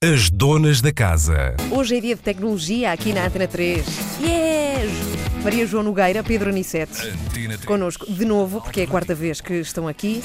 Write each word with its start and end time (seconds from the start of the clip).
As 0.00 0.30
donas 0.30 0.80
da 0.80 0.92
casa. 0.92 1.56
Hoje 1.72 1.96
é 1.96 2.00
dia 2.00 2.14
de 2.14 2.22
tecnologia 2.22 2.92
aqui 2.92 3.12
na 3.12 3.26
Antena 3.26 3.48
3. 3.48 3.84
Yes! 4.20 5.42
Maria 5.42 5.66
João 5.66 5.82
Nogueira, 5.82 6.22
Pedro 6.22 6.50
Anicete. 6.50 7.08
Antena 7.08 7.54
3. 7.54 7.64
Connosco 7.64 8.06
de 8.08 8.24
novo, 8.24 8.60
porque 8.60 8.82
é 8.82 8.84
a 8.84 8.86
quarta 8.86 9.12
vez 9.12 9.40
que 9.40 9.54
estão 9.54 9.88
aqui. 9.88 10.22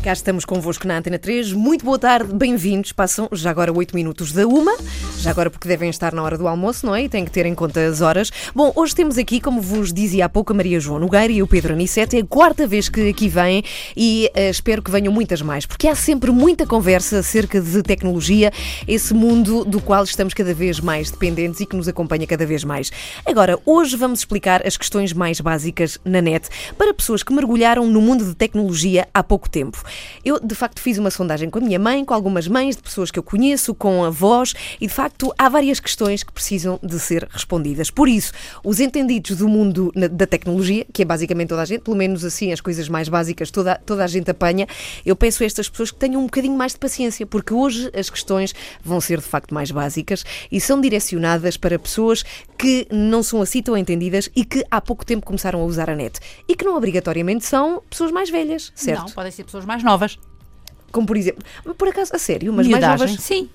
Cá 0.00 0.12
estamos 0.12 0.44
convosco 0.44 0.86
na 0.86 0.98
Antena 0.98 1.18
3. 1.18 1.52
Muito 1.54 1.84
boa 1.84 1.98
tarde, 1.98 2.32
bem-vindos. 2.32 2.92
Passam 2.92 3.28
já 3.32 3.50
agora 3.50 3.72
8 3.72 3.96
minutos 3.96 4.30
da 4.30 4.46
uma. 4.46 4.76
Já 5.18 5.32
agora 5.32 5.50
porque 5.50 5.66
devem 5.66 5.90
estar 5.90 6.14
na 6.14 6.22
hora 6.22 6.38
do 6.38 6.46
almoço, 6.46 6.86
não 6.86 6.94
é? 6.94 7.02
E 7.02 7.08
têm 7.08 7.24
que 7.24 7.30
ter 7.32 7.44
em 7.44 7.52
conta 7.52 7.84
as 7.84 8.00
horas. 8.00 8.30
Bom, 8.54 8.72
hoje 8.76 8.94
temos 8.94 9.18
aqui, 9.18 9.40
como 9.40 9.60
vos 9.60 9.92
dizia 9.92 10.26
há 10.26 10.28
pouco, 10.28 10.52
a 10.52 10.56
Maria 10.56 10.78
João 10.78 11.00
Nogueira 11.00 11.32
e 11.32 11.42
o 11.42 11.46
Pedro 11.46 11.72
Anicete. 11.72 12.16
É 12.16 12.20
a 12.20 12.24
quarta 12.24 12.68
vez 12.68 12.88
que 12.88 13.08
aqui 13.08 13.28
vêm 13.28 13.64
e 13.96 14.30
eh, 14.32 14.48
espero 14.48 14.80
que 14.80 14.92
venham 14.92 15.12
muitas 15.12 15.42
mais, 15.42 15.66
porque 15.66 15.88
há 15.88 15.96
sempre 15.96 16.30
muita 16.30 16.64
conversa 16.64 17.18
acerca 17.18 17.60
de 17.60 17.82
tecnologia, 17.82 18.52
esse 18.86 19.12
mundo 19.12 19.64
do 19.64 19.80
qual 19.80 20.04
estamos 20.04 20.34
cada 20.34 20.54
vez 20.54 20.78
mais 20.78 21.10
dependentes 21.10 21.60
e 21.60 21.66
que 21.66 21.74
nos 21.74 21.88
acompanha 21.88 22.24
cada 22.24 22.46
vez 22.46 22.62
mais. 22.62 22.92
Agora, 23.26 23.58
hoje 23.66 23.96
vamos 23.96 24.20
explicar 24.20 24.64
as 24.64 24.76
questões 24.76 25.12
mais 25.12 25.40
básicas 25.40 25.98
na 26.04 26.22
net 26.22 26.48
para 26.76 26.94
pessoas 26.94 27.24
que 27.24 27.32
mergulharam 27.32 27.88
no 27.88 28.00
mundo 28.00 28.24
de 28.24 28.36
tecnologia 28.36 29.08
há 29.12 29.24
pouco 29.24 29.50
tempo. 29.50 29.82
Eu, 30.24 30.38
de 30.38 30.54
facto, 30.54 30.80
fiz 30.80 30.96
uma 30.96 31.10
sondagem 31.10 31.50
com 31.50 31.58
a 31.58 31.62
minha 31.62 31.78
mãe, 31.78 32.04
com 32.04 32.14
algumas 32.14 32.46
mães 32.46 32.76
de 32.76 32.82
pessoas 32.82 33.10
que 33.10 33.18
eu 33.18 33.22
conheço, 33.24 33.74
com 33.74 34.04
avós, 34.04 34.54
e 34.80 34.86
de 34.86 34.92
facto 34.92 35.07
há 35.38 35.48
várias 35.48 35.80
questões 35.80 36.22
que 36.22 36.32
precisam 36.32 36.78
de 36.82 36.98
ser 36.98 37.28
respondidas. 37.30 37.90
Por 37.90 38.08
isso, 38.08 38.32
os 38.64 38.80
entendidos 38.80 39.36
do 39.36 39.48
mundo 39.48 39.92
da 39.94 40.26
tecnologia, 40.26 40.86
que 40.92 41.02
é 41.02 41.04
basicamente 41.04 41.48
toda 41.48 41.62
a 41.62 41.64
gente, 41.64 41.82
pelo 41.82 41.96
menos 41.96 42.24
assim 42.24 42.52
as 42.52 42.60
coisas 42.60 42.88
mais 42.88 43.08
básicas, 43.08 43.50
toda, 43.50 43.76
toda 43.84 44.04
a 44.04 44.06
gente 44.06 44.30
apanha, 44.30 44.66
eu 45.04 45.16
peço 45.16 45.42
a 45.42 45.46
estas 45.46 45.68
pessoas 45.68 45.90
que 45.90 45.98
tenham 45.98 46.20
um 46.20 46.24
bocadinho 46.24 46.56
mais 46.56 46.72
de 46.72 46.78
paciência, 46.78 47.26
porque 47.26 47.52
hoje 47.52 47.90
as 47.94 48.10
questões 48.10 48.54
vão 48.82 49.00
ser 49.00 49.18
de 49.18 49.26
facto 49.26 49.54
mais 49.54 49.70
básicas 49.70 50.24
e 50.50 50.60
são 50.60 50.80
direcionadas 50.80 51.56
para 51.56 51.78
pessoas 51.78 52.24
que 52.56 52.86
não 52.90 53.22
são 53.22 53.40
assim 53.40 53.62
tão 53.62 53.76
entendidas 53.76 54.28
e 54.34 54.44
que 54.44 54.64
há 54.70 54.80
pouco 54.80 55.04
tempo 55.04 55.24
começaram 55.24 55.60
a 55.60 55.64
usar 55.64 55.90
a 55.90 55.94
net. 55.94 56.18
E 56.48 56.54
que 56.54 56.64
não 56.64 56.76
obrigatoriamente 56.76 57.44
são 57.44 57.82
pessoas 57.88 58.10
mais 58.10 58.30
velhas, 58.30 58.72
certo? 58.74 59.06
Não, 59.06 59.10
podem 59.10 59.32
ser 59.32 59.44
pessoas 59.44 59.64
mais 59.64 59.82
novas. 59.82 60.18
Como 60.90 61.06
por 61.06 61.16
exemplo, 61.16 61.44
por 61.76 61.88
acaso, 61.88 62.14
a 62.14 62.18
sério, 62.18 62.52
mas 62.52 62.66
mais 62.66 62.82
novas. 62.84 63.12
sim. 63.20 63.48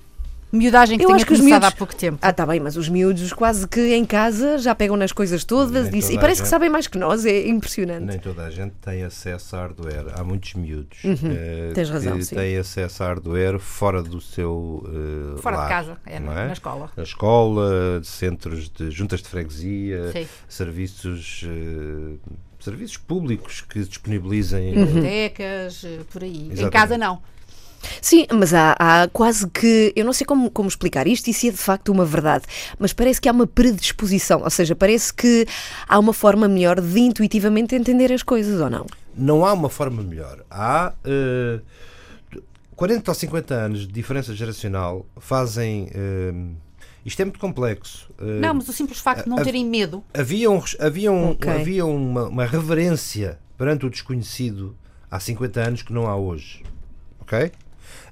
Miudagem 0.54 0.96
que 0.98 1.04
Eu 1.04 1.08
tenha 1.08 1.16
acho 1.16 1.26
que 1.26 1.36
começado 1.36 1.60
miúdos- 1.62 1.68
há 1.74 1.76
pouco 1.76 1.94
tempo. 1.96 2.18
Ah, 2.22 2.32
tá 2.32 2.46
bem, 2.46 2.60
mas 2.60 2.76
os 2.76 2.88
miúdos 2.88 3.32
quase 3.32 3.66
que 3.66 3.94
em 3.94 4.04
casa 4.04 4.56
já 4.58 4.74
pegam 4.74 4.96
nas 4.96 5.12
coisas 5.12 5.42
todas 5.44 5.88
e, 5.88 6.00
toda 6.00 6.12
e 6.12 6.18
parece 6.18 6.40
que 6.40 6.46
gente. 6.46 6.50
sabem 6.50 6.68
mais 6.70 6.86
que 6.86 6.96
nós, 6.96 7.26
é 7.26 7.46
impressionante. 7.48 8.04
Nem 8.04 8.18
toda 8.18 8.44
a 8.44 8.50
gente 8.50 8.72
tem 8.80 9.02
acesso 9.02 9.56
a 9.56 9.60
hardware. 9.60 10.06
Há 10.14 10.22
muitos 10.24 10.54
miúdos 10.54 11.02
Uhum. 11.04 11.16
Tens 11.74 11.90
razão, 11.90 12.16
que 12.18 12.24
sim. 12.24 12.36
têm 12.36 12.56
acesso 12.56 13.02
a 13.02 13.06
hardware 13.06 13.58
fora 13.58 14.02
do 14.02 14.20
seu 14.20 14.84
eh, 15.36 15.40
Fora 15.40 15.56
de 15.56 15.62
lar, 15.62 15.68
casa, 15.68 15.96
é, 16.06 16.20
não 16.20 16.32
na- 16.32 16.46
na 16.46 16.52
escola. 16.52 16.90
Na 16.96 17.02
escola, 17.02 18.00
centros 18.04 18.68
de 18.68 18.90
juntas 18.90 19.20
de 19.22 19.28
freguesia, 19.28 20.12
Sim. 20.12 20.26
serviços 20.48 21.44
eh, 21.46 22.16
serviços 22.60 22.96
públicos 22.96 23.60
que 23.60 23.80
disponibilizem 23.84 24.74
Uhum. 24.78 24.86
Bibliotecas, 24.86 25.84
eh, 25.84 25.98
por 26.10 26.22
aí. 26.22 26.30
Em 26.48 26.52
Exatamente. 26.52 26.72
casa 26.72 26.96
não. 26.96 27.20
Sim, 28.00 28.26
mas 28.32 28.52
há, 28.54 28.74
há 28.78 29.08
quase 29.08 29.48
que. 29.48 29.92
Eu 29.96 30.04
não 30.04 30.12
sei 30.12 30.26
como, 30.26 30.50
como 30.50 30.68
explicar 30.68 31.06
isto 31.06 31.28
e 31.28 31.34
se 31.34 31.48
é 31.48 31.50
de 31.50 31.56
facto 31.56 31.90
uma 31.90 32.04
verdade, 32.04 32.44
mas 32.78 32.92
parece 32.92 33.20
que 33.20 33.28
há 33.28 33.32
uma 33.32 33.46
predisposição, 33.46 34.42
ou 34.42 34.50
seja, 34.50 34.74
parece 34.74 35.12
que 35.12 35.46
há 35.88 35.98
uma 35.98 36.12
forma 36.12 36.46
melhor 36.48 36.80
de 36.80 37.00
intuitivamente 37.00 37.74
entender 37.74 38.12
as 38.12 38.22
coisas, 38.22 38.60
ou 38.60 38.70
não? 38.70 38.86
Não 39.16 39.44
há 39.46 39.52
uma 39.52 39.68
forma 39.68 40.02
melhor. 40.02 40.44
Há 40.50 40.92
eh, 41.04 41.60
40 42.76 43.10
ou 43.10 43.14
50 43.14 43.54
anos 43.54 43.80
de 43.86 43.92
diferença 43.92 44.34
geracional 44.34 45.06
fazem. 45.18 45.88
eh, 45.94 46.32
isto 47.06 47.20
é 47.20 47.24
muito 47.26 47.38
complexo. 47.38 48.08
Eh, 48.18 48.40
Não, 48.40 48.54
mas 48.54 48.68
o 48.68 48.72
simples 48.72 48.98
facto 48.98 49.24
de 49.24 49.30
não 49.30 49.36
terem 49.42 49.64
medo. 49.64 50.02
havia, 50.12 50.50
um, 50.50 50.60
havia, 50.80 51.12
um- 51.12 51.30
Ok. 51.32 51.52
havia 51.52 51.84
uma, 51.86 52.28
uma 52.28 52.46
reverência 52.46 53.38
perante 53.58 53.84
o 53.86 53.90
desconhecido 53.90 54.74
há 55.10 55.20
50 55.20 55.60
anos 55.60 55.82
que 55.82 55.92
não 55.92 56.06
há 56.08 56.16
hoje. 56.16 56.62
Ok? 57.20 57.52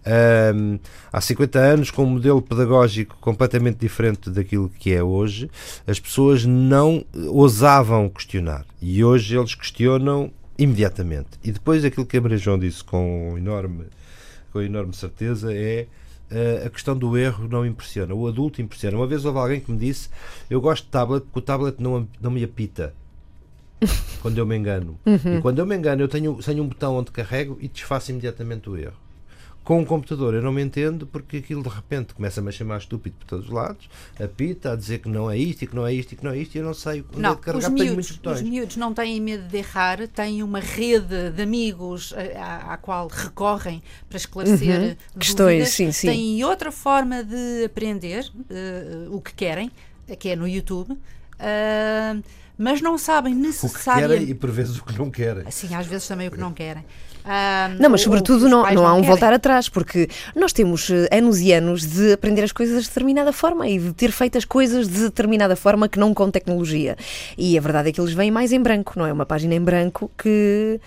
Ahm, 0.04 0.78
há 1.12 1.20
50 1.20 1.58
anos, 1.58 1.90
com 1.90 2.04
um 2.04 2.10
modelo 2.10 2.42
pedagógico 2.42 3.16
completamente 3.20 3.78
diferente 3.78 4.30
daquilo 4.30 4.68
que 4.68 4.92
é 4.92 5.02
hoje, 5.02 5.50
as 5.86 6.00
pessoas 6.00 6.44
não 6.44 7.04
ousavam 7.28 8.08
questionar. 8.08 8.64
E 8.80 9.04
hoje 9.04 9.36
eles 9.36 9.54
questionam 9.54 10.30
imediatamente. 10.58 11.30
E 11.42 11.52
depois 11.52 11.84
aquilo 11.84 12.06
que 12.06 12.16
a 12.16 12.20
Maria 12.20 12.38
João 12.38 12.58
disse 12.58 12.82
com 12.82 13.34
enorme, 13.36 13.86
com 14.52 14.60
enorme 14.60 14.94
certeza 14.94 15.52
é 15.52 15.86
eh, 16.30 16.62
a 16.66 16.70
questão 16.70 16.96
do 16.96 17.16
erro 17.16 17.46
não 17.48 17.64
impressiona. 17.64 18.14
O 18.14 18.26
adulto 18.26 18.60
impressiona. 18.60 18.96
Uma 18.96 19.06
vez 19.06 19.24
houve 19.24 19.38
alguém 19.38 19.60
que 19.60 19.70
me 19.70 19.78
disse: 19.78 20.08
Eu 20.48 20.60
gosto 20.60 20.84
de 20.84 20.90
tablet 20.90 21.24
porque 21.24 21.38
o 21.38 21.42
tablet 21.42 21.76
não, 21.78 22.08
não 22.20 22.30
me 22.30 22.42
apita. 22.42 22.94
quando 24.22 24.38
eu 24.38 24.46
me 24.46 24.56
engano. 24.56 24.98
E 25.38 25.40
quando 25.40 25.58
eu 25.58 25.66
me 25.66 25.76
engano, 25.76 26.02
eu 26.02 26.08
tenho, 26.08 26.34
tenho 26.36 26.62
um 26.62 26.68
botão 26.68 26.96
onde 26.96 27.10
carrego 27.10 27.58
e 27.60 27.68
desfaço 27.68 28.10
imediatamente 28.10 28.70
o 28.70 28.76
erro. 28.76 29.01
Com 29.64 29.78
um 29.80 29.84
computador 29.84 30.34
eu 30.34 30.42
não 30.42 30.50
me 30.52 30.60
entendo 30.60 31.06
porque 31.06 31.36
aquilo 31.36 31.62
de 31.62 31.68
repente 31.68 32.14
começa-me 32.14 32.48
a 32.48 32.52
chamar 32.52 32.78
estúpido 32.78 33.14
por 33.18 33.26
todos 33.26 33.46
os 33.46 33.52
lados, 33.52 33.88
apita, 34.20 34.72
a 34.72 34.76
dizer 34.76 34.98
que 34.98 35.08
não 35.08 35.30
é 35.30 35.38
isto 35.38 35.62
e 35.62 35.66
que 35.68 35.74
não 35.76 35.86
é 35.86 35.94
isto 35.94 36.12
e 36.12 36.16
que 36.16 36.24
não 36.24 36.32
é 36.32 36.38
isto 36.38 36.54
e 36.56 36.58
eu 36.58 36.64
não 36.64 36.74
sei 36.74 37.04
onde 37.10 37.18
é 37.18 37.22
Não, 37.22 37.34
de 37.36 37.40
carregar, 37.40 37.58
os 37.70 37.74
tenho 37.76 37.90
miúdos, 37.92 38.10
muitos 38.10 38.32
os 38.42 38.42
miúdos 38.42 38.76
não 38.76 38.92
têm 38.92 39.20
medo 39.20 39.46
de 39.46 39.56
errar, 39.58 40.08
têm 40.08 40.42
uma 40.42 40.58
rede 40.58 41.30
de 41.30 41.42
amigos 41.42 42.12
eh, 42.16 42.36
à, 42.36 42.72
à 42.74 42.76
qual 42.76 43.06
recorrem 43.06 43.80
para 44.08 44.16
esclarecer 44.18 44.68
Uhum. 44.68 44.80
dúvidas. 44.88 44.98
Questões, 45.18 45.68
sim, 45.68 45.92
sim. 45.92 46.06
Têm 46.08 46.44
outra 46.44 46.72
forma 46.72 47.22
de 47.22 47.64
aprender 47.64 48.28
eh, 48.50 49.06
o 49.10 49.20
que 49.20 49.32
querem, 49.32 49.70
que 50.18 50.28
é 50.30 50.34
no 50.36 50.48
YouTube, 50.48 50.98
ah, 51.38 52.16
mas 52.58 52.80
não 52.80 52.98
sabem 52.98 53.32
O 53.32 53.36
que 53.36 53.42
necessariamente. 53.42 54.18
querem 54.18 54.30
e 54.30 54.34
por 54.34 54.50
vezes 54.50 54.76
o 54.78 54.84
que 54.84 54.98
não 54.98 55.10
querem. 55.10 55.44
Assim, 55.46 55.74
às 55.74 55.86
vezes 55.86 56.06
também 56.06 56.28
o 56.28 56.30
que 56.30 56.38
não 56.38 56.52
querem. 56.52 56.84
Não, 57.78 57.90
mas 57.90 58.00
sobretudo 58.00 58.48
não, 58.48 58.62
não 58.72 58.86
há 58.86 58.92
um 58.92 58.96
querem. 58.96 59.08
voltar 59.08 59.32
atrás, 59.32 59.68
porque 59.68 60.08
nós 60.34 60.52
temos 60.52 60.90
eh, 60.90 61.08
anos 61.16 61.40
e 61.40 61.52
anos 61.52 61.86
de 61.86 62.12
aprender 62.12 62.42
as 62.42 62.52
coisas 62.52 62.82
de 62.82 62.88
determinada 62.88 63.32
forma 63.32 63.68
e 63.68 63.78
de 63.78 63.92
ter 63.92 64.10
feito 64.10 64.38
as 64.38 64.44
coisas 64.44 64.88
de 64.88 65.00
determinada 65.00 65.54
forma 65.54 65.88
que 65.88 65.98
não 65.98 66.12
com 66.12 66.30
tecnologia. 66.30 66.96
E 67.38 67.56
a 67.56 67.60
verdade 67.60 67.88
é 67.90 67.92
que 67.92 68.00
eles 68.00 68.12
vêm 68.12 68.30
mais 68.30 68.52
em 68.52 68.60
branco, 68.60 68.94
não 68.96 69.06
é? 69.06 69.12
Uma 69.12 69.26
página 69.26 69.54
em 69.54 69.60
branco 69.60 70.10
que 70.18 70.80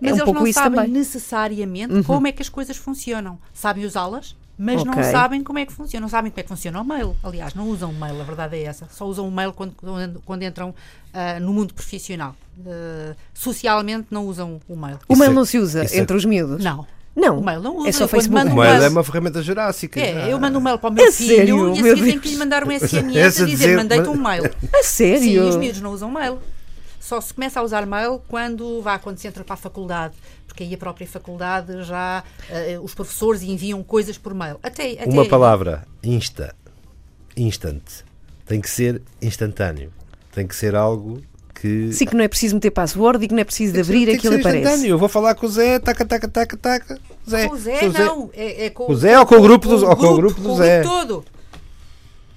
Mas 0.00 0.10
é 0.10 0.14
um 0.14 0.16
eles 0.16 0.24
pouco 0.24 0.40
não 0.40 0.46
isso 0.46 0.58
sabem 0.58 0.76
também. 0.76 0.92
Uhum. 0.92 0.98
necessariamente 0.98 2.02
como 2.04 2.26
é 2.26 2.32
que 2.32 2.42
as 2.42 2.48
coisas 2.48 2.76
funcionam. 2.76 3.38
Sabem 3.52 3.84
usá-las, 3.84 4.36
mas 4.64 4.84
não 4.84 4.92
Ok. 4.92 5.04
sabem 5.04 5.42
como 5.42 5.58
é 5.58 5.66
que 5.66 5.72
funciona. 5.72 6.02
Não 6.04 6.08
sabem 6.08 6.30
como 6.30 6.40
é 6.40 6.42
que 6.42 6.48
funciona 6.48 6.80
o 6.80 6.84
mail. 6.84 7.16
Aliás, 7.22 7.54
não 7.54 7.68
usam 7.68 7.90
o 7.90 7.94
mail, 7.94 8.20
a 8.20 8.24
verdade 8.24 8.56
é 8.56 8.62
essa. 8.62 8.86
Só 8.90 9.04
usam 9.06 9.26
o 9.26 9.30
mail 9.30 9.52
quando, 9.52 9.74
quando, 10.24 10.42
entram 10.42 10.74
ah, 11.12 11.40
no 11.40 11.52
mundo 11.52 11.74
profissional. 11.74 12.34
Ah, 12.66 13.14
socialmente 13.34 14.06
não 14.10 14.26
usam 14.26 14.60
o 14.68 14.76
mail. 14.76 14.98
O 15.08 15.12
Isso 15.14 15.20
mail 15.20 15.32
é- 15.32 15.34
não 15.34 15.44
se 15.44 15.58
usa 15.58 15.84
isso 15.84 15.94
é- 15.94 15.98
entre 15.98 16.16
os 16.16 16.24
miúdos? 16.24 16.62
Não. 16.62 16.86
Não. 17.14 17.40
O 17.40 17.44
mail 17.44 17.60
não 17.60 17.76
usa. 17.76 17.88
É 17.90 17.92
só 17.92 18.08
Facebook. 18.08 18.32
mando 18.42 18.54
O 18.54 18.58
mail 18.60 18.72
mail- 18.72 18.84
é 18.84 18.88
uma 18.88 19.04
ferramenta 19.04 19.42
jurássica. 19.42 20.00
É, 20.00 20.24
Ah. 20.24 20.28
eu 20.30 20.40
mando 20.40 20.58
um 20.58 20.62
mail 20.62 20.78
para 20.78 20.88
o 20.88 20.92
meu 20.94 21.04
É 21.06 21.12
filho 21.12 21.36
sério? 21.36 21.68
e 21.76 21.80
a 21.80 21.82
seguir 21.94 22.04
tenho 22.06 22.20
que 22.20 22.28
lhe 22.30 22.36
mandar 22.36 22.64
um 22.66 22.70
SMS 22.72 23.16
a 23.42 23.44
dizer 23.44 23.46
dizer- 23.46 23.76
mandei-te 23.76 24.08
um 24.08 24.16
mail. 24.16 24.44
A 24.74 24.82
sério? 24.82 25.20
Sim, 25.20 25.38
os 25.40 25.56
miúdos 25.56 25.80
não 25.82 25.92
usam 25.92 26.10
mail. 26.10 26.38
Só 27.12 27.20
se 27.20 27.34
começa 27.34 27.60
a 27.60 27.62
usar 27.62 27.84
mail 27.84 28.22
quando 28.26 28.80
vá, 28.80 28.98
quando 28.98 29.18
se 29.18 29.28
entra 29.28 29.44
para 29.44 29.52
a 29.52 29.56
faculdade. 29.58 30.14
Porque 30.46 30.62
aí 30.62 30.72
a 30.72 30.78
própria 30.78 31.06
faculdade 31.06 31.82
já 31.82 32.24
eh, 32.48 32.78
os 32.82 32.94
professores 32.94 33.42
enviam 33.42 33.82
coisas 33.82 34.16
por 34.16 34.32
mail. 34.32 34.58
Até, 34.62 34.92
até 34.92 35.04
Uma 35.10 35.28
palavra, 35.28 35.86
insta. 36.02 36.54
Instant. 37.36 37.82
Tem 38.46 38.62
que 38.62 38.70
ser 38.70 39.02
instantâneo. 39.20 39.92
Tem 40.34 40.46
que 40.46 40.56
ser 40.56 40.74
algo 40.74 41.20
que. 41.54 41.92
Sim, 41.92 42.06
que 42.06 42.14
não 42.16 42.24
é 42.24 42.28
preciso 42.28 42.54
meter 42.54 42.70
password 42.70 43.22
e 43.22 43.28
que 43.28 43.34
não 43.34 43.42
é 43.42 43.44
preciso 43.44 43.74
de 43.74 43.80
abrir 43.80 44.06
tem 44.06 44.14
que 44.14 44.26
aquilo 44.26 44.34
ser 44.34 44.40
aparece. 44.40 44.58
instantâneo. 44.64 44.90
Eu 44.94 44.98
vou 44.98 45.08
falar 45.10 45.34
com 45.34 45.44
o 45.44 45.48
Zé, 45.50 45.78
taca, 45.80 46.06
taca, 46.06 46.28
taca, 46.28 46.56
taca. 46.56 46.98
Zé. 47.28 47.46
Com 47.46 47.54
o 47.54 47.58
Zé, 47.58 47.78
Sou 47.80 47.92
não. 47.92 48.30
É, 48.32 48.64
é 48.66 48.70
com, 48.70 48.90
O 48.90 48.94
Zé 48.96 49.18
ou 49.18 49.26
com 49.26 49.34
o 49.36 49.42
grupo 49.42 49.68
do- 49.68 49.86
ou 49.86 49.96
com 49.96 50.06
o 50.06 50.16
grupo 50.16 50.40
do 50.40 50.56
Zé? 50.56 50.80
todo. 50.82 51.22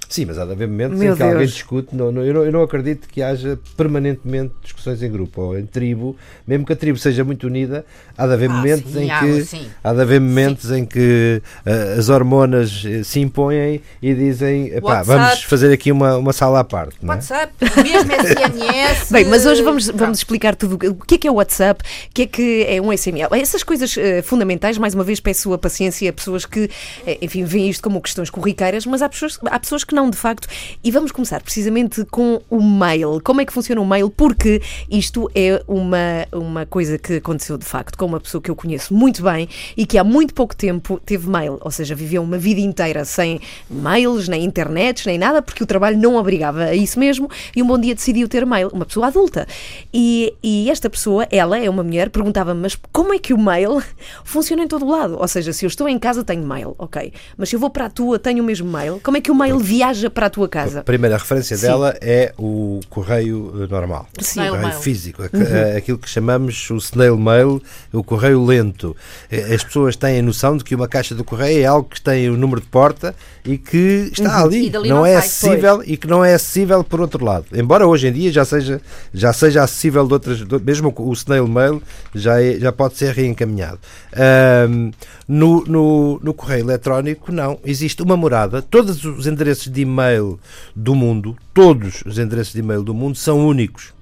Sim, 0.09 0.25
mas 0.25 0.37
há 0.37 0.45
de 0.45 0.51
haver 0.51 0.67
momentos 0.67 0.99
Meu 0.99 1.13
em 1.13 1.15
que 1.17 1.23
alguém 1.23 1.39
Deus. 1.39 1.51
discute. 1.53 1.95
Não, 1.95 2.11
não, 2.11 2.23
eu, 2.23 2.33
não, 2.33 2.45
eu 2.45 2.51
não 2.51 2.61
acredito 2.63 3.07
que 3.07 3.21
haja 3.21 3.59
permanentemente 3.75 4.53
discussões 4.63 5.01
em 5.01 5.11
grupo 5.11 5.41
ou 5.41 5.57
em 5.59 5.65
tribo, 5.65 6.15
mesmo 6.47 6.65
que 6.65 6.73
a 6.73 6.75
tribo 6.75 6.97
seja 6.97 7.23
muito 7.23 7.47
unida, 7.47 7.85
há 8.17 8.25
de 8.27 8.33
haver 8.33 8.49
Ah, 8.49 8.53
momentos 8.53 8.91
sim, 8.91 9.03
em 9.05 9.11
há, 9.11 9.19
que 9.19 9.43
sim. 9.43 9.67
há 9.83 9.93
de 9.93 10.01
haver 10.01 10.19
momentos 10.21 10.71
em 10.71 10.85
que 10.85 11.41
ah, 11.65 11.95
as 11.97 12.09
hormonas 12.09 12.83
eh, 12.85 13.03
se 13.03 13.19
impõem 13.19 13.81
e 14.01 14.13
dizem 14.13 14.67
"Epá, 14.67 14.87
WhatsApp. 14.99 15.07
vamos 15.07 15.43
fazer 15.43 15.73
aqui 15.73 15.91
uma, 15.91 16.17
uma 16.17 16.33
sala 16.33 16.59
à 16.59 16.63
parte. 16.63 16.95
Não 17.01 17.13
é? 17.13 17.15
WhatsApp, 17.17 17.53
mesmo 17.83 18.11
SMS. 18.11 19.09
Bem, 19.11 19.25
mas 19.25 19.45
hoje 19.45 19.61
vamos, 19.63 19.87
vamos 19.89 20.17
explicar 20.19 20.55
tudo. 20.55 20.75
O 20.91 20.95
que 21.05 21.15
é 21.15 21.17
que 21.17 21.27
é 21.27 21.31
o 21.31 21.35
WhatsApp? 21.35 21.81
O 22.09 22.13
que 22.13 22.21
é 22.23 22.27
que 22.27 22.65
é 22.67 22.81
um 22.81 22.95
SMS? 22.95 23.27
Essas 23.31 23.63
coisas 23.63 23.97
eh, 23.97 24.21
fundamentais, 24.21 24.77
mais 24.77 24.93
uma 24.93 25.03
vez, 25.03 25.19
peço 25.19 25.53
a 25.53 25.57
paciência 25.57 26.09
a 26.09 26.13
pessoas 26.13 26.45
que, 26.45 26.69
enfim, 27.21 27.43
veem 27.43 27.69
isto 27.69 27.81
como 27.83 28.01
questões 28.01 28.29
corriqueiras, 28.29 28.85
mas 28.85 29.01
há 29.01 29.09
pessoas, 29.09 29.39
há 29.45 29.59
pessoas 29.59 29.83
que 29.83 29.94
não, 29.95 30.09
de 30.09 30.17
facto. 30.17 30.47
E 30.83 30.91
vamos 30.91 31.11
começar 31.11 31.41
precisamente 31.41 32.05
com 32.05 32.41
o 32.49 32.61
mail. 32.61 33.19
Como 33.23 33.41
é 33.41 33.45
que 33.45 33.53
funciona 33.53 33.81
o 33.81 33.85
mail? 33.85 34.09
Porque 34.09 34.61
isto 34.91 35.31
é 35.33 35.63
uma, 35.67 36.27
uma 36.31 36.65
coisa 36.65 36.97
que 36.97 37.15
aconteceu 37.15 37.57
de 37.57 37.65
facto 37.65 37.97
com 37.97 38.05
uma 38.05 38.19
pessoa 38.19 38.41
que 38.41 38.51
eu 38.51 38.55
conheço 38.55 38.93
muito 38.93 39.23
bem 39.23 39.47
e 39.75 39.85
que 39.85 39.97
há 39.97 40.03
muito 40.03 40.33
pouco 40.33 40.55
tempo 40.55 40.99
teve 41.05 41.29
mail, 41.29 41.57
ou 41.61 41.71
seja, 41.71 41.95
viveu 41.95 42.21
uma 42.21 42.37
vida 42.37 42.59
inteira 42.59 43.05
sem 43.05 43.39
mails, 43.69 44.27
nem 44.27 44.43
internet, 44.43 45.07
nem 45.07 45.17
nada, 45.17 45.41
porque 45.41 45.63
o 45.63 45.65
trabalho 45.65 45.97
não 45.97 46.15
obrigava 46.15 46.65
a 46.65 46.75
isso 46.75 46.99
mesmo 46.99 47.29
e 47.55 47.63
um 47.63 47.67
bom 47.67 47.79
dia 47.79 47.95
decidiu 47.95 48.27
ter 48.27 48.45
mail, 48.45 48.69
uma 48.73 48.85
pessoa 48.85 49.07
adulta. 49.07 49.47
E, 49.93 50.33
e 50.43 50.69
esta 50.69 50.89
pessoa, 50.89 51.25
ela 51.31 51.57
é 51.57 51.69
uma 51.69 51.83
mulher, 51.83 52.09
perguntava-me, 52.09 52.61
mas 52.61 52.77
como 52.91 53.13
é 53.13 53.19
que 53.19 53.33
o 53.33 53.37
mail 53.37 53.81
funciona 54.25 54.63
em 54.63 54.67
todo 54.67 54.85
o 54.85 54.89
lado? 54.89 55.17
Ou 55.17 55.27
seja, 55.27 55.53
se 55.53 55.65
eu 55.65 55.67
estou 55.67 55.87
em 55.87 55.97
casa 55.97 56.23
tenho 56.23 56.45
mail, 56.45 56.75
ok, 56.77 57.13
mas 57.37 57.49
se 57.49 57.55
eu 57.55 57.59
vou 57.59 57.69
para 57.69 57.85
a 57.85 57.89
tua 57.89 58.19
tenho 58.19 58.43
o 58.43 58.45
mesmo 58.45 58.69
mail, 58.69 58.99
como 59.01 59.17
é 59.17 59.21
que 59.21 59.31
o 59.31 59.35
mail 59.35 59.57
viaja 59.59 59.84
para 60.13 60.25
a 60.25 60.29
tua 60.29 60.49
casa? 60.49 60.79
A 60.79 60.83
primeira 60.83 61.17
referência 61.17 61.55
Sim. 61.57 61.67
dela 61.67 61.95
é 62.01 62.33
o 62.37 62.79
correio 62.89 63.53
eh, 63.63 63.67
normal, 63.71 64.07
Sim. 64.19 64.41
o 64.41 64.45
correio 64.49 64.67
mail. 64.67 64.79
físico, 64.79 65.23
aqu- 65.23 65.37
eh, 65.37 65.77
aquilo 65.77 65.97
que 65.97 66.09
chamamos 66.09 66.69
o 66.71 66.77
snail 66.77 67.17
mail, 67.17 67.61
o 67.93 68.03
correio 68.03 68.43
lento. 68.43 68.95
Eh, 69.31 69.53
As 69.53 69.63
pessoas 69.63 69.95
têm 69.95 70.19
a 70.19 70.21
noção 70.23 70.57
de 70.57 70.63
que 70.63 70.73
uma 70.75 70.87
caixa 70.87 71.13
de 71.13 71.23
correio 71.23 71.61
é 71.61 71.65
algo 71.65 71.87
que 71.89 72.01
tem 72.01 72.29
o 72.29 72.35
número 72.37 72.59
de 72.61 72.67
porta 72.67 73.15
e 73.45 73.57
que 73.57 74.09
está 74.11 74.41
ali, 74.43 74.67
E 74.67 74.69
dali 74.71 74.89
não 74.89 74.97
não 74.97 75.05
é 75.05 75.13
sai. 75.13 75.19
acessível 75.19 75.83
e 75.85 75.97
que 75.97 76.07
não 76.07 76.25
é 76.25 76.33
acessível 76.33 76.83
por 76.83 76.99
outro 77.01 77.23
lado. 77.23 77.45
Embora 77.53 77.85
hoje 77.87 78.07
em 78.07 78.11
dia 78.13 78.31
já 78.31 78.43
seja 78.43 78.81
já 79.13 79.31
seja 79.33 79.63
acessível 79.63 80.07
de 80.07 80.13
outras, 80.13 80.37
de- 80.39 80.59
mesmo 80.59 80.93
o 80.97 81.13
snail 81.13 81.47
mail 81.47 81.81
já 82.13 82.41
é- 82.41 82.59
já 82.59 82.71
pode 82.71 82.97
ser 82.97 83.13
reencaminhado. 83.13 83.79
Ahm, 84.15 84.91
no, 85.27 85.63
no, 85.65 86.19
no 86.23 86.33
correio 86.33 86.61
eletrónico 86.65 87.31
não, 87.31 87.59
existe 87.65 88.01
uma 88.03 88.15
morada, 88.15 88.61
todos 88.61 89.03
os 89.03 89.25
endereços 89.27 89.67
de 89.75 89.81
e-mail 89.81 90.39
do 90.75 90.95
mundo, 90.95 91.37
todos 91.53 92.01
os 92.05 92.17
endereços 92.17 92.53
de 92.53 92.59
e-mail 92.59 92.81
do 92.81 92.93
mundo 92.93 93.17
são 93.17 93.45
únicos. 93.45 93.93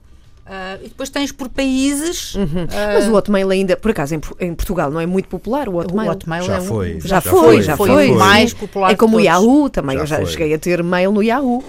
Ah, 0.46 0.76
e 0.82 0.88
depois 0.88 1.08
tens 1.10 1.32
por 1.32 1.48
países. 1.48 2.34
ah, 2.36 2.92
Mas 2.94 3.08
o 3.08 3.14
Hotmail 3.14 3.50
ainda, 3.50 3.76
por 3.76 3.90
acaso, 3.90 4.14
em, 4.14 4.20
em 4.40 4.54
Portugal 4.54 4.90
não 4.92 5.00
é 5.00 5.06
muito 5.06 5.28
popular 5.28 5.68
o 5.68 5.72
o 5.72 5.78
Hotmail. 5.80 6.10
Hotmail 6.12 6.44
Já 6.44 6.56
é 6.56 6.60
um- 6.60 6.64
foi. 6.64 7.00
Já, 7.00 7.08
Já 7.08 7.20
foi, 7.20 7.40
foi, 7.40 7.62
já 7.62 7.76
foi 7.76 7.88
foi. 7.88 8.10
o 8.10 8.18
mais 8.18 8.54
popular 8.54 8.92
É 8.92 8.94
como 8.94 9.16
o. 9.16 9.20
Yahoo 9.20 9.70
também. 9.70 9.96
Já 9.96 10.02
eu 10.02 10.06
já 10.06 10.16
foi. 10.16 10.26
cheguei 10.26 10.54
a 10.54 10.58
ter 10.58 10.82
mail 10.84 11.10
no 11.10 11.22
Yahoo. 11.22 11.64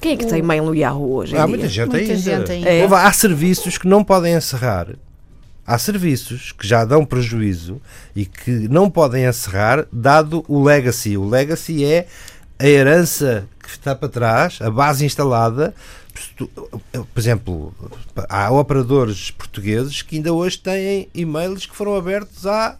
Quem 0.00 0.12
é 0.12 0.16
que 0.16 0.26
tem 0.26 0.40
mail 0.42 0.64
no 0.64 0.74
Yahoo 0.74 1.12
hoje? 1.16 1.34
em 1.34 1.38
Há 1.38 1.40
dia? 1.40 1.48
muita 1.48 1.68
gente 1.68 1.90
Muita 1.90 2.12
ainda. 2.12 2.16
gente 2.16 2.52
ainda. 2.52 2.70
É. 2.70 2.84
Há 2.86 3.12
serviços 3.12 3.76
que 3.76 3.86
não 3.88 4.02
podem 4.04 4.34
encerrar. 4.34 4.88
Há 5.70 5.76
serviços 5.76 6.50
que 6.50 6.66
já 6.66 6.82
dão 6.82 7.04
prejuízo 7.04 7.78
e 8.16 8.24
que 8.24 8.50
não 8.50 8.88
podem 8.88 9.26
encerrar, 9.26 9.86
dado 9.92 10.42
o 10.48 10.62
legacy. 10.62 11.14
O 11.18 11.28
legacy 11.28 11.84
é 11.84 12.06
a 12.58 12.66
herança 12.66 13.46
que 13.62 13.68
está 13.68 13.94
para 13.94 14.08
trás, 14.08 14.58
a 14.62 14.70
base 14.70 15.04
instalada. 15.04 15.74
Por 16.90 17.20
exemplo, 17.20 17.74
há 18.30 18.50
operadores 18.50 19.30
portugueses 19.30 20.00
que 20.00 20.16
ainda 20.16 20.32
hoje 20.32 20.58
têm 20.58 21.10
e-mails 21.14 21.66
que 21.66 21.76
foram 21.76 21.96
abertos 21.96 22.46
há 22.46 22.78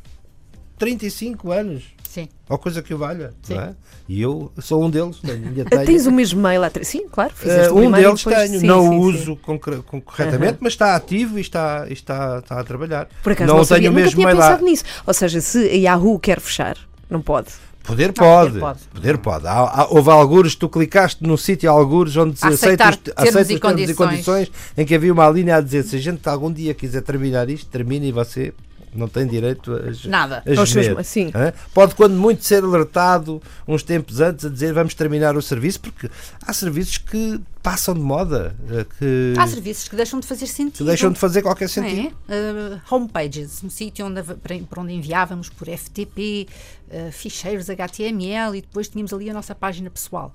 35 0.78 1.52
anos. 1.52 1.97
Sim. 2.08 2.26
Ou 2.48 2.56
coisa 2.56 2.80
que 2.80 2.94
o 2.94 2.98
valha. 2.98 3.34
É? 3.50 3.74
E 4.08 4.22
eu 4.22 4.50
sou 4.60 4.82
um 4.82 4.88
deles. 4.88 5.18
Tenho, 5.24 5.64
tenho. 5.66 5.84
Tens 5.84 6.06
o 6.06 6.10
mesmo 6.12 6.40
mail 6.40 6.64
há 6.64 6.70
três. 6.70 6.88
Sim, 6.88 7.06
claro. 7.10 7.32
Uh, 7.44 7.78
um 7.78 7.90
deles 7.90 8.24
depois- 8.24 8.36
tenho, 8.48 8.60
sim, 8.60 8.66
não 8.66 8.82
sim, 8.88 8.88
o 8.96 9.00
uso 9.00 9.36
concretamente, 9.36 10.56
mas 10.60 10.72
está 10.72 10.96
ativo 10.96 11.38
e 11.38 11.42
está, 11.42 11.86
está, 11.90 12.38
está 12.38 12.58
a 12.60 12.64
trabalhar. 12.64 13.08
Por 13.22 13.32
acaso 13.32 13.48
não 13.48 13.58
não, 13.58 13.64
tenho 13.66 13.76
sabia, 13.76 13.90
nunca 13.90 14.00
mesmo 14.02 14.14
tinha 14.16 14.26
mail 14.26 14.38
lá. 14.38 14.46
pensado 14.48 14.64
nisso. 14.64 14.84
Ou 15.06 15.12
seja, 15.12 15.40
se 15.42 15.58
a 15.68 15.74
Yahoo 15.74 16.18
quer 16.18 16.40
fechar, 16.40 16.76
não 17.10 17.20
pode. 17.20 17.48
Poder 17.84 18.08
Não, 18.08 18.14
pode. 18.14 18.48
poder 18.48 18.60
pode. 18.60 18.78
Poder 18.94 19.18
pode. 19.18 19.46
Há, 19.46 19.52
há- 19.82 19.86
houve 19.90 20.10
algures, 20.10 20.54
tu 20.54 20.68
clicaste 20.68 21.22
num 21.22 21.36
sítio 21.36 21.70
algures 21.70 22.16
onde 22.16 22.38
se 22.38 22.46
Aceitar 22.46 22.88
aceita 22.90 23.12
os, 23.22 23.24
termos 23.32 23.50
e 23.50 23.54
os 23.54 23.60
termos 23.60 23.90
e 23.90 23.94
condições. 23.94 23.96
condições 23.96 24.52
em 24.76 24.84
que 24.86 24.94
havia 24.94 25.12
uma 25.12 25.28
linha 25.30 25.56
a 25.56 25.60
dizer 25.60 25.84
se 25.84 25.96
a 25.96 25.98
gente 25.98 26.26
algum 26.28 26.52
dia 26.52 26.72
quiser 26.74 27.02
terminar 27.02 27.48
isto, 27.50 27.66
termine 27.70 28.08
e 28.08 28.12
você 28.12 28.52
não 28.94 29.08
tem 29.08 29.26
direito 29.26 29.72
a, 29.72 30.08
Nada. 30.08 30.42
a 30.46 30.60
Aos 30.60 30.68
gemer. 30.70 31.04
sim. 31.04 31.30
Hã? 31.34 31.52
Pode, 31.74 31.94
quando 31.94 32.14
muito, 32.14 32.44
ser 32.44 32.62
alertado 32.64 33.40
uns 33.66 33.82
tempos 33.82 34.20
antes 34.20 34.44
a 34.44 34.48
dizer 34.48 34.72
vamos 34.72 34.94
terminar 34.94 35.36
o 35.36 35.42
serviço, 35.42 35.80
porque 35.80 36.10
há 36.44 36.52
serviços 36.52 36.98
que 36.98 37.40
passam 37.62 37.94
de 37.94 38.00
moda, 38.00 38.54
eh, 38.70 38.86
que, 38.98 39.34
Há 39.38 39.46
serviços 39.46 39.88
que 39.88 39.96
deixam 39.96 40.20
de 40.20 40.26
fazer 40.26 40.46
que 40.46 40.52
sentido. 40.52 40.86
deixam 40.86 41.12
de 41.12 41.18
fazer 41.18 41.42
qualquer 41.42 41.68
sentido. 41.68 42.14
é? 42.28 42.74
Uh, 42.74 42.80
homepages, 42.94 43.62
um 43.62 43.68
sítio 43.68 44.06
onde, 44.06 44.22
para 44.22 44.58
para 44.58 44.80
onde 44.82 44.92
enviávamos 44.94 45.48
por 45.50 45.68
FTP, 45.68 46.46
uh, 46.90 47.12
ficheiros 47.12 47.68
HTML 47.68 48.56
e 48.56 48.60
depois 48.62 48.88
tínhamos 48.88 49.12
ali 49.12 49.28
a 49.28 49.34
nossa 49.34 49.54
página 49.54 49.90
pessoal. 49.90 50.32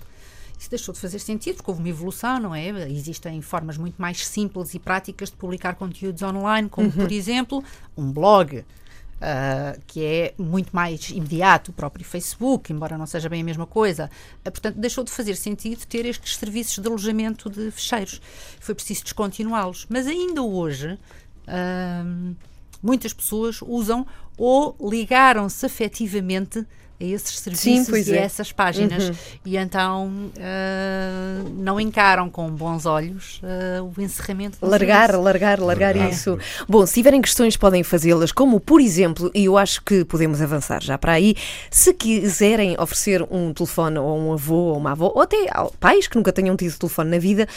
Isso 0.64 0.70
deixou 0.70 0.94
de 0.94 1.00
fazer 1.02 1.20
sentido 1.20 1.58
porque 1.58 1.70
houve 1.70 1.82
uma 1.82 1.90
evolução, 1.90 2.40
não 2.40 2.56
é? 2.56 2.70
Existem 2.90 3.42
formas 3.42 3.78
muito 3.78 4.02
mais 4.02 4.26
simples 4.26 4.74
e 4.74 4.80
práticas 4.80 5.30
de 5.30 5.36
publicar 5.36 5.76
conteúdos 5.76 6.22
online, 6.22 6.70
como 6.70 6.90
por 6.90 7.12
exemplo 7.12 7.62
um 7.98 8.10
blog. 8.10 8.60
uh, 8.60 9.80
que 9.86 10.04
é 10.06 10.34
muito 10.38 10.74
mais 10.74 11.10
imediato, 11.10 11.72
o 11.72 11.74
próprio 11.74 12.06
Facebook, 12.06 12.72
embora 12.72 12.98
não 12.98 13.06
seja 13.06 13.28
bem 13.28 13.42
a 13.42 13.44
mesma 13.44 13.68
coisa. 13.68 14.10
Uh, 14.40 14.52
portanto, 14.52 14.76
deixou 14.78 15.04
de 15.04 15.12
fazer 15.12 15.36
sentido 15.36 15.86
ter 15.86 16.06
estes 16.06 16.38
serviços 16.38 16.82
de 16.82 16.88
alojamento 16.88 17.50
de 17.50 17.70
fecheiros. 17.70 18.22
Foi 18.62 18.74
preciso 18.74 19.04
descontinuá-los. 19.04 19.86
Mas 19.90 20.08
ainda 20.08 20.42
hoje, 20.42 20.98
hum, 22.06 22.36
muitas 22.82 23.12
pessoas 23.12 23.62
usam 23.62 24.08
ou 24.38 24.78
ligaram-se 24.82 25.66
afetivamente 25.66 26.66
a 27.00 27.04
esses 27.04 27.40
serviços 27.40 27.90
pois 27.90 28.08
e 28.08 28.14
a 28.14 28.16
é. 28.16 28.20
essas 28.20 28.52
páginas 28.52 29.12
e 29.46 29.58
então 29.58 30.32
ah, 30.40 31.44
não 31.56 31.80
encaram 31.80 32.30
com 32.30 32.50
bons 32.50 32.86
olhos 32.86 33.42
ah, 33.44 33.84
o 33.84 34.02
encerramento 34.02 34.58
do 34.60 34.68
Largar, 34.68 35.16
largar, 35.16 35.60
largar 35.60 35.96
Largar. 35.96 36.12
isso. 36.12 36.38
Bom, 36.68 36.86
se 36.86 36.96
tiverem 36.96 37.22
questões, 37.22 37.58
podem 37.58 37.84
fazê-las, 37.84 38.32
como 38.32 38.60
por 38.60 38.80
exemplo, 38.80 39.32
e 39.34 39.46
eu 39.46 39.58
acho 39.58 39.82
que 39.84 40.06
podemos 40.06 40.42
avançar 40.42 40.82
já 40.82 40.98
para 40.98 41.14
aí, 41.14 41.36
se 41.70 41.94
quiserem 41.94 42.76
oferecer 42.80 43.24
um 43.30 43.54
telefone 43.54 43.98
a 43.98 44.02
um 44.02 44.34
avô 44.34 44.56
ou 44.56 44.78
uma 44.78 44.92
avó, 44.92 45.12
ou 45.14 45.22
até 45.22 45.38
pais 45.80 46.08
que 46.08 46.16
nunca 46.16 46.32
tenham 46.32 46.56
tido 46.56 46.78
telefone 46.78 47.12
na 47.12 47.20
vida, 47.20 47.48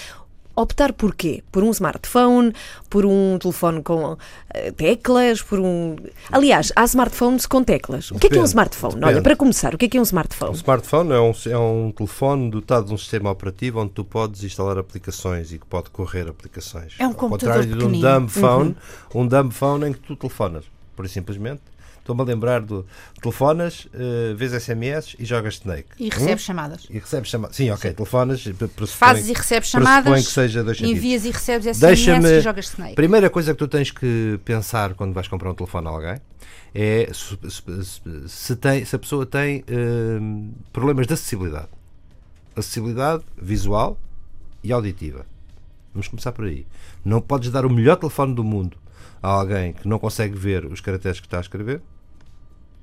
optar 0.56 0.92
por 0.92 1.14
quê? 1.14 1.44
Por 1.52 1.62
um 1.62 1.70
smartphone, 1.70 2.52
por 2.90 3.04
um 3.04 3.38
telefone 3.38 3.82
com 3.82 4.16
eh, 4.52 4.72
teclas, 4.72 5.42
por 5.42 5.60
um. 5.60 5.96
Aliás, 6.32 6.72
há 6.74 6.84
smartphones 6.84 7.46
com 7.46 7.62
teclas. 7.62 8.10
O 8.10 8.18
que 8.18 8.26
é 8.26 8.30
que 8.30 8.36
é 8.36 8.40
um 8.40 8.42
Depende, 8.42 8.48
smartphone? 8.48 8.94
Olha, 8.94 9.06
depende. 9.06 9.22
para 9.22 9.36
começar, 9.36 9.74
o 9.74 9.78
que 9.78 9.84
é 9.84 9.88
que 9.88 9.96
é 9.96 10.00
um 10.00 10.02
Um 10.02 10.04
smartphone? 10.04 10.54
smartphone 10.56 11.12
é 11.12 11.20
um, 11.20 11.32
é 11.50 11.58
um 11.58 11.92
telefone 11.92 12.50
dotado 12.50 12.86
de 12.86 12.94
um 12.94 12.98
sistema 12.98 13.30
operativo 13.30 13.80
onde 13.80 13.92
tu 13.92 14.04
podes 14.04 14.42
instalar 14.42 14.78
aplicações 14.78 15.52
e 15.52 15.58
que 15.58 15.66
pode 15.66 15.90
correr 15.90 16.28
aplicações. 16.28 16.94
É 16.98 17.04
um 17.06 17.10
Ao 17.10 17.14
computador 17.14 17.56
contrário 17.64 17.78
de 17.78 17.84
um 17.84 18.00
dumb 18.00 18.28
phone, 18.30 18.76
um 19.14 19.26
dumb 19.26 19.52
phone 19.52 19.86
em 19.88 19.92
que 19.92 20.00
tu 20.00 20.16
telefonas, 20.16 20.64
por 20.94 21.04
e 21.04 21.08
simplesmente. 21.08 21.60
Estou-me 22.06 22.22
a 22.22 22.24
lembrar 22.24 22.60
do 22.60 22.86
telefonas, 23.20 23.86
uh, 23.86 24.36
vês 24.36 24.52
SMS 24.52 25.16
e 25.18 25.24
jogas 25.24 25.54
Snake. 25.54 25.88
E 25.98 26.08
recebes 26.08 26.42
hum? 26.42 26.46
chamadas. 26.46 26.86
E 26.88 26.98
recebes 26.98 27.28
chamadas. 27.28 27.56
Sim, 27.56 27.70
ok, 27.70 27.92
telefonas. 27.92 28.44
Fazes 28.90 29.28
e 29.28 29.32
recebes 29.32 29.68
chamadas. 29.68 30.26
que 30.26 30.32
seja 30.32 30.62
dois 30.62 30.80
Envias 30.80 31.24
e 31.24 31.30
recebes 31.30 31.76
SMS 31.76 32.24
e 32.24 32.40
jogas 32.40 32.68
Snake. 32.68 32.94
Primeira 32.94 33.28
coisa 33.28 33.52
que 33.52 33.58
tu 33.58 33.66
tens 33.66 33.90
que 33.90 34.38
pensar 34.44 34.94
quando 34.94 35.12
vais 35.12 35.26
comprar 35.26 35.50
um 35.50 35.54
telefone 35.54 35.88
a 35.88 35.90
alguém 35.90 36.20
é 36.74 37.10
se, 37.12 37.38
se, 37.50 38.28
se, 38.28 38.56
tem, 38.56 38.84
se 38.84 38.94
a 38.94 38.98
pessoa 38.98 39.26
tem 39.26 39.60
uh, 39.60 40.54
problemas 40.72 41.06
de 41.06 41.14
acessibilidade. 41.14 41.68
Acessibilidade 42.54 43.24
visual 43.36 43.98
e 44.62 44.72
auditiva. 44.72 45.26
Vamos 45.92 46.08
começar 46.08 46.32
por 46.32 46.44
aí. 46.44 46.66
Não 47.04 47.20
podes 47.20 47.50
dar 47.50 47.66
o 47.66 47.70
melhor 47.70 47.96
telefone 47.96 48.34
do 48.34 48.44
mundo 48.44 48.76
a 49.22 49.28
alguém 49.28 49.72
que 49.72 49.88
não 49.88 49.98
consegue 49.98 50.36
ver 50.36 50.66
os 50.66 50.80
caracteres 50.80 51.18
que 51.18 51.26
está 51.26 51.38
a 51.38 51.40
escrever 51.40 51.80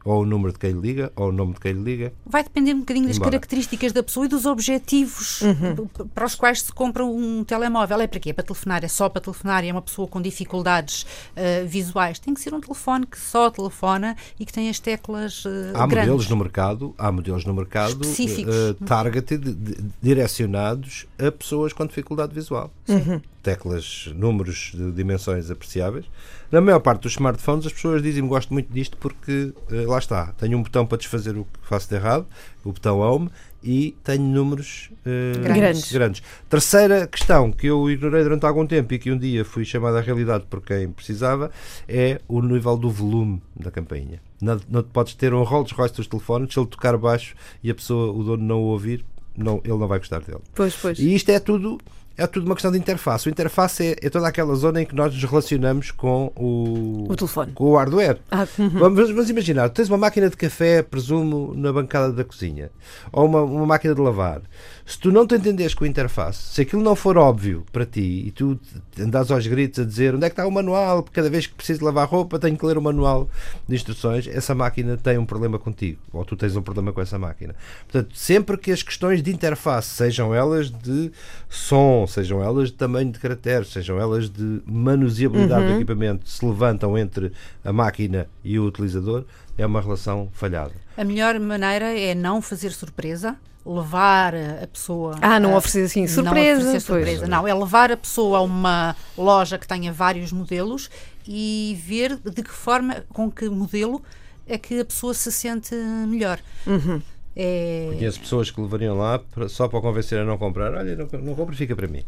ou 0.03 0.23
o 0.23 0.25
número 0.25 0.53
de 0.53 0.59
quem 0.59 0.71
lhe 0.71 0.79
liga, 0.79 1.11
ou 1.15 1.29
o 1.29 1.31
nome 1.31 1.53
de 1.53 1.59
quem 1.59 1.73
lhe 1.73 1.83
liga. 1.83 2.13
Vai 2.25 2.43
depender 2.43 2.73
um 2.73 2.79
bocadinho 2.79 3.07
das 3.07 3.17
Embora. 3.17 3.31
características 3.31 3.91
da 3.91 4.03
pessoa 4.03 4.25
e 4.25 4.29
dos 4.29 4.45
objetivos 4.45 5.41
uhum. 5.41 5.87
para 6.13 6.25
os 6.25 6.35
quais 6.35 6.61
se 6.61 6.71
compra 6.71 7.05
um 7.05 7.43
telemóvel. 7.43 8.01
É 8.01 8.07
para 8.07 8.19
quê? 8.19 8.31
É 8.31 8.33
para 8.33 8.43
telefonar? 8.43 8.83
É 8.83 8.87
só 8.87 9.09
para 9.09 9.21
telefonar? 9.21 9.63
E 9.63 9.69
é 9.69 9.71
uma 9.71 9.81
pessoa 9.81 10.07
com 10.07 10.21
dificuldades 10.21 11.03
uh, 11.03 11.67
visuais? 11.67 12.19
Tem 12.19 12.33
que 12.33 12.41
ser 12.41 12.53
um 12.53 12.59
telefone 12.59 13.05
que 13.05 13.19
só 13.19 13.49
telefona 13.49 14.15
e 14.39 14.45
que 14.45 14.53
tem 14.53 14.69
as 14.69 14.79
teclas 14.79 15.45
uh, 15.45 15.49
há 15.73 15.87
grandes. 15.87 16.09
modelos 16.09 16.29
no 16.29 16.37
mercado 16.37 16.93
Há 16.97 17.11
modelos 17.11 17.45
no 17.45 17.53
mercado 17.53 18.01
uh, 18.01 18.73
targeted, 18.85 19.57
direcionados 20.01 21.05
a 21.17 21.31
pessoas 21.31 21.73
com 21.73 21.85
dificuldade 21.85 22.33
visual. 22.33 22.71
Uhum. 22.87 23.21
Teclas, 23.43 24.09
números 24.15 24.71
de 24.73 24.91
dimensões 24.91 25.51
apreciáveis 25.51 26.05
na 26.53 26.61
maior 26.61 26.79
parte 26.81 27.01
dos 27.01 27.13
smartphones, 27.13 27.65
as 27.65 27.73
pessoas 27.73 28.03
dizem-me 28.03 28.29
gosto 28.29 28.53
muito 28.53 28.71
disto 28.71 28.95
porque 28.97 29.51
uh, 29.71 29.89
lá 29.89 29.97
está, 29.97 30.33
tenho 30.33 30.55
um 30.55 30.61
botão 30.61 30.85
para 30.85 30.99
desfazer 30.99 31.35
o 31.35 31.45
que 31.45 31.67
faço 31.67 31.89
de 31.89 31.95
errado, 31.95 32.27
o 32.63 32.71
botão 32.71 32.99
Home, 32.99 33.31
e 33.63 33.97
tenho 34.03 34.21
números 34.21 34.91
uh, 34.99 35.41
grandes. 35.41 35.91
grandes. 35.91 36.21
Terceira 36.47 37.07
questão 37.07 37.51
que 37.51 37.65
eu 37.65 37.89
ignorei 37.89 38.21
durante 38.21 38.45
algum 38.45 38.67
tempo 38.67 38.93
e 38.93 38.99
que 38.99 39.11
um 39.11 39.17
dia 39.17 39.43
fui 39.43 39.65
chamada 39.65 39.97
à 39.97 40.01
realidade 40.01 40.45
por 40.47 40.61
quem 40.61 40.91
precisava 40.91 41.49
é 41.87 42.21
o 42.27 42.39
nível 42.39 42.77
do 42.77 42.91
volume 42.91 43.41
da 43.55 43.71
campainha. 43.71 44.21
Não, 44.39 44.61
não 44.69 44.83
podes 44.83 45.15
ter 45.15 45.33
um 45.33 45.41
Rolls 45.41 45.73
Royce 45.73 45.95
dos 45.95 46.05
telefones, 46.05 46.53
se 46.53 46.59
ele 46.59 46.67
tocar 46.67 46.95
baixo 46.97 47.33
e 47.63 47.71
a 47.71 47.73
pessoa, 47.73 48.13
o 48.13 48.23
dono 48.23 48.43
não 48.43 48.61
o 48.61 48.65
ouvir, 48.65 49.03
não, 49.35 49.59
ele 49.63 49.77
não 49.77 49.87
vai 49.87 49.97
gostar 49.97 50.19
dele. 50.19 50.41
Pois, 50.53 50.75
pois. 50.75 50.99
E 50.99 51.15
isto 51.15 51.31
é 51.31 51.39
tudo 51.39 51.79
é 52.17 52.27
tudo 52.27 52.45
uma 52.45 52.55
questão 52.55 52.71
de 52.71 52.77
interface. 52.77 53.27
O 53.27 53.31
interface 53.31 53.83
é, 53.83 54.05
é, 54.05 54.09
toda 54.09 54.27
aquela 54.27 54.53
zona 54.55 54.81
em 54.81 54.85
que 54.85 54.95
nós 54.95 55.13
nos 55.13 55.23
relacionamos 55.23 55.91
com 55.91 56.31
o, 56.35 57.05
o 57.09 57.15
telefone, 57.15 57.51
com 57.53 57.65
o 57.65 57.75
hardware. 57.75 58.19
Ah, 58.29 58.47
uhum. 58.57 58.69
vamos, 58.69 59.09
vamos, 59.09 59.29
imaginar, 59.29 59.69
tens 59.69 59.89
uma 59.89 59.97
máquina 59.97 60.29
de 60.29 60.37
café, 60.37 60.83
presumo, 60.83 61.53
na 61.55 61.73
bancada 61.73 62.11
da 62.11 62.23
cozinha, 62.23 62.71
ou 63.11 63.25
uma, 63.25 63.41
uma 63.41 63.65
máquina 63.65 63.95
de 63.95 64.01
lavar 64.01 64.41
se 64.85 64.99
tu 64.99 65.11
não 65.11 65.25
te 65.25 65.35
entenderes 65.35 65.73
com 65.73 65.85
a 65.85 65.87
interface, 65.87 66.53
se 66.53 66.61
aquilo 66.61 66.81
não 66.81 66.95
for 66.95 67.17
óbvio 67.17 67.65
para 67.71 67.85
ti 67.85 68.25
e 68.27 68.31
tu 68.31 68.59
andas 68.99 69.31
aos 69.31 69.47
gritos 69.47 69.79
a 69.79 69.85
dizer 69.85 70.13
onde 70.13 70.25
é 70.25 70.29
que 70.29 70.33
está 70.33 70.45
o 70.45 70.51
manual, 70.51 71.03
porque 71.03 71.15
cada 71.15 71.29
vez 71.29 71.47
que 71.47 71.53
preciso 71.53 71.85
lavar 71.85 72.07
roupa 72.07 72.37
tenho 72.37 72.57
que 72.57 72.65
ler 72.65 72.77
o 72.77 72.81
manual 72.81 73.29
de 73.67 73.75
instruções, 73.75 74.27
essa 74.27 74.53
máquina 74.53 74.97
tem 74.97 75.17
um 75.17 75.25
problema 75.25 75.57
contigo, 75.57 75.99
ou 76.11 76.25
tu 76.25 76.35
tens 76.35 76.55
um 76.55 76.61
problema 76.61 76.91
com 76.91 77.01
essa 77.01 77.17
máquina. 77.17 77.55
Portanto, 77.89 78.15
sempre 78.15 78.57
que 78.57 78.71
as 78.71 78.83
questões 78.83 79.23
de 79.23 79.31
interface, 79.31 79.89
sejam 79.89 80.35
elas 80.35 80.69
de 80.69 81.11
som, 81.49 82.02
sejam 82.07 82.43
elas 82.43 82.69
de 82.69 82.75
tamanho 82.75 83.11
de 83.11 83.19
caracteres, 83.19 83.69
sejam 83.69 83.99
elas 83.99 84.29
de 84.29 84.61
manuseabilidade 84.65 85.63
uhum. 85.63 85.69
do 85.69 85.75
equipamento, 85.77 86.29
se 86.29 86.45
levantam 86.45 86.97
entre 86.97 87.31
a 87.63 87.73
máquina 87.73 88.27
e 88.43 88.59
o 88.59 88.65
utilizador, 88.65 89.25
é 89.57 89.65
uma 89.65 89.81
relação 89.81 90.29
falhada. 90.33 90.73
A 90.97 91.03
melhor 91.03 91.39
maneira 91.39 91.97
é 91.97 92.13
não 92.13 92.41
fazer 92.41 92.71
surpresa 92.71 93.35
levar 93.65 94.35
a 94.35 94.67
pessoa. 94.67 95.15
Ah, 95.21 95.39
não 95.39 95.53
a, 95.53 95.57
oferecer 95.57 95.83
assim 95.83 96.07
surpresa. 96.07 96.59
Não, 96.59 96.69
oferecer 96.69 96.79
surpresa. 96.81 97.27
não, 97.27 97.47
é 97.47 97.53
levar 97.53 97.91
a 97.91 97.97
pessoa 97.97 98.39
a 98.39 98.41
uma 98.41 98.95
loja 99.17 99.57
que 99.57 99.67
tenha 99.67 99.91
vários 99.91 100.31
modelos 100.31 100.89
e 101.27 101.79
ver 101.85 102.17
de 102.17 102.43
que 102.43 102.51
forma, 102.51 103.03
com 103.09 103.31
que 103.31 103.49
modelo 103.49 104.01
é 104.47 104.57
que 104.57 104.79
a 104.81 104.85
pessoa 104.85 105.13
se 105.13 105.31
sente 105.31 105.73
melhor. 106.07 106.39
Uhum. 106.67 107.01
É... 107.35 107.89
Conheço 107.93 108.19
pessoas 108.19 108.51
que 108.51 108.61
levariam 108.61 108.97
lá 108.97 109.19
só 109.47 109.67
para 109.67 109.81
convencer 109.81 110.19
a 110.19 110.25
não 110.25 110.37
comprar. 110.37 110.73
Olha, 110.73 110.95
não, 110.95 111.07
não 111.21 111.35
compre, 111.35 111.55
fica 111.55 111.75
para 111.75 111.87
mim. 111.87 112.03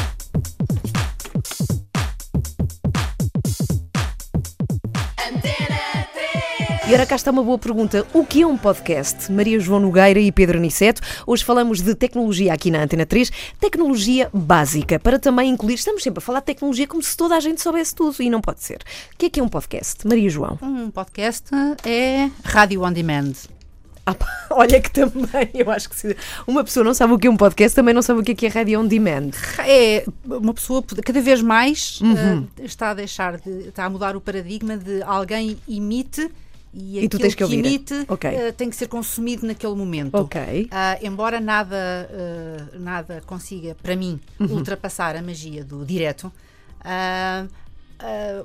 E 6.91 6.93
ora 6.93 7.05
cá 7.05 7.15
está 7.15 7.31
uma 7.31 7.41
boa 7.41 7.57
pergunta. 7.57 8.05
O 8.13 8.25
que 8.25 8.41
é 8.41 8.45
um 8.45 8.57
podcast? 8.57 9.31
Maria 9.31 9.57
João 9.61 9.79
Nogueira 9.79 10.19
e 10.19 10.29
Pedro 10.29 10.57
Aniceto. 10.57 11.01
Hoje 11.25 11.41
falamos 11.41 11.79
de 11.79 11.95
tecnologia 11.95 12.51
aqui 12.51 12.69
na 12.69 12.83
Antena 12.83 13.05
3. 13.05 13.31
Tecnologia 13.61 14.29
básica, 14.33 14.99
para 14.99 15.17
também 15.17 15.49
incluir... 15.49 15.75
Estamos 15.75 16.03
sempre 16.03 16.17
a 16.17 16.21
falar 16.21 16.41
de 16.41 16.47
tecnologia 16.47 16.85
como 16.85 17.01
se 17.01 17.15
toda 17.15 17.37
a 17.37 17.39
gente 17.39 17.61
soubesse 17.61 17.95
tudo 17.95 18.21
e 18.21 18.29
não 18.29 18.41
pode 18.41 18.61
ser. 18.61 18.81
O 19.13 19.17
que 19.17 19.27
é 19.27 19.29
que 19.29 19.39
é 19.39 19.43
um 19.43 19.47
podcast? 19.47 20.05
Maria 20.05 20.29
João. 20.29 20.59
Um 20.61 20.91
podcast 20.91 21.45
é 21.85 22.29
rádio 22.43 22.83
on 22.83 22.91
demand. 22.91 23.35
Ah, 24.05 24.13
olha 24.51 24.81
que 24.81 24.91
também, 24.91 25.49
eu 25.53 25.71
acho 25.71 25.89
que 25.89 25.95
se 25.95 26.17
uma 26.45 26.61
pessoa 26.61 26.83
não 26.83 26.93
sabe 26.93 27.13
o 27.13 27.17
que 27.17 27.27
é 27.27 27.31
um 27.31 27.37
podcast, 27.37 27.73
também 27.73 27.93
não 27.93 28.01
sabe 28.01 28.19
o 28.19 28.23
que 28.23 28.33
é, 28.33 28.35
que 28.35 28.45
é 28.47 28.49
rádio 28.49 28.77
on 28.77 28.85
demand. 28.85 29.31
É, 29.59 30.03
uma 30.25 30.53
pessoa 30.53 30.83
cada 31.05 31.21
vez 31.21 31.41
mais 31.41 32.01
uhum. 32.01 32.39
uh, 32.39 32.65
está 32.65 32.89
a 32.89 32.93
deixar 32.93 33.37
de, 33.37 33.69
está 33.69 33.85
a 33.85 33.89
mudar 33.89 34.13
o 34.13 34.19
paradigma 34.19 34.75
de 34.75 35.01
alguém 35.03 35.57
imite 35.69 36.29
e, 36.73 36.99
e 36.99 37.09
tu 37.09 37.19
tens 37.19 37.35
que, 37.35 37.45
que 37.45 37.53
emite 37.53 38.05
okay. 38.07 38.49
uh, 38.49 38.53
tem 38.53 38.69
que 38.69 38.75
ser 38.75 38.87
consumido 38.87 39.45
naquele 39.45 39.75
momento. 39.75 40.15
Okay. 40.15 40.63
Uh, 40.65 41.05
embora 41.05 41.39
nada, 41.39 42.09
uh, 42.09 42.79
nada 42.79 43.21
consiga, 43.25 43.75
para 43.81 43.95
mim, 43.95 44.19
uhum. 44.39 44.53
ultrapassar 44.53 45.15
a 45.15 45.21
magia 45.21 45.63
do 45.63 45.85
direto, 45.85 46.31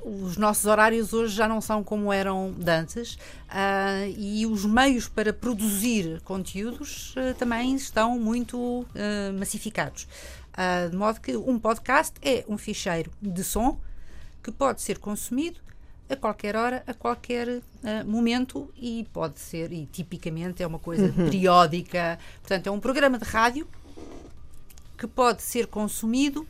os 0.05 0.37
nossos 0.37 0.65
horários 0.65 1.13
hoje 1.13 1.35
já 1.35 1.47
não 1.47 1.59
são 1.59 1.83
como 1.83 2.13
eram 2.13 2.53
antes 2.67 3.17
e 4.15 4.45
os 4.45 4.63
meios 4.65 5.07
para 5.07 5.33
produzir 5.33 6.21
conteúdos 6.21 7.15
também 7.39 7.73
estão 7.73 8.19
muito 8.19 8.85
massificados. 9.39 10.07
de 10.91 10.95
modo 10.95 11.19
que 11.19 11.35
um 11.35 11.57
podcast 11.57 12.13
é 12.21 12.45
um 12.47 12.55
ficheiro 12.55 13.09
de 13.19 13.43
som 13.43 13.79
que 14.43 14.51
pode 14.51 14.83
ser 14.83 14.99
consumido 14.99 15.59
a 16.09 16.15
qualquer 16.15 16.55
hora, 16.55 16.83
a 16.87 16.93
qualquer 16.93 17.47
uh, 17.47 17.61
momento 18.05 18.71
e 18.77 19.07
pode 19.11 19.39
ser, 19.39 19.71
e 19.71 19.85
tipicamente 19.85 20.63
é 20.63 20.67
uma 20.67 20.79
coisa 20.79 21.05
uhum. 21.05 21.25
periódica. 21.29 22.17
Portanto, 22.41 22.67
é 22.67 22.71
um 22.71 22.79
programa 22.79 23.17
de 23.17 23.25
rádio 23.25 23.67
que 24.97 25.07
pode 25.07 25.41
ser 25.41 25.67
consumido 25.67 26.47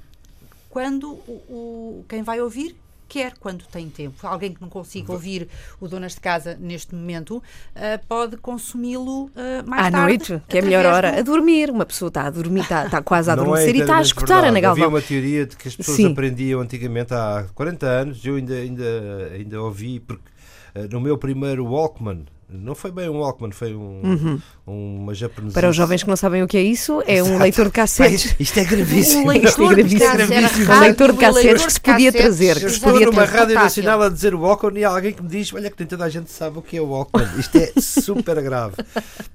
quando 0.70 1.12
o, 1.12 2.02
o 2.02 2.06
quem 2.08 2.24
vai 2.24 2.40
ouvir 2.40 2.76
quer 3.08 3.34
quando 3.40 3.66
tem 3.66 3.90
tempo. 3.90 4.16
Alguém 4.26 4.54
que 4.54 4.62
não 4.62 4.70
consiga 4.70 5.12
ouvir 5.12 5.48
o 5.80 5.88
Donas 5.88 6.14
de 6.14 6.22
Casa 6.22 6.58
neste 6.60 6.94
momento 6.94 7.38
uh, 7.38 8.06
pode 8.08 8.38
consumi-lo 8.38 9.26
uh, 9.26 9.32
mais 9.66 9.88
à 9.88 9.92
tarde. 9.92 9.96
À 9.96 10.02
noite, 10.02 10.42
que 10.48 10.58
é 10.58 10.62
a 10.62 10.64
melhor 10.64 10.86
hora. 10.86 11.12
Do... 11.12 11.20
A 11.20 11.22
dormir. 11.22 11.70
Uma 11.70 11.86
pessoa 11.86 12.10
está 12.10 12.24
a 12.24 12.30
dormir, 12.30 12.62
está, 12.62 12.86
está 12.86 13.02
quase 13.02 13.30
a 13.30 13.34
é 13.34 13.40
adormecer 13.40 13.76
é 13.76 13.78
e 13.78 13.82
está 13.82 13.98
a 13.98 14.02
escutar 14.02 14.26
verdade. 14.28 14.48
Ana 14.50 14.60
Galvão. 14.60 14.86
Havia 14.86 14.98
uma 14.98 15.02
teoria 15.02 15.46
de 15.46 15.56
que 15.56 15.68
as 15.68 15.76
pessoas 15.76 15.98
Sim. 15.98 16.12
aprendiam 16.12 16.62
antigamente 16.62 17.14
há 17.14 17.46
40 17.54 17.86
anos, 17.86 18.26
eu 18.26 18.36
ainda, 18.36 18.54
ainda, 18.54 19.32
ainda 19.34 19.62
ouvi, 19.62 20.00
porque 20.00 20.30
uh, 20.76 20.88
no 20.92 21.00
meu 21.00 21.18
primeiro 21.18 21.66
Walkman, 21.66 22.26
não 22.50 22.74
foi 22.74 22.92
bem 22.92 23.10
um 23.10 23.20
Walkman, 23.20 23.52
foi 23.52 23.76
um, 23.76 24.02
uhum. 24.04 24.42
uma 24.66 25.14
japonesa. 25.14 25.54
Para 25.54 25.70
os 25.70 25.76
jovens 25.76 26.04
que 26.04 26.10
não 26.10 26.16
sabem 26.16 26.42
o 26.44 26.48
que 26.48 26.56
é 26.56 26.62
isso, 26.62 27.04
é 27.06 27.22
um 27.22 27.38
leitor 27.38 27.66
de 27.66 27.72
cassetes. 27.72 28.36
isto 28.40 28.58
é 28.58 28.64
gravíssimo. 28.64 29.24
Um 29.24 29.28
leitor, 29.28 29.76
de, 29.76 29.84
cassetes, 30.00 30.32
é 30.32 30.42
gravíssimo. 30.42 30.74
Um 30.74 30.80
leitor 30.80 31.12
de 31.12 31.18
cassetes 31.18 31.66
que 31.66 31.74
se 31.74 31.82
podia 31.82 32.12
trazer. 32.12 32.62
Eu 32.62 32.70
estou 32.70 33.00
numa 33.00 33.26
rádio 33.26 33.56
nacional 33.56 34.02
a 34.02 34.10
dizer 34.10 34.34
Walkman 34.34 34.80
e 34.80 34.86
há 34.86 34.90
alguém 34.90 35.12
que 35.12 35.22
me 35.22 35.28
diz: 35.28 35.54
Olha, 35.54 35.70
que 35.70 35.76
nem 35.78 35.88
toda 35.88 36.06
a 36.06 36.10
gente 36.10 36.32
sabe 36.32 36.58
o 36.58 36.62
que 36.62 36.78
é 36.78 36.82
o 36.82 36.88
Walkman. 36.88 37.28
Isto 37.38 37.58
é 37.58 37.74
super 37.82 38.42
grave. 38.42 38.76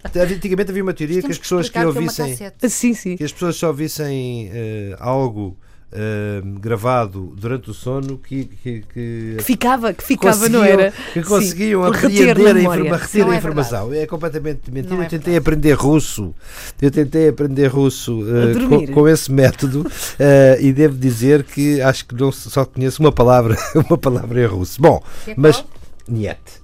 Antigamente 0.05 0.71
havia 0.71 0.83
uma 0.83 0.95
teoria 0.95 1.21
que 1.21 1.31
as 1.31 1.39
pessoas 1.39 1.69
que, 1.69 1.79
que 1.79 1.85
ouvissem. 1.85 2.37
sim, 2.69 2.95
sim. 2.95 3.17
Que 3.17 3.25
as 3.25 3.33
pessoas 3.33 3.57
só 3.57 3.69
ouvissem 3.69 4.49
uh, 4.49 4.97
algo 4.99 5.59
eh, 5.93 6.41
gravado 6.61 7.33
durante 7.37 7.71
o 7.71 7.75
sono 7.75 8.19
que, 8.19 8.45
que, 8.47 8.81
que 8.93 9.35
Que 9.39 9.43
ficava, 9.45 9.93
que 9.93 10.03
ficava, 10.03 10.49
não 10.49 10.61
conseguiam- 10.61 10.81
era? 10.81 10.93
que 11.13 11.23
conseguiam 11.23 11.83
Sim, 11.83 11.89
apreender 11.91 12.27
reter 12.37 12.45
na 12.55 12.59
a, 12.59 12.63
informa, 12.63 12.97
reter 12.97 13.27
a 13.27 13.35
é 13.35 13.37
informação. 13.39 13.93
É 13.93 14.07
completamente 14.07 14.71
mentira. 14.71 14.95
Não 14.95 15.03
é 15.03 15.07
eu 15.07 15.11
tentei 15.11 15.33
verdade. 15.35 15.37
aprender 15.39 15.73
russo. 15.75 16.35
Eu 16.81 16.91
tentei 16.91 17.29
aprender 17.29 17.67
russo 17.67 18.23
dormir. 18.53 18.87
com, 18.89 18.95
com 18.95 19.09
esse 19.09 19.31
método 19.31 19.87
eh, 20.19 20.59
e 20.61 20.73
devo 20.73 20.97
dizer 20.97 21.43
que 21.45 21.81
acho 21.83 22.07
que 22.07 22.15
não, 22.15 22.33
só 22.33 22.65
conheço 22.65 23.03
uma 23.03 23.13
palavra, 23.13 23.57
uma 23.89 23.99
palavra 23.99 24.41
em 24.43 24.47
russo. 24.47 24.81
Bom, 24.81 25.03
é 25.27 25.35
mas 25.37 25.65
niet. 26.09 26.62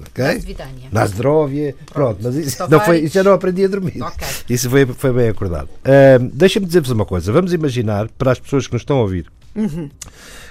Ok? 0.00 0.24
Nasvidania. 0.24 0.88
Nasdrovia, 0.90 1.74
pronto, 1.92 2.18
mas 2.22 2.34
isso, 2.34 2.68
não 2.68 2.80
foi, 2.80 3.00
isso 3.00 3.14
já 3.14 3.22
não 3.22 3.32
aprendi 3.32 3.64
a 3.64 3.68
dormir. 3.68 4.02
Ok. 4.02 4.26
Isso 4.50 4.68
foi, 4.68 4.86
foi 4.86 5.12
bem 5.12 5.28
acordado. 5.28 5.68
Ahm, 5.84 6.30
Deixa-me 6.32 6.66
dizer-vos 6.66 6.90
uma 6.90 7.04
coisa. 7.04 7.32
Vamos 7.32 7.52
imaginar, 7.52 8.08
para 8.18 8.32
as 8.32 8.38
pessoas 8.40 8.66
que 8.66 8.72
nos 8.72 8.82
estão 8.82 8.98
a 8.98 9.02
ouvir, 9.02 9.26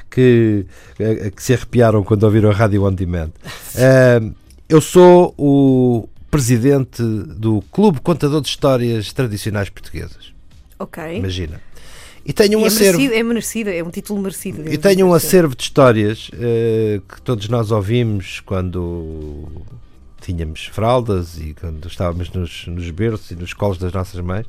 que, 0.09 0.65
eh, 0.99 1.31
que 1.35 1.41
se 1.43 1.53
arrepiaram 1.53 2.03
quando 2.03 2.23
ouviram 2.23 2.49
a 2.49 2.53
Rádio 2.53 2.83
On 2.85 2.93
Demand. 2.93 3.31
Ahm, 3.75 4.31
eu 4.69 4.79
sou 4.79 5.33
o 5.37 6.07
presidente 6.31 7.03
do 7.03 7.61
Clube 7.71 7.99
Contador 8.01 8.41
de 8.41 8.47
Histórias 8.47 9.11
Tradicionais 9.13 9.69
Portuguesas. 9.69 10.33
Ok. 10.79 11.17
Imagina. 11.17 11.61
E 12.25 12.31
tenho 12.31 12.57
um 12.59 12.61
E 12.61 12.65
é, 12.65 12.67
acervo. 12.67 12.97
merecido, 12.99 13.13
é 13.19 13.23
merecido, 13.23 13.69
é 13.69 13.83
um 13.83 13.89
título 13.89 14.21
merecido. 14.21 14.61
E 14.61 14.63
devo 14.77 14.81
tenho 14.81 15.07
um 15.07 15.13
acervo 15.13 15.55
de 15.55 15.63
histórias 15.63 16.29
eh, 16.33 17.01
que 17.07 17.21
todos 17.21 17.49
nós 17.49 17.69
ouvimos 17.71 18.39
quando 18.41 19.45
tínhamos 20.21 20.67
fraldas 20.67 21.37
e 21.37 21.53
quando 21.59 21.85
estávamos 21.87 22.31
nos, 22.31 22.65
nos 22.67 22.89
berços 22.91 23.31
e 23.31 23.35
nos 23.35 23.51
colos 23.53 23.77
das 23.77 23.91
nossas 23.91 24.21
mães, 24.21 24.45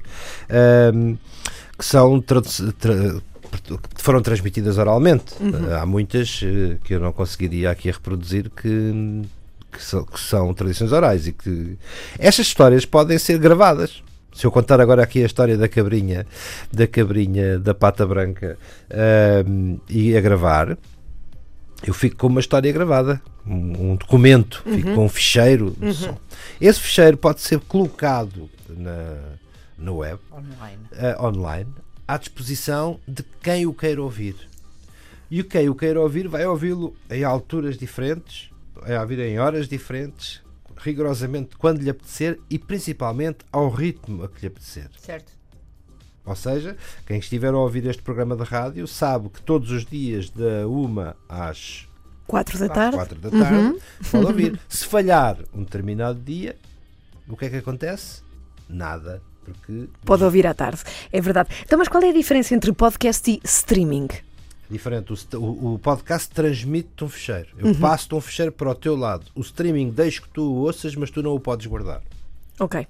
ehm, 0.49 1.16
que 1.76 1.85
são 1.85 2.21
tra- 2.21 2.40
que 2.43 4.02
foram 4.02 4.23
transmitidas 4.23 4.78
oralmente. 4.78 5.35
Eh, 5.40 5.75
Há 5.75 5.85
muitas 5.85 6.40
eh, 6.45 6.76
que 6.85 6.95
eu 6.95 7.00
não 7.00 7.12
conseguiria 7.12 7.71
aqui 7.73 7.90
reproduzir 7.90 8.50
que, 8.50 9.23
que, 9.73 9.83
são, 9.83 10.04
que 10.04 10.21
são 10.21 10.54
tradições 10.54 10.93
orais 10.93 11.26
e 11.26 11.33
que 11.33 11.76
estas 12.21 12.47
histórias 12.47 12.85
podem 12.85 13.19
ser 13.19 13.38
gravadas. 13.38 14.00
Se 14.34 14.44
eu 14.46 14.50
contar 14.50 14.80
agora 14.80 15.02
aqui 15.02 15.22
a 15.22 15.26
história 15.26 15.56
da 15.56 15.68
cabrinha, 15.68 16.26
da 16.72 16.86
cabrinha 16.86 17.58
da 17.58 17.72
pata 17.72 18.04
branca 18.04 18.58
ehm, 18.90 19.76
e 19.88 20.16
a 20.16 20.20
gravar, 20.20 20.76
eu 21.86 21.94
fico 21.94 22.16
com 22.16 22.26
uma 22.26 22.40
história 22.40 22.72
gravada, 22.72 23.22
um, 23.46 23.92
um 23.92 23.96
documento, 23.96 24.62
fico 24.64 24.94
com 24.94 25.04
um 25.04 25.08
ficheiro 25.08 25.70
de 25.78 25.94
som. 25.94 26.18
Esse 26.60 26.80
ficheiro 26.80 27.16
pode 27.16 27.42
ser 27.42 27.60
colocado 27.60 28.50
na, 28.68 29.18
na 29.78 29.92
web, 29.92 30.18
Online. 30.32 30.78
eh, 30.92 31.16
online, 31.20 31.70
à 32.08 32.16
disposição 32.16 32.98
de 33.06 33.22
quem 33.40 33.66
o 33.66 33.72
queira 33.72 34.02
ouvir. 34.02 34.34
E 35.30 35.40
o 35.40 35.44
quem 35.44 35.68
o 35.68 35.74
queira 35.74 36.00
ouvir 36.00 36.26
vai 36.26 36.44
ouvi-lo 36.46 36.94
em 37.10 37.22
alturas 37.22 37.76
diferentes, 37.78 38.50
vai 38.74 38.98
ouvir 38.98 39.20
em 39.20 39.38
horas 39.38 39.68
diferentes, 39.68 40.42
rigorosamente 40.84 41.56
quando 41.56 41.80
lhe 41.80 41.90
apetecer 41.90 42.38
e 42.50 42.58
principalmente 42.58 43.38
ao 43.50 43.70
ritmo 43.70 44.22
a 44.22 44.28
que 44.28 44.42
lhe 44.42 44.46
apetecer. 44.48 44.90
Certo. 44.98 45.32
Ou 46.26 46.36
seja, 46.36 46.76
quem 47.06 47.18
estiver 47.18 47.52
a 47.52 47.58
ouvir 47.58 47.86
este 47.86 48.02
programa 48.02 48.36
de 48.36 48.44
rádio 48.44 48.86
sabe 48.86 49.28
que 49.28 49.42
todos 49.42 49.70
os 49.70 49.84
dias 49.84 50.30
da 50.30 50.66
uma 50.66 51.16
às 51.28 51.86
Quatro 52.26 52.58
da 52.58 52.66
às 52.66 52.72
tarde. 52.72 52.96
quatro 52.96 53.18
da 53.18 53.30
tarde 53.30 53.78
pode 54.10 54.24
ouvir. 54.26 54.60
Se 54.68 54.86
falhar 54.86 55.38
um 55.54 55.62
determinado 55.62 56.18
dia, 56.20 56.56
o 57.28 57.36
que 57.36 57.44
é 57.46 57.50
que 57.50 57.56
acontece? 57.56 58.22
Nada. 58.68 59.22
Porque 59.44 59.88
Pode 60.06 60.24
ouvir 60.24 60.46
à 60.46 60.54
tarde. 60.54 60.82
É 61.12 61.20
verdade. 61.20 61.50
Então, 61.62 61.78
mas 61.78 61.88
qual 61.88 62.02
é 62.02 62.08
a 62.08 62.12
diferença 62.14 62.54
entre 62.54 62.72
podcast 62.72 63.30
e 63.30 63.40
streaming? 63.44 64.08
Diferente, 64.71 65.12
o, 65.37 65.75
o- 65.75 65.78
podcast 65.78 66.28
transmite-te 66.30 67.04
um 67.04 67.09
fecheiro. 67.09 67.49
Eu 67.59 67.75
passo-te 67.76 68.14
um 68.14 68.21
fecheiro 68.21 68.52
para 68.52 68.71
o 68.71 68.75
teu 68.75 68.97
lado. 68.97 69.26
O 69.35 69.40
streaming 69.40 69.90
deixo 69.90 70.23
que 70.23 70.28
tu 70.28 70.42
o 70.42 70.56
ouças, 70.56 70.94
mas 70.97 71.11
tu 71.11 71.23
não 71.23 71.35
o 71.35 71.40
podes 71.40 71.66
guardar. 71.66 72.02
Ok. 72.59 72.87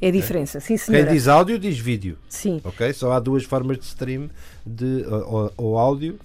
É 0.00 0.08
a 0.08 0.10
diferença. 0.10 0.60
Sim, 0.60 0.68
Quem 0.76 0.78
senhora. 0.78 1.10
diz 1.12 1.26
áudio 1.28 1.58
diz 1.58 1.78
vídeo. 1.78 2.16
Sim. 2.28 2.60
Ok? 2.64 2.92
Só 2.92 3.12
há 3.12 3.18
duas 3.20 3.44
formas 3.44 3.78
de 3.78 3.84
stream 3.84 4.28
de 4.66 5.04
ou, 5.06 5.52
ou 5.56 5.78
áudio 5.78 6.18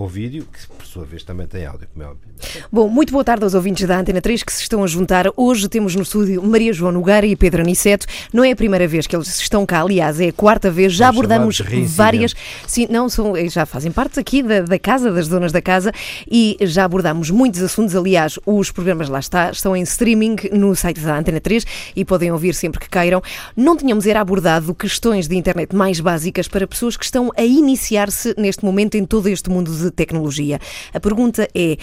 ou 0.00 0.08
vídeo, 0.08 0.46
que 0.50 0.66
por 0.66 0.86
sua 0.86 1.04
vez 1.04 1.22
também 1.22 1.46
tem 1.46 1.66
áudio, 1.66 1.86
como 1.92 2.02
é 2.02 2.08
óbvio. 2.08 2.30
Bom, 2.72 2.88
muito 2.88 3.12
boa 3.12 3.22
tarde 3.22 3.44
aos 3.44 3.52
ouvintes 3.52 3.86
da 3.86 3.98
Antena 3.98 4.20
3 4.20 4.42
que 4.42 4.52
se 4.52 4.62
estão 4.62 4.82
a 4.82 4.86
juntar. 4.86 5.26
Hoje 5.36 5.68
temos 5.68 5.94
no 5.94 6.02
estúdio 6.02 6.42
Maria 6.42 6.72
João 6.72 6.90
Nogueira 6.90 7.26
e 7.26 7.36
Pedro 7.36 7.60
Aniceto. 7.60 8.06
Não 8.32 8.42
é 8.42 8.50
a 8.50 8.56
primeira 8.56 8.88
vez 8.88 9.06
que 9.06 9.14
eles 9.14 9.28
estão 9.40 9.66
cá, 9.66 9.82
aliás, 9.82 10.18
é 10.18 10.28
a 10.28 10.32
quarta 10.32 10.70
vez. 10.70 10.94
Já 10.94 11.08
abordamos 11.08 11.60
várias. 11.84 12.34
Sim, 12.66 12.86
não, 12.88 13.10
são, 13.10 13.36
eh, 13.36 13.48
já 13.50 13.66
fazem 13.66 13.92
parte 13.92 14.18
aqui 14.18 14.42
da, 14.42 14.62
da 14.62 14.78
casa, 14.78 15.12
das 15.12 15.28
donas 15.28 15.52
da 15.52 15.60
casa, 15.60 15.92
e 16.30 16.56
já 16.62 16.84
abordamos 16.84 17.30
muitos 17.30 17.62
assuntos. 17.62 17.94
Aliás, 17.94 18.38
os 18.46 18.70
programas 18.70 19.10
lá 19.10 19.18
está, 19.18 19.50
estão 19.50 19.76
em 19.76 19.82
streaming 19.82 20.36
no 20.52 20.74
site 20.74 21.00
da 21.00 21.18
Antena 21.18 21.40
3 21.40 21.66
e 21.94 22.06
podem 22.06 22.32
ouvir 22.32 22.54
sempre 22.54 22.80
que 22.80 22.88
queiram. 22.88 23.22
Não 23.54 23.76
tínhamos 23.76 24.06
era 24.06 24.22
abordado 24.22 24.74
questões 24.74 25.28
de 25.28 25.36
internet 25.36 25.76
mais 25.76 26.00
básicas 26.00 26.48
para 26.48 26.66
pessoas 26.66 26.96
que 26.96 27.04
estão 27.04 27.30
a 27.36 27.44
iniciar-se 27.44 28.34
neste 28.38 28.64
momento 28.64 28.94
em 28.94 29.04
todo 29.04 29.28
este 29.28 29.50
mundo 29.50 29.89
tecnologia. 29.90 30.58
A 30.92 31.00
pergunta 31.00 31.48
é. 31.54 31.76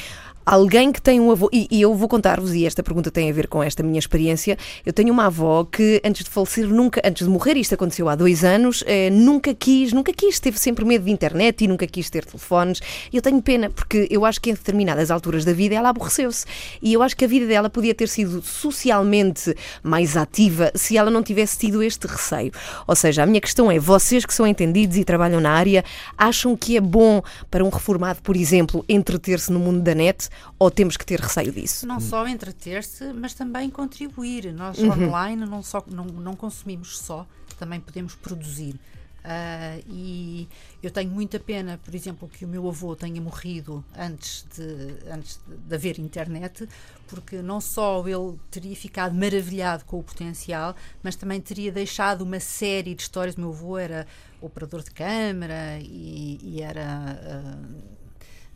Alguém 0.50 0.94
que 0.94 1.02
tem 1.02 1.20
um 1.20 1.30
avô, 1.30 1.50
e, 1.52 1.68
e 1.70 1.82
eu 1.82 1.94
vou 1.94 2.08
contar-vos, 2.08 2.54
e 2.54 2.66
esta 2.66 2.82
pergunta 2.82 3.12
tem 3.12 3.30
a 3.30 3.34
ver 3.34 3.50
com 3.50 3.62
esta 3.62 3.84
minha 3.84 4.00
experiência. 4.00 4.58
Eu 4.86 4.94
tenho 4.94 5.12
uma 5.12 5.26
avó 5.26 5.66
que, 5.66 6.02
antes 6.06 6.24
de 6.24 6.30
falecer, 6.30 6.66
nunca, 6.70 7.02
antes 7.04 7.28
de 7.28 7.30
morrer, 7.30 7.58
isto 7.58 7.76
aconteceu 7.76 8.08
há 8.08 8.16
dois 8.16 8.46
anos, 8.46 8.82
eh, 8.88 9.10
nunca 9.10 9.54
quis, 9.54 9.92
nunca 9.92 10.14
quis, 10.14 10.40
teve 10.40 10.58
sempre 10.58 10.86
medo 10.86 11.04
de 11.04 11.12
internet 11.12 11.66
e 11.66 11.68
nunca 11.68 11.86
quis 11.86 12.10
ter 12.10 12.24
telefones. 12.24 12.80
E 13.12 13.18
eu 13.18 13.22
tenho 13.22 13.42
pena, 13.42 13.70
porque 13.70 14.08
eu 14.10 14.24
acho 14.24 14.40
que 14.40 14.50
em 14.50 14.54
determinadas 14.54 15.12
alturas 15.12 15.44
da 15.44 15.52
vida 15.52 15.76
ela 15.76 15.90
aborreceu-se. 15.90 16.46
E 16.82 16.94
eu 16.94 17.04
acho 17.04 17.18
que 17.18 17.26
a 17.26 17.28
vida 17.28 17.46
dela 17.46 17.70
podia 17.70 17.94
ter 17.94 18.08
sido 18.08 18.42
socialmente 18.42 19.54
mais 19.84 20.16
ativa 20.16 20.72
se 20.76 20.96
ela 20.96 21.12
não 21.12 21.24
tivesse 21.24 21.58
tido 21.58 21.84
este 21.84 22.08
receio. 22.08 22.54
Ou 22.88 22.96
seja, 22.96 23.24
a 23.24 23.26
minha 23.26 23.42
questão 23.42 23.70
é: 23.70 23.78
vocês 23.78 24.26
que 24.26 24.34
são 24.34 24.48
entendidos 24.48 24.96
e 24.96 25.04
trabalham 25.04 25.42
na 25.42 25.52
área, 25.52 25.84
acham 26.18 26.56
que 26.56 26.78
é 26.78 26.80
bom 26.80 27.22
para 27.52 27.66
um 27.66 27.70
reformado, 27.70 28.22
por 28.22 28.38
exemplo, 28.38 28.86
entreter-se 28.88 29.52
no 29.52 29.60
mundo 29.60 29.82
da 29.82 29.94
net 29.94 30.30
ou 30.60 30.70
temos 30.72 30.98
que 30.98 31.06
ter 31.06 31.20
receio 31.20 31.52
disso? 31.52 31.86
Não 31.88 32.00
só 32.00 32.28
entreter-se, 32.28 33.14
mas 33.14 33.34
também 33.34 33.70
contribuir. 33.70 34.54
Nós 34.54 34.78
Uhum. 34.78 35.08
online 35.08 35.46
não, 35.46 35.62
só, 35.64 35.84
não, 35.88 36.06
não 36.06 36.36
consumimos 36.36 36.98
só, 37.00 37.26
também 37.60 37.80
podemos 37.80 38.16
produzir. 38.16 38.80
Ah, 39.30 39.78
e 39.90 40.48
eu 40.82 40.90
tenho 40.90 41.12
muita 41.12 41.38
pena, 41.38 41.78
por 41.84 41.94
exemplo, 41.94 42.30
que 42.30 42.46
o 42.46 42.48
meu 42.48 42.66
avô 42.66 42.96
tenha 42.96 43.20
morrido 43.22 43.84
antes 43.98 44.46
de, 44.56 45.12
antes 45.12 45.38
de 45.68 45.76
haver 45.76 46.00
internet, 46.00 46.68
porque 47.08 47.42
não 47.42 47.60
só 47.60 48.08
ele 48.08 48.40
teria 48.50 48.74
ficado 48.74 49.14
maravilhado 49.14 49.84
com 49.84 50.00
o 50.00 50.04
potencial, 50.04 50.74
mas 51.04 51.18
também 51.18 51.42
teria 51.42 51.74
deixado 51.74 52.22
uma 52.22 52.40
série 52.40 52.96
de 52.96 53.02
histórias. 53.02 53.36
O 53.36 53.42
meu 53.42 53.50
avô 53.50 53.78
era 53.78 54.08
operador 54.40 54.82
de 54.82 54.92
câmara 54.92 55.78
e, 55.82 56.40
e 56.42 56.62
era. 56.62 56.86
ah, 57.22 57.97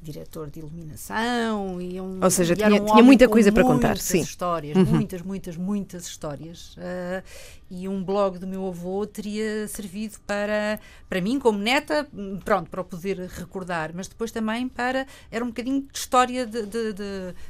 diretor 0.02 0.50
de 0.50 0.60
iluminação 0.60 1.80
e 1.82 2.02
um, 2.02 2.20
Ou 2.24 2.30
seja, 2.32 2.56
tinha- 2.56 2.82
um 2.82 2.86
tinha 2.86 3.04
muita 3.04 3.28
coisa 3.30 3.52
para 3.52 3.64
contar, 3.64 3.90
muitas 3.90 4.04
sim. 4.04 4.18
Uhum. 4.18 4.24
histórias, 4.24 4.78
muitas, 4.78 5.22
muitas, 5.22 5.56
muitas 5.58 6.08
histórias. 6.08 6.76
Ah, 6.80 7.24
e 7.72 7.88
um 7.88 8.04
blog 8.04 8.38
do 8.38 8.46
meu 8.46 8.68
avô 8.68 9.08
teria 9.08 9.66
servido 9.66 10.18
para, 10.28 10.78
para 11.08 11.22
mim, 11.22 11.40
como 11.40 11.58
neta, 11.58 12.06
pronto, 12.44 12.70
para 12.70 12.82
o 12.82 12.84
poder 12.84 13.18
recordar, 13.30 13.92
mas 13.96 14.10
depois 14.10 14.30
também 14.30 14.68
para. 14.68 15.08
Era 15.32 15.46
um 15.46 15.48
bocadinho 15.48 15.88
de 15.90 15.98
história 15.98 16.46
de, 16.46 16.68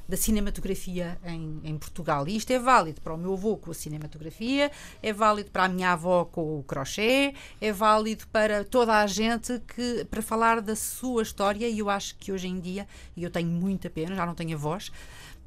da 0.08 0.16
cinematografia 0.16 1.20
em, 1.26 1.60
em 1.64 1.76
Portugal. 1.76 2.28
E 2.28 2.36
isto 2.38 2.52
é 2.52 2.60
válido 2.60 3.02
para 3.02 3.16
o 3.16 3.18
meu 3.18 3.34
avô 3.34 3.58
com 3.58 3.72
a 3.72 3.74
cinematografia, 3.74 4.72
é 5.02 5.12
válido 5.12 5.50
para 5.50 5.64
a 5.64 5.68
minha 5.68 5.94
avó 5.94 6.24
com 6.24 6.60
o 6.60 6.64
crochê, 6.64 7.34
é 7.60 7.72
válido 7.74 8.28
para 8.28 8.64
toda 8.64 9.00
a 9.02 9.08
gente 9.08 9.60
que 9.76 10.06
para 10.06 10.22
falar 10.22 10.62
da 10.62 10.76
sua 10.76 11.24
história. 11.24 11.68
E 11.68 11.80
eu 11.80 11.90
acho 11.90 12.16
que 12.18 12.32
hoje 12.32 12.48
em 12.48 12.60
dia, 12.60 12.88
e 13.18 13.24
eu 13.24 13.32
tenho 13.32 13.50
muita 13.50 13.90
pena, 13.90 14.16
já 14.16 14.24
não 14.24 14.36
tenho 14.36 14.56
avós 14.56 14.92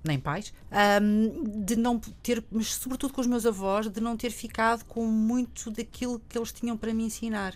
nem 0.04 0.18
pais, 0.18 0.52
ahm, 0.70 1.62
de 1.64 1.76
não 1.76 1.98
ter, 2.22 2.44
mas 2.50 2.74
sobretudo 2.74 3.12
com 3.14 3.20
os 3.20 3.26
meus 3.26 3.46
avós, 3.46 3.88
de 3.88 4.00
não 4.00 4.16
ter 4.16 4.30
ficado 4.30 4.84
com 4.84 5.06
muito 5.06 5.70
daquilo 5.70 6.20
que 6.28 6.36
eles 6.38 6.52
tinham 6.52 6.76
para 6.76 6.92
me 6.92 7.04
ensinar. 7.04 7.54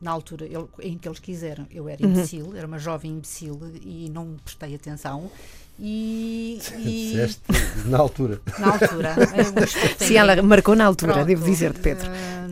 Na 0.00 0.10
altura 0.10 0.44
ele- 0.46 0.68
em 0.80 0.98
que 0.98 1.06
eles 1.08 1.18
quiseram. 1.20 1.66
Eu 1.70 1.88
era 1.88 2.04
imbecil, 2.04 2.56
era 2.56 2.66
uma 2.66 2.78
jovem 2.78 3.12
imbecil 3.12 3.58
e 3.82 4.10
não 4.10 4.36
prestei 4.44 4.74
atenção. 4.74 5.30
E, 5.78 6.58
e 6.78 7.12
Disseste 7.12 7.40
na 7.86 7.98
altura. 7.98 8.40
na 8.58 8.72
altura. 8.74 9.14
Sim, 9.98 10.14
em 10.14 10.16
ela 10.16 10.42
marcou 10.42 10.74
na 10.74 10.84
altura, 10.84 11.12
Pronto. 11.14 11.26
devo 11.26 11.44
dizer-te, 11.44 11.80
Pedro. 11.80 12.10
Ah, 12.10 12.48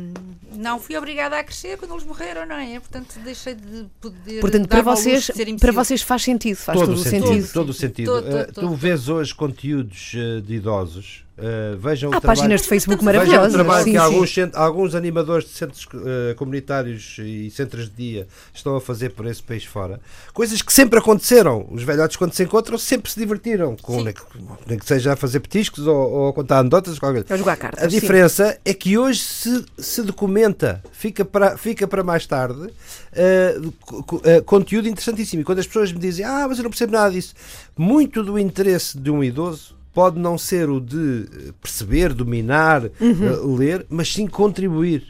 não 0.61 0.79
fui 0.79 0.97
obrigada 0.97 1.39
a 1.39 1.43
crescer 1.43 1.79
quando 1.79 1.93
eles 1.93 2.05
morreram, 2.05 2.47
não 2.47 2.57
é? 2.57 2.79
Portanto, 2.79 3.19
deixei 3.25 3.55
de 3.55 3.87
poder. 4.01 4.41
Portanto, 4.41 4.69
para 4.69 4.83
vocês, 4.83 5.27
de 5.27 5.33
ser 5.33 5.57
para 5.57 5.73
vocês 5.73 6.03
faz 6.03 6.23
sentido, 6.23 6.57
faz 6.57 6.79
todo, 6.79 6.89
todo, 6.89 6.99
o 6.99 7.03
sentido, 7.03 7.27
sentido. 7.27 7.53
todo 7.53 7.69
o 7.71 7.75
sentido. 7.75 8.07
Todo, 8.07 8.25
todo, 8.25 8.33
todo, 8.33 8.55
tu 8.55 8.61
todo. 8.61 8.75
vês 8.77 9.09
hoje 9.09 9.35
conteúdos 9.35 10.13
eh, 10.15 10.41
de 10.41 10.55
idosos 10.55 11.25
Uh, 11.41 11.79
vejam 11.79 12.13
Há 12.13 12.19
o 12.19 12.21
trabalho, 12.21 12.39
páginas 12.39 12.61
de 12.61 12.69
Facebook 12.69 13.03
maravilhosas. 13.03 13.55
trabalho 13.55 13.85
Sim, 13.85 13.93
que 13.93 13.99
sim. 13.99 14.05
alguns, 14.05 14.39
alguns 14.55 14.95
animadores 14.95 15.47
de 15.49 15.55
centros 15.55 15.87
uh, 15.87 16.35
comunitários 16.37 17.17
e 17.19 17.51
centros 17.51 17.89
de 17.89 17.97
dia 17.97 18.29
estão 18.53 18.77
a 18.77 18.81
fazer 18.81 19.11
por 19.11 19.25
esse 19.25 19.43
país 19.43 19.65
fora. 19.65 20.01
Coisas 20.35 20.61
que 20.61 20.71
sempre 20.71 20.99
aconteceram. 20.99 21.67
Os 21.71 21.83
velhotes, 21.83 22.19
quando 22.19 22.35
se 22.35 22.43
encontram, 22.43 22.77
sempre 22.77 23.11
se 23.11 23.19
divertiram. 23.19 23.75
Com, 23.81 24.05
nem, 24.05 24.13
que, 24.13 24.21
nem 24.67 24.79
que 24.79 24.85
seja 24.85 25.15
a 25.15 25.17
fazer 25.17 25.41
petiscos 25.41 25.87
ou, 25.87 25.97
ou 25.97 26.29
a 26.29 26.33
contar 26.35 26.59
anedotas. 26.59 26.99
qualquer. 26.99 27.25
A 27.33 27.37
jogar 27.39 27.57
cartas, 27.57 27.85
A 27.85 27.89
sim. 27.89 27.99
diferença 27.99 28.59
é 28.63 28.75
que 28.75 28.99
hoje 28.99 29.21
se, 29.21 29.65
se 29.79 30.03
documenta, 30.03 30.83
fica 30.93 31.25
para, 31.25 31.57
fica 31.57 31.89
para 31.89 32.05
mais 32.05 32.27
tarde, 32.27 32.69
uh, 32.69 34.43
conteúdo 34.45 34.89
interessantíssimo. 34.89 35.41
E 35.41 35.45
quando 35.45 35.61
as 35.61 35.67
pessoas 35.67 35.91
me 35.91 35.99
dizem, 35.99 36.23
ah, 36.25 36.47
mas 36.47 36.59
eu 36.59 36.65
não 36.65 36.71
percebo 36.71 36.93
nada 36.93 37.11
disso, 37.11 37.35
muito 37.77 38.23
do 38.23 38.39
interesse 38.39 38.99
de 38.99 39.11
um 39.11 39.25
idoso 39.25 39.80
pode 39.93 40.19
não 40.19 40.39
ser 40.39 40.69
o 40.71 40.81
de 40.81 41.27
eh, 41.49 41.53
perceber, 41.61 42.13
dominar, 42.15 42.85
Uhum. 43.01 43.53
uh, 43.53 43.57
ler, 43.57 43.87
mas 43.89 44.13
sim 44.13 44.27
contribuir. 44.27 45.05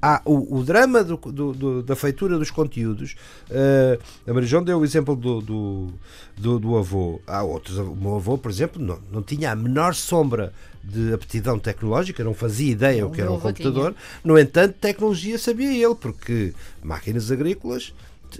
Há 0.00 0.20
o, 0.26 0.58
o 0.58 0.62
drama 0.62 1.02
do- 1.02 1.16
do- 1.16 1.52
do- 1.54 1.82
da 1.82 1.96
feitura 1.96 2.38
dos 2.38 2.50
conteúdos. 2.50 3.16
uh, 3.50 3.98
a 4.30 4.34
Maria 4.34 4.46
João 4.48 4.62
deu 4.62 4.78
o 4.78 4.84
exemplo 4.84 5.16
do, 5.16 5.40
do, 5.40 5.88
do- 6.36 6.58
do 6.58 6.76
avô. 6.76 7.20
Há 7.26 7.42
outros. 7.42 7.78
O 7.78 7.94
meu 7.96 8.16
avô, 8.16 8.36
por 8.36 8.50
exemplo, 8.50 8.82
não, 8.82 8.98
não 9.10 9.22
tinha 9.22 9.50
a 9.52 9.56
menor 9.56 9.94
sombra 9.94 10.52
de 10.82 11.14
aptidão 11.14 11.58
tecnológica, 11.58 12.22
não 12.22 12.34
fazia 12.34 12.70
ideia 12.70 13.06
o 13.06 13.10
que 13.10 13.20
era 13.22 13.32
um 13.32 13.40
computador. 13.40 13.94
No 14.22 14.38
entanto, 14.38 14.74
tecnologia 14.78 15.38
sabia 15.38 15.72
ele, 15.72 15.94
porque 15.94 16.52
máquinas 16.82 17.30
agrícolas, 17.30 17.94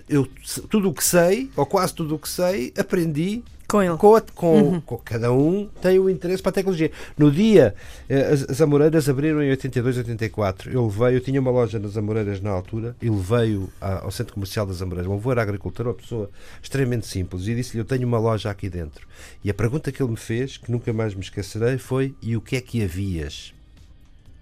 eu, 0.09 0.27
tudo 0.69 0.89
o 0.91 0.93
que 0.95 1.05
sei, 1.05 1.51
ou 1.57 1.67
quase 1.67 1.95
tudo 1.95 2.15
o 2.15 2.19
que 2.19 2.29
sei, 2.29 2.73
aprendi 2.79 3.43
Com 3.69 3.83
ele. 3.83 3.97
com, 3.97 4.15
a- 4.15 4.21
com- 4.21 4.81
com- 4.83 4.99
cada 4.99 5.33
um 5.33 5.69
tem 5.81 5.99
o 5.99 6.09
interesse 6.11 6.43
para 6.43 6.51
a 6.51 6.53
tecnologia. 6.53 6.91
No 7.19 7.31
dia, 7.31 7.75
eh, 8.09 8.27
as, 8.33 8.43
as 8.51 8.61
Amoreiras 8.61 9.09
abriram 9.09 9.43
em 9.43 9.51
82, 9.51 9.97
84. 9.99 10.71
Eu 10.71 10.85
levei, 10.87 11.17
eu 11.17 11.21
tinha 11.21 11.41
uma 11.41 11.51
loja 11.51 11.79
nas 11.79 11.97
Amoreiras 11.97 12.41
na 12.41 12.51
altura, 12.51 12.95
e 13.01 13.09
levei-o 13.11 13.69
ao 13.81 14.11
centro 14.11 14.35
comercial 14.35 14.67
das 14.67 14.81
Amoreiras. 14.83 15.07
O 15.07 15.11
meu 15.11 15.19
avô 15.19 15.33
era 15.33 15.43
agricultor, 15.43 15.87
uma 15.87 15.95
pessoa 15.95 16.31
extremamente 16.63 17.07
simples, 17.07 17.47
e 17.49 17.55
disse-lhe: 17.55 17.81
Eu 17.81 17.85
tenho 17.87 18.07
uma 18.07 18.19
loja 18.19 18.51
aqui 18.51 18.69
dentro. 18.69 19.07
E 19.43 19.51
a 19.51 19.55
pergunta 19.55 19.91
que 19.91 20.03
ele 20.03 20.11
me 20.11 20.17
fez, 20.19 20.57
que 20.57 20.71
nunca 20.71 20.93
mais 20.93 21.15
me 21.15 21.23
esquecerei, 21.23 21.79
foi: 21.79 22.15
E 22.23 22.37
o 22.37 22.41
que 22.41 22.57
é 22.57 22.61
que 22.61 22.83
havias? 22.85 23.53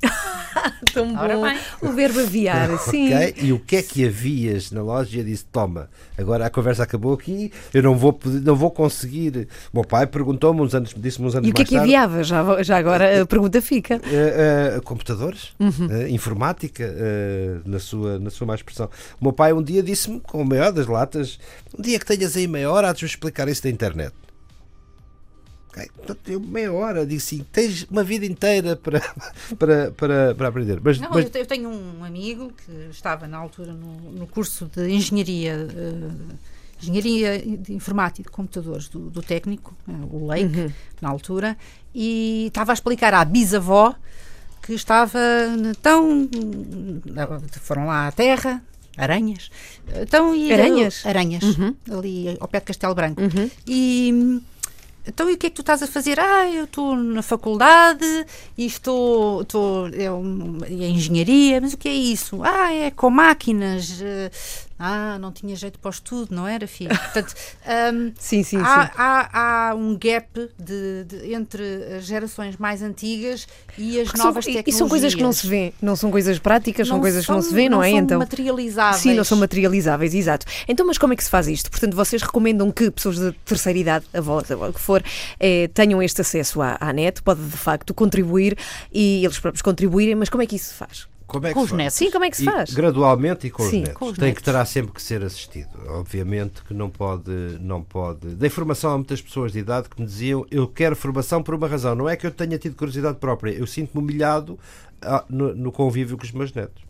Tão 0.92 1.16
Ora 1.16 1.36
bom. 1.36 1.42
bem. 1.42 1.58
O 1.80 1.92
verbo 1.92 2.20
aviar, 2.20 2.76
sim. 2.90 3.12
Ok? 3.14 3.34
E 3.38 3.52
o 3.52 3.58
que 3.58 3.76
é 3.76 3.82
que 3.82 4.06
havias 4.06 4.70
na 4.70 4.82
loja? 4.82 5.18
Eu 5.20 5.24
disse: 5.24 5.44
Toma, 5.46 5.88
agora 6.18 6.46
a 6.46 6.50
conversa 6.50 6.82
acabou 6.82 7.14
aqui, 7.14 7.50
eu 7.72 7.82
não 7.82 7.96
vou, 7.96 8.12
poder- 8.12 8.40
não 8.42 8.54
vou 8.54 8.70
conseguir. 8.70 9.48
O 9.72 9.78
meu 9.78 9.84
pai 9.84 10.06
perguntou-me 10.06 10.60
uns 10.60 10.74
anos, 10.74 10.94
disse-me 10.96 11.26
uns 11.26 11.34
anos 11.34 11.48
E 11.48 11.50
o 11.50 11.54
que 11.54 11.62
é 11.62 11.64
que 11.64 11.74
tarde, 11.76 11.94
aviava? 11.94 12.22
Já, 12.22 12.62
já 12.62 12.76
agora 12.76 13.22
a 13.22 13.26
pergunta 13.26 13.60
fica. 13.62 13.94
Eh, 14.04 14.74
eh, 14.76 14.80
computadores, 14.84 15.52
Uhum. 15.58 15.88
eh, 15.90 16.08
informática, 16.10 16.84
na, 17.64 17.78
sua, 17.78 18.18
na 18.18 18.30
sua 18.30 18.46
mais 18.46 18.60
expressão. 18.60 18.88
O 19.20 19.24
meu 19.24 19.32
pai 19.32 19.52
um 19.52 19.62
dia 19.62 19.82
disse-me, 19.82 20.20
com 20.20 20.42
a 20.42 20.44
maior 20.44 20.72
das 20.72 20.86
latas, 20.86 21.38
um 21.78 21.80
dia 21.82 21.98
que 21.98 22.04
tenhas 22.06 22.36
aí 22.36 22.46
meia 22.46 22.70
hora, 22.70 22.90
há 22.90 22.92
de 22.92 23.04
explicar 23.06 23.48
isso 23.48 23.62
da 23.62 23.70
internet. 23.70 24.12
Portanto, 25.96 26.28
eu 26.28 26.38
meia 26.38 26.70
hora, 26.72 27.06
disse 27.06 27.36
assim, 27.36 27.46
tens 27.50 27.84
uma 27.90 28.04
vida 28.04 28.26
inteira 28.26 28.76
para, 28.76 29.00
para, 29.58 29.90
para, 29.92 30.34
para 30.34 30.48
aprender. 30.48 30.78
Mas, 30.82 30.98
Não, 31.00 31.08
mas 31.10 31.24
eu 31.24 31.30
te- 31.30 31.38
eu 31.38 31.46
tenho 31.46 31.70
um 31.70 32.04
amigo 32.04 32.52
que 32.52 32.88
estava 32.90 33.26
na 33.26 33.38
altura 33.38 33.72
no, 33.72 34.12
no 34.12 34.26
curso 34.26 34.70
de 34.74 34.90
engenharia, 34.90 35.54
eh, 35.74 36.34
engenharia 36.82 37.38
de 37.56 37.72
informática 37.72 38.28
de 38.28 38.34
computadores 38.34 38.88
do, 38.88 39.08
do 39.08 39.22
técnico, 39.22 39.74
eh, 39.88 39.92
o 40.10 40.26
Lake, 40.26 40.72
na 41.00 41.08
altura, 41.08 41.56
e 41.94 42.46
estava 42.48 42.72
a 42.72 42.74
explicar 42.74 43.14
à 43.14 43.24
bisavó 43.24 43.94
que 44.62 44.74
estava 44.74 45.18
tão 45.80 46.28
foram 47.60 47.86
lá 47.86 48.06
à 48.08 48.12
terra 48.12 48.62
aranhas 48.96 49.50
então 50.02 50.34
e 50.34 50.52
Aranhas? 50.52 51.04
aranhas 51.06 51.42
ali 51.90 52.36
ao 52.38 52.46
pé 52.46 52.60
de 52.60 52.66
Castelo 52.66 52.94
Branco. 52.94 53.20
E 53.66 54.40
então, 55.06 55.28
e 55.28 55.34
o 55.34 55.38
que 55.38 55.46
é 55.46 55.50
que 55.50 55.56
tu 55.56 55.62
estás 55.62 55.82
a 55.82 55.86
fazer? 55.86 56.20
Ah, 56.20 56.48
eu 56.48 56.64
estou 56.64 56.94
na 56.96 57.22
faculdade 57.22 58.06
e 58.56 58.64
estou, 58.64 59.42
estou 59.42 59.88
é, 59.88 60.04
é 60.04 60.88
engenharia, 60.88 61.60
mas 61.60 61.72
o 61.72 61.78
que 61.78 61.88
é 61.88 61.94
isso? 61.94 62.40
Ah, 62.42 62.72
é 62.72 62.90
com 62.90 63.10
máquinas. 63.10 64.00
Ah, 64.84 65.16
não 65.20 65.30
tinha 65.30 65.54
jeito 65.54 65.78
para 65.78 65.88
o 65.88 65.92
estudo, 65.92 66.34
não 66.34 66.46
era, 66.46 66.66
filho? 66.66 66.90
Portanto, 66.98 67.34
hum, 67.94 68.12
Sim, 68.18 68.42
sim, 68.42 68.56
há, 68.56 68.86
sim. 68.86 68.90
há- 68.96 69.68
há 69.70 69.74
um 69.76 69.96
gap 69.96 70.26
de, 70.58 71.04
de- 71.04 71.32
entre 71.34 71.62
as 71.98 72.04
gerações 72.04 72.56
mais 72.56 72.82
antigas 72.82 73.46
e 73.78 74.00
as 74.00 74.08
Porque 74.08 74.16
são- 74.18 74.26
novas 74.26 74.44
e- 74.44 74.46
tecnologias. 74.48 74.74
e 74.74 74.78
são 74.78 74.88
coisas 74.88 75.14
que 75.14 75.22
não 75.22 75.32
se 75.32 75.46
vê, 75.46 75.72
não 75.80 75.94
são 75.94 76.10
coisas 76.10 76.38
práticas, 76.40 76.88
são 76.88 76.96
Não 76.96 77.00
coisas 77.02 77.24
que 77.24 77.30
não 77.30 77.40
são- 77.40 77.48
se 77.50 77.54
vê, 77.54 77.68
não, 77.68 77.80
é? 77.82 77.90
são 77.90 77.98
Então. 78.00 78.18
materializáveis. 78.18 79.02
Sim, 79.02 79.14
não 79.14 79.22
são 79.24 79.38
materializáveis, 79.38 80.14
exato. 80.14 80.46
Então, 80.66 80.84
mas 80.84 80.98
como 80.98 81.12
é 81.12 81.16
que 81.16 81.22
se 81.22 81.30
faz 81.30 81.46
isto? 81.46 81.70
Portanto, 81.70 81.94
vocês 81.94 82.20
recomendam 82.20 82.70
que 82.72 82.90
pessoas 82.90 83.16
de 83.18 83.30
terceira 83.44 83.78
idade, 83.78 84.04
avós, 84.12 84.50
avó, 84.50 84.68
o 84.68 84.72
que 84.72 84.80
for, 84.80 85.02
eh, 85.38 85.68
tenham 85.72 86.02
este 86.02 86.20
acesso 86.22 86.60
à, 86.60 86.76
à 86.80 86.92
net, 86.92 87.22
pode 87.22 87.40
de 87.40 87.56
facto 87.56 87.94
contribuir 87.94 88.58
e 88.92 89.24
eles 89.24 89.38
próprios 89.38 89.62
contribuírem, 89.62 90.16
mas 90.16 90.28
como 90.28 90.42
é 90.42 90.46
que 90.46 90.56
isso 90.56 90.70
se 90.70 90.74
faz? 90.74 91.06
Como 91.32 91.46
é 91.46 91.50
que 91.50 91.54
com 91.54 91.62
os 91.62 91.72
netos. 91.72 91.94
Sim, 91.96 92.10
como 92.10 92.24
é 92.24 92.30
que 92.30 92.36
se 92.36 92.42
E 92.42 92.46
faz? 92.46 92.72
gradualmente 92.72 93.46
e 93.46 93.50
com 93.50 93.62
Sim, 93.62 93.82
os 93.82 93.88
netos. 93.88 93.94
com 93.94 94.06
os 94.06 94.18
Tem 94.18 94.26
netos. 94.26 94.38
que 94.38 94.44
terá 94.44 94.64
sempre 94.64 94.92
que 94.92 95.02
ser 95.02 95.24
assistido. 95.24 95.68
Obviamente 95.88 96.62
que 96.62 96.74
não 96.74 96.88
pode, 96.90 97.30
não 97.60 97.82
pode. 97.82 98.28
Dei 98.34 98.50
formação 98.50 98.92
a 98.92 98.96
muitas 98.96 99.20
pessoas 99.20 99.52
de 99.52 99.58
idade 99.58 99.88
que 99.88 100.00
me 100.00 100.06
diziam 100.06 100.46
eu 100.50 100.68
quero 100.68 100.94
formação 100.94 101.42
por 101.42 101.54
uma 101.54 101.66
razão. 101.66 101.94
Não 101.94 102.08
é 102.08 102.16
que 102.16 102.26
eu 102.26 102.30
tenha 102.30 102.58
tido 102.58 102.76
curiosidade 102.76 103.18
própria. 103.18 103.50
Eu 103.52 103.66
sinto-me 103.66 104.02
humilhado 104.02 104.58
ah, 105.00 105.24
no, 105.28 105.54
no 105.54 105.72
convívio 105.72 106.16
com 106.16 106.24
os 106.24 106.32
meus 106.32 106.52
netos. 106.52 106.82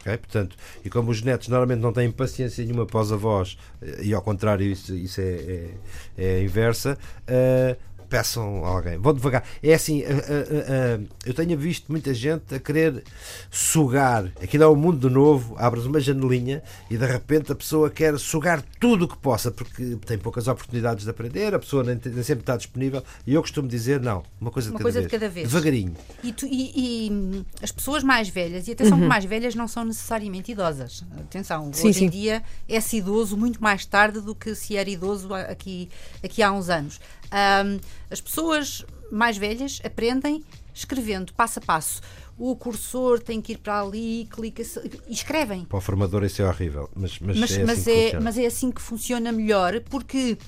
Ok? 0.00 0.16
Portanto, 0.18 0.56
e 0.84 0.90
como 0.90 1.10
os 1.12 1.22
netos 1.22 1.46
normalmente 1.46 1.78
não 1.80 1.92
têm 1.92 2.10
paciência 2.10 2.64
nenhuma 2.64 2.84
para 2.84 3.00
os 3.00 3.12
avós, 3.12 3.56
eh, 3.80 4.00
e 4.02 4.12
ao 4.14 4.20
contrário, 4.20 4.66
isso, 4.66 4.92
isso 4.96 5.20
é, 5.20 5.24
é, 5.24 5.70
é 6.18 6.34
a 6.36 6.42
inversa, 6.42 6.98
eh, 7.24 7.76
peçam 8.16 8.62
a 8.62 8.68
alguém. 8.68 8.98
Vão 8.98 9.14
devagar. 9.14 9.42
É 9.62 9.72
assim, 9.72 10.02
eh, 10.02 10.06
eh, 10.10 10.46
eh, 10.68 11.00
eu 11.24 11.32
tenho 11.32 11.56
visto 11.56 11.90
muita 11.90 12.12
gente 12.12 12.54
a 12.54 12.58
querer 12.60 13.02
sugar. 13.50 14.30
Aquilo 14.42 14.64
é 14.64 14.68
um 14.68 14.76
mundo 14.76 15.08
novo, 15.08 15.54
abres 15.58 15.86
uma 15.86 15.98
janelinha 15.98 16.62
e 16.90 16.98
de 16.98 17.06
repente 17.06 17.50
a 17.50 17.54
pessoa 17.54 17.88
quer 17.88 18.18
sugar 18.18 18.62
tudo 18.78 19.06
o 19.06 19.08
que 19.08 19.16
possa, 19.16 19.50
porque 19.50 19.96
tem 20.04 20.18
poucas 20.18 20.46
oportunidades 20.46 21.04
de 21.04 21.10
aprender, 21.10 21.54
a 21.54 21.58
pessoa 21.58 21.82
nem, 21.82 21.98
nem 22.04 22.22
sempre 22.22 22.42
está 22.42 22.54
disponível. 22.54 23.02
E 23.26 23.32
eu 23.32 23.40
costumo 23.40 23.66
dizer, 23.66 23.98
não, 23.98 24.22
uma 24.38 24.50
coisa 24.50 24.68
de, 24.68 24.74
Uma 24.74 24.78
cada, 24.80 24.84
coisa 24.92 25.00
de 25.00 25.08
vez. 25.08 25.20
cada 25.20 25.32
vez. 25.32 25.48
Devagarinho. 25.48 25.96
E, 26.22 26.32
tu- 26.34 26.46
e- 26.46 26.72
e, 27.08 27.44
as 27.62 27.72
pessoas 27.72 28.02
mais 28.04 28.28
velhas, 28.28 28.68
e 28.68 28.72
atenção 28.72 28.98
Uhum. 28.98 29.04
que 29.04 29.08
mais 29.08 29.24
velhas 29.24 29.54
não 29.54 29.66
são 29.66 29.84
necessariamente 29.86 30.52
idosas. 30.52 31.02
Atenção, 31.18 31.72
Sim, 31.72 31.88
hoje 31.88 31.98
sim. 32.00 32.04
em 32.04 32.10
dia 32.10 32.42
é-se 32.68 32.98
idoso 32.98 33.38
muito 33.38 33.62
mais 33.62 33.86
tarde 33.86 34.20
do 34.20 34.34
que 34.34 34.54
se 34.54 34.76
era 34.76 34.90
idoso 34.90 35.32
aqui, 35.32 35.88
aqui 36.22 36.42
há 36.42 36.52
uns 36.52 36.68
anos. 36.68 37.00
Ahm, 37.32 37.80
as 38.10 38.20
pessoas 38.20 38.84
mais 39.10 39.36
velhas 39.36 39.80
aprendem 39.84 40.44
escrevendo 40.74 41.32
passo 41.34 41.58
a 41.58 41.62
passo. 41.62 42.00
O 42.38 42.56
cursor 42.56 43.20
tem 43.20 43.40
que 43.40 43.52
ir 43.52 43.58
para 43.58 43.80
ali, 43.80 44.26
clica-se 44.30 44.78
e 45.06 45.12
escrevem. 45.12 45.64
Para 45.64 45.78
o 45.78 45.80
formador 45.80 46.24
isso 46.24 46.42
é 46.42 46.48
horrível, 46.48 46.88
mas, 46.94 47.18
mas, 47.20 47.38
Mas, 47.38 47.52
é, 47.52 47.64
mas 47.64 47.78
assim 47.78 47.84
que 47.84 47.90
é, 47.90 48.02
funciona. 48.04 48.24
mas 48.24 48.38
é 48.38 48.46
assim 48.46 48.70
que 48.70 48.80
funciona 48.82 49.32
melhor, 49.32 49.80
porque 49.88 50.38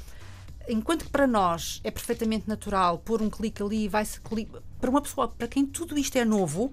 enquanto 0.68 1.04
que 1.04 1.10
para 1.10 1.26
nós 1.26 1.80
é 1.84 1.90
perfeitamente 1.90 2.48
natural 2.48 2.98
pôr 2.98 3.20
um 3.22 3.28
clique 3.30 3.62
ali 3.62 3.84
e 3.84 3.88
vai-se 3.88 4.20
clique. 4.20 4.52
Para 4.80 4.90
uma 4.90 5.00
pessoa, 5.02 5.28
para 5.28 5.46
quem 5.48 5.64
tudo 5.66 5.98
isto 5.98 6.16
é 6.16 6.24
novo, 6.24 6.72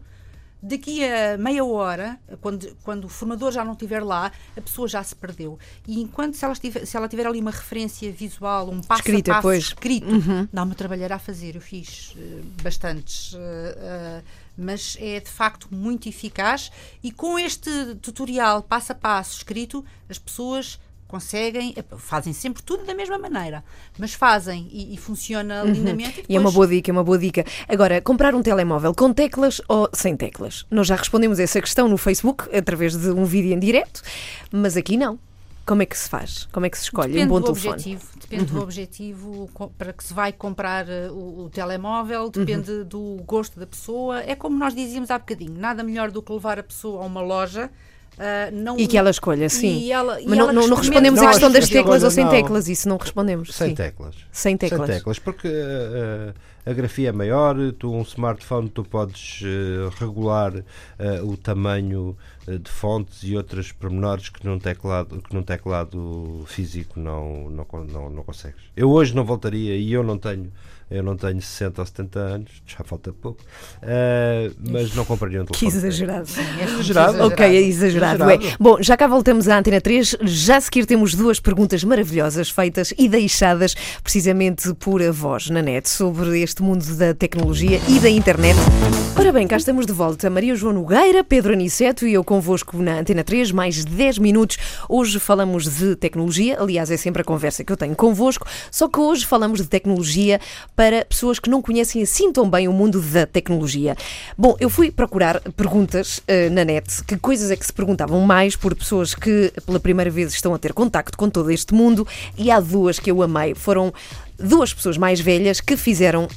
daqui 0.62 1.04
a 1.04 1.38
meia 1.38 1.66
hora, 1.66 2.20
quando, 2.40 2.76
quando 2.84 3.06
o 3.06 3.10
formador 3.10 3.52
já 3.52 3.66
não 3.66 3.74
estiver 3.74 4.04
lá, 4.04 4.32
a 4.56 4.62
pessoa 4.62 4.88
já 4.88 5.04
se 5.04 5.16
perdeu. 5.16 5.58
E 5.88 6.02
enquanto 6.02 6.36
se 6.36 6.46
ela 6.46 6.54
tiver, 6.56 6.86
se 6.86 6.96
ela 6.96 7.08
tiver 7.08 7.26
ali 7.26 7.40
uma 7.40 7.52
referência 7.52 8.12
visual, 8.12 8.70
um 8.70 8.82
passo 8.82 9.02
Escrita, 9.02 9.32
a 9.32 9.36
passo 9.36 9.48
pois. 9.48 9.64
escrito, 9.64 10.08
dá-me 10.52 10.76
trabalhar 10.76 11.12
a 11.12 11.20
fazer. 11.20 11.56
Eu 11.56 11.62
fiz 11.62 12.14
eh, 12.18 12.42
bastantes. 12.62 13.34
eh, 13.36 13.78
eh, 13.78 14.22
mas 14.58 14.98
é 15.00 15.20
de 15.20 15.30
facto 15.30 15.68
muito 15.72 16.08
eficaz 16.08 16.72
e 17.02 17.12
com 17.12 17.40
este 17.40 17.96
tutorial 17.96 18.62
passo 18.62 18.92
a 18.92 18.96
passo 18.96 19.38
escrito, 19.38 19.84
as 20.10 20.20
pessoas 20.20 20.80
conseguem, 21.12 21.74
eh, 21.76 21.84
fazem 21.98 22.32
sempre 22.34 22.64
tudo 22.64 22.86
da 22.86 22.96
mesma 22.96 23.18
maneira, 23.20 23.64
mas 24.00 24.14
fazem 24.14 24.68
e, 24.72 24.94
e 24.96 24.98
funciona 24.98 25.64
lindamente. 25.64 26.24
E 26.28 26.36
é 26.36 26.40
uma 26.40 26.50
depois- 26.50 26.56
boa 26.56 26.68
dica, 26.68 26.90
é 26.90 26.94
uma 26.94 27.04
boa 27.04 27.18
dica. 27.20 27.46
Agora, 27.68 28.02
comprar 28.02 28.34
um 28.34 28.42
telemóvel 28.42 28.96
com 28.96 29.14
teclas 29.14 29.62
ou 29.68 29.90
sem 29.94 30.16
teclas? 30.16 30.66
Nós 30.72 30.88
já 30.88 30.96
respondemos 30.96 31.38
essa 31.40 31.60
questão 31.62 31.88
no 31.88 31.98
Facebook, 31.98 32.44
através 32.56 32.96
de 32.96 33.10
um 33.10 33.26
vídeo 33.26 33.54
em 33.54 33.60
direto, 33.60 34.02
mas 34.52 34.78
aqui 34.78 34.96
não. 34.98 35.20
Como 35.64 35.84
é 35.84 35.86
que 35.86 35.96
se 35.98 36.10
faz? 36.10 36.48
Como 36.52 36.66
é 36.66 36.70
que 36.72 36.78
se 36.78 36.86
escolhe 36.86 37.14
Depende 37.14 37.26
um 37.28 37.30
bom 37.36 37.40
do 37.40 37.46
telefone? 37.54 37.74
objetivo, 37.76 38.06
depende 38.20 38.46
do 38.46 38.62
objetivo 38.62 39.50
para 39.78 39.94
que 39.94 40.04
se 40.04 40.12
vai 40.14 40.34
comprar 40.34 40.90
eh, 40.90 41.08
o, 41.12 41.44
o 41.46 41.50
telemóvel, 41.50 42.32
depende 42.32 42.84
do 42.84 43.22
gosto 43.28 43.60
da 43.60 43.68
pessoa. 43.68 44.22
É 44.22 44.36
como 44.36 44.58
nós 44.58 44.74
dizíamos 44.74 45.12
há 45.12 45.20
bocadinho, 45.20 45.54
nada 45.58 45.84
melhor 45.84 46.10
do 46.10 46.22
que 46.22 46.34
levar 46.34 46.58
a 46.58 46.64
pessoa 46.64 47.04
a 47.04 47.06
uma 47.06 47.22
loja. 47.22 47.70
Ah, 48.22 48.52
não, 48.52 48.78
E 48.78 48.86
que 48.88 48.98
ela 48.98 49.10
escolha, 49.10 49.50
sim. 49.50 49.80
E 49.80 49.92
ela- 49.92 50.22
e 50.22 50.28
Mas 50.28 50.38
não, 50.38 50.46
ela 50.46 50.54
não- 50.54 50.68
não 50.68 50.78
respondemos 50.78 51.20
a 51.22 51.28
questão 51.30 51.52
das 51.52 51.68
teclas 51.68 52.04
ou 52.04 52.12
sem 52.12 52.24
não. 52.24 52.32
teclas, 52.32 52.68
isso 52.70 52.88
não 52.88 52.98
respondemos. 52.98 53.54
Sem 53.54 53.70
sim. 53.70 53.76
teclas. 53.76 54.16
Sem 54.32 54.56
teclas. 54.58 54.88
Sem 54.88 54.96
teclas, 54.96 55.20
porque 55.20 55.48
eh, 55.48 56.34
a 56.66 56.74
grafia 56.74 57.10
é 57.10 57.12
maior, 57.12 57.56
tu 57.80 57.92
um 57.92 58.04
smartphone 58.04 58.70
tu 58.70 58.84
podes 58.84 59.42
uh, 59.42 59.90
regular 60.00 60.54
uh, 60.56 60.64
o 61.28 61.36
tamanho 61.36 62.16
uh, 62.48 62.60
de 62.60 62.70
fontes 62.70 63.24
e 63.24 63.36
outros 63.36 63.72
pormenores 63.72 64.30
que 64.30 64.46
num 64.46 64.60
teclado, 64.60 65.20
que 65.22 65.34
num 65.34 65.42
teclado 65.42 66.44
físico 66.46 67.00
não, 67.00 67.50
não, 67.50 67.66
não, 67.86 68.10
não 68.12 68.24
consegues. 68.24 68.62
Eu 68.78 68.92
hoje 68.92 69.16
não 69.16 69.26
voltaria 69.26 69.76
e 69.76 69.92
eu 69.92 70.04
não 70.04 70.20
tenho 70.20 70.52
eu 70.92 71.02
não 71.02 71.16
tenho 71.16 71.42
60 71.42 71.82
ou 71.82 71.86
70 71.86 72.20
anos, 72.20 72.52
já 72.66 72.84
falta 72.84 73.14
pouco, 73.14 73.42
uh, 73.82 74.54
mas 74.70 74.94
não 74.94 75.06
compraria 75.06 75.42
um 75.42 75.46
telefone. 75.46 75.72
Que 75.72 75.78
exagerado. 75.78 76.28
Sim, 76.28 76.42
é 76.60 76.64
exagerado. 76.66 77.24
Ok, 77.24 77.46
é 77.46 77.62
exagerado. 77.62 78.24
exagerado. 78.24 78.46
É. 78.46 78.56
Bom, 78.60 78.78
já 78.82 78.98
cá 78.98 79.08
voltamos 79.08 79.48
à 79.48 79.58
Antena 79.58 79.80
3. 79.80 80.18
Já 80.24 80.58
a 80.58 80.62
seguir 80.62 80.86
temos 80.86 81.16
duas 81.16 81.40
perguntas 81.40 81.82
maravilhosas 81.86 82.50
feitas 82.50 82.94
e 82.98 83.08
deixadas 83.08 83.74
precisamente 84.04 84.74
por 84.74 85.02
a 85.02 85.12
voz 85.12 85.50
na 85.50 85.62
net 85.62 85.88
sobre 85.88 86.42
este 86.42 86.62
mundo 86.62 86.84
da 86.98 87.14
tecnologia 87.14 87.80
e 87.88 87.98
da 88.00 88.10
internet. 88.10 88.60
Ora 89.18 89.32
bem, 89.32 89.48
cá 89.48 89.56
estamos 89.56 89.86
de 89.86 89.94
volta. 89.94 90.30
Maria 90.30 90.56
João 90.56 90.74
Nogueira, 90.74 91.24
Pedro 91.24 91.54
Aniceto 91.54 92.06
e 92.06 92.14
eu 92.14 92.24
convosco 92.24 92.82
na 92.82 93.00
Antena 93.00 93.24
3, 93.24 93.52
mais 93.54 93.86
10 93.86 94.18
minutos. 94.18 94.58
Hoje 94.90 95.20
falamos 95.20 95.70
de 95.70 95.96
tecnologia, 95.96 96.60
aliás, 96.60 96.92
é 96.92 96.98
sempre 96.98 97.22
a 97.22 97.26
conversa 97.26 97.64
que 97.64 97.72
eu 97.72 97.78
tenho 97.78 97.96
convosco, 97.96 98.46
só 98.70 98.90
que 98.90 99.00
hoje 99.00 99.26
falamos 99.26 99.62
de 99.62 99.68
tecnologia 99.68 100.40
para 100.76 100.81
pessoas 101.08 101.40
que 101.40 101.50
não 101.50 101.62
conhecem 101.62 102.02
assim 102.02 102.32
tão 102.32 102.50
bem 102.50 102.68
o 102.68 102.74
mundo 102.74 103.02
da 103.02 103.26
tecnologia. 103.26 103.96
Bom, 104.38 104.56
eu 104.60 104.70
fui 104.70 104.92
procurar 104.92 105.40
perguntas 105.56 106.20
uh, 106.20 106.52
na 106.52 106.64
net, 106.66 107.04
que 107.04 107.18
coisas 107.18 107.52
é 107.52 107.56
que 107.56 107.66
se 107.66 107.74
perguntavam 107.74 108.20
mais 108.22 108.56
por 108.56 108.76
pessoas 108.76 109.14
que 109.14 109.52
pela 109.66 109.80
primeira 109.80 110.10
vez 110.10 110.34
estão 110.34 110.54
a 110.54 110.58
ter 110.58 110.74
contacto 110.74 111.18
com 111.18 111.30
todo 111.30 111.52
este 111.52 111.74
mundo, 111.74 112.08
e 112.38 112.50
há 112.50 112.60
duas 112.60 113.00
que 113.00 113.12
eu 113.12 113.22
amei. 113.22 113.54
Foram 113.54 113.94
duas 114.38 114.74
pessoas 114.74 114.98
mais 114.98 115.20
velhas 115.20 115.62
que 115.62 115.78
fizeram 115.78 116.28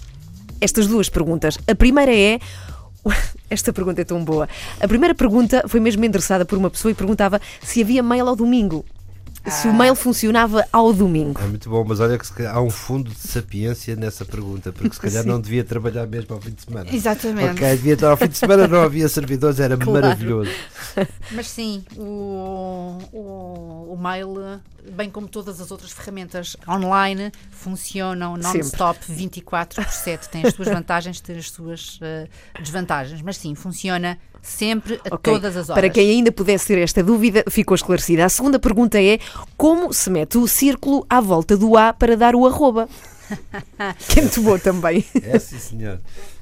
estas 0.61 0.87
duas 0.87 1.09
perguntas. 1.09 1.59
A 1.67 1.75
primeira 1.75 2.15
é. 2.15 2.39
Esta 3.51 3.73
pergunta 3.73 4.01
é 4.01 4.05
tão 4.05 4.25
boa. 4.25 4.49
A 4.81 4.89
primeira 4.89 5.15
pergunta 5.15 5.65
foi 5.69 5.79
mesmo 5.79 6.05
endereçada 6.05 6.45
por 6.45 6.59
uma 6.59 6.71
pessoa 6.71 6.91
e 6.91 6.95
perguntava 6.95 7.41
se 7.63 7.83
havia 7.83 8.03
mail 8.03 8.27
ao 8.27 8.35
domingo 8.35 8.85
se 9.51 9.69
o 9.69 9.75
mail 9.75 9.95
funcionava 9.95 10.67
ao 10.73 10.93
domingo. 10.93 11.41
É 11.41 11.47
muito 11.47 11.69
bom, 11.69 11.85
mas 11.87 12.01
olha 12.01 12.19
que 12.19 12.47
há 12.47 12.61
um 12.61 12.71
fundo 12.71 13.11
de 13.11 13.19
sapiência 13.19 13.95
nessa 13.97 14.25
pergunta, 14.25 14.73
porque 14.73 14.95
se 14.95 15.01
calhar 15.01 15.23
Sim. 15.23 15.29
não 15.29 15.41
devia 15.41 15.65
trabalhar 15.65 16.07
mesmo 16.07 16.35
ao 16.35 16.41
fim 16.41 16.51
de 16.51 16.63
semana. 16.63 16.87
Exatamente. 16.93 17.53
Ok, 17.53 17.69
devia 17.77 17.95
estar 17.95 18.11
ao 18.11 18.17
fim 18.17 18.29
de 18.29 18.39
semana, 18.39 18.67
não 18.67 18.83
havia 18.83 19.09
servidores, 19.09 19.61
era 19.61 19.77
claro. 19.77 19.93
maravilhoso. 19.93 20.51
Mas 21.33 21.49
sim, 21.49 21.85
o, 21.97 22.99
o, 23.13 23.95
o 23.95 23.99
mail 24.01 24.61
bem 24.93 25.11
como 25.11 25.27
todas 25.27 25.61
as 25.61 25.71
outras 25.71 25.93
ferramentas 25.93 26.57
online, 26.69 27.33
funcionam 27.51 28.37
non-stop 28.37 28.99
24 29.09 29.83
por 29.83 29.91
7. 29.91 30.29
Tem 30.29 30.47
as 30.47 30.55
suas 30.55 30.69
vantagens, 30.69 31.21
tem 31.21 31.37
as 31.37 31.51
suas 31.51 31.97
uh, 31.97 32.29
desvantagens. 32.61 33.23
Mas 33.23 33.37
sim, 33.37 33.55
funciona 33.55 34.19
sempre 34.45 35.01
a 35.11 35.15
okay. 35.15 35.33
todas 35.33 35.57
as 35.57 35.71
horas. 35.71 35.81
Para 35.81 35.91
quem 35.91 36.11
ainda 36.11 36.31
pudesse 36.31 36.67
ter 36.67 36.79
esta 36.79 37.03
dúvida, 37.03 37.43
ficou 37.49 37.75
esclarecida. 37.75 38.25
A 38.25 38.29
segunda 38.29 38.59
pergunta 38.59 39.03
é 39.03 39.19
como 39.57 39.93
se 39.93 40.11
mete 40.11 40.39
o 40.39 40.47
círculo 40.47 41.05
à 41.09 41.21
volta 41.21 41.57
do 41.57 41.77
A 41.77 41.93
para 41.93 42.17
dar 42.17 42.37
o 42.37 42.47
arroba? 42.47 42.89
que 44.09 44.19
é 44.21 44.23
muito 44.23 44.43
bom 44.43 44.59
também. 44.59 45.05
É 45.23 45.39
sim, 45.39 45.59
senhor. 45.59 45.99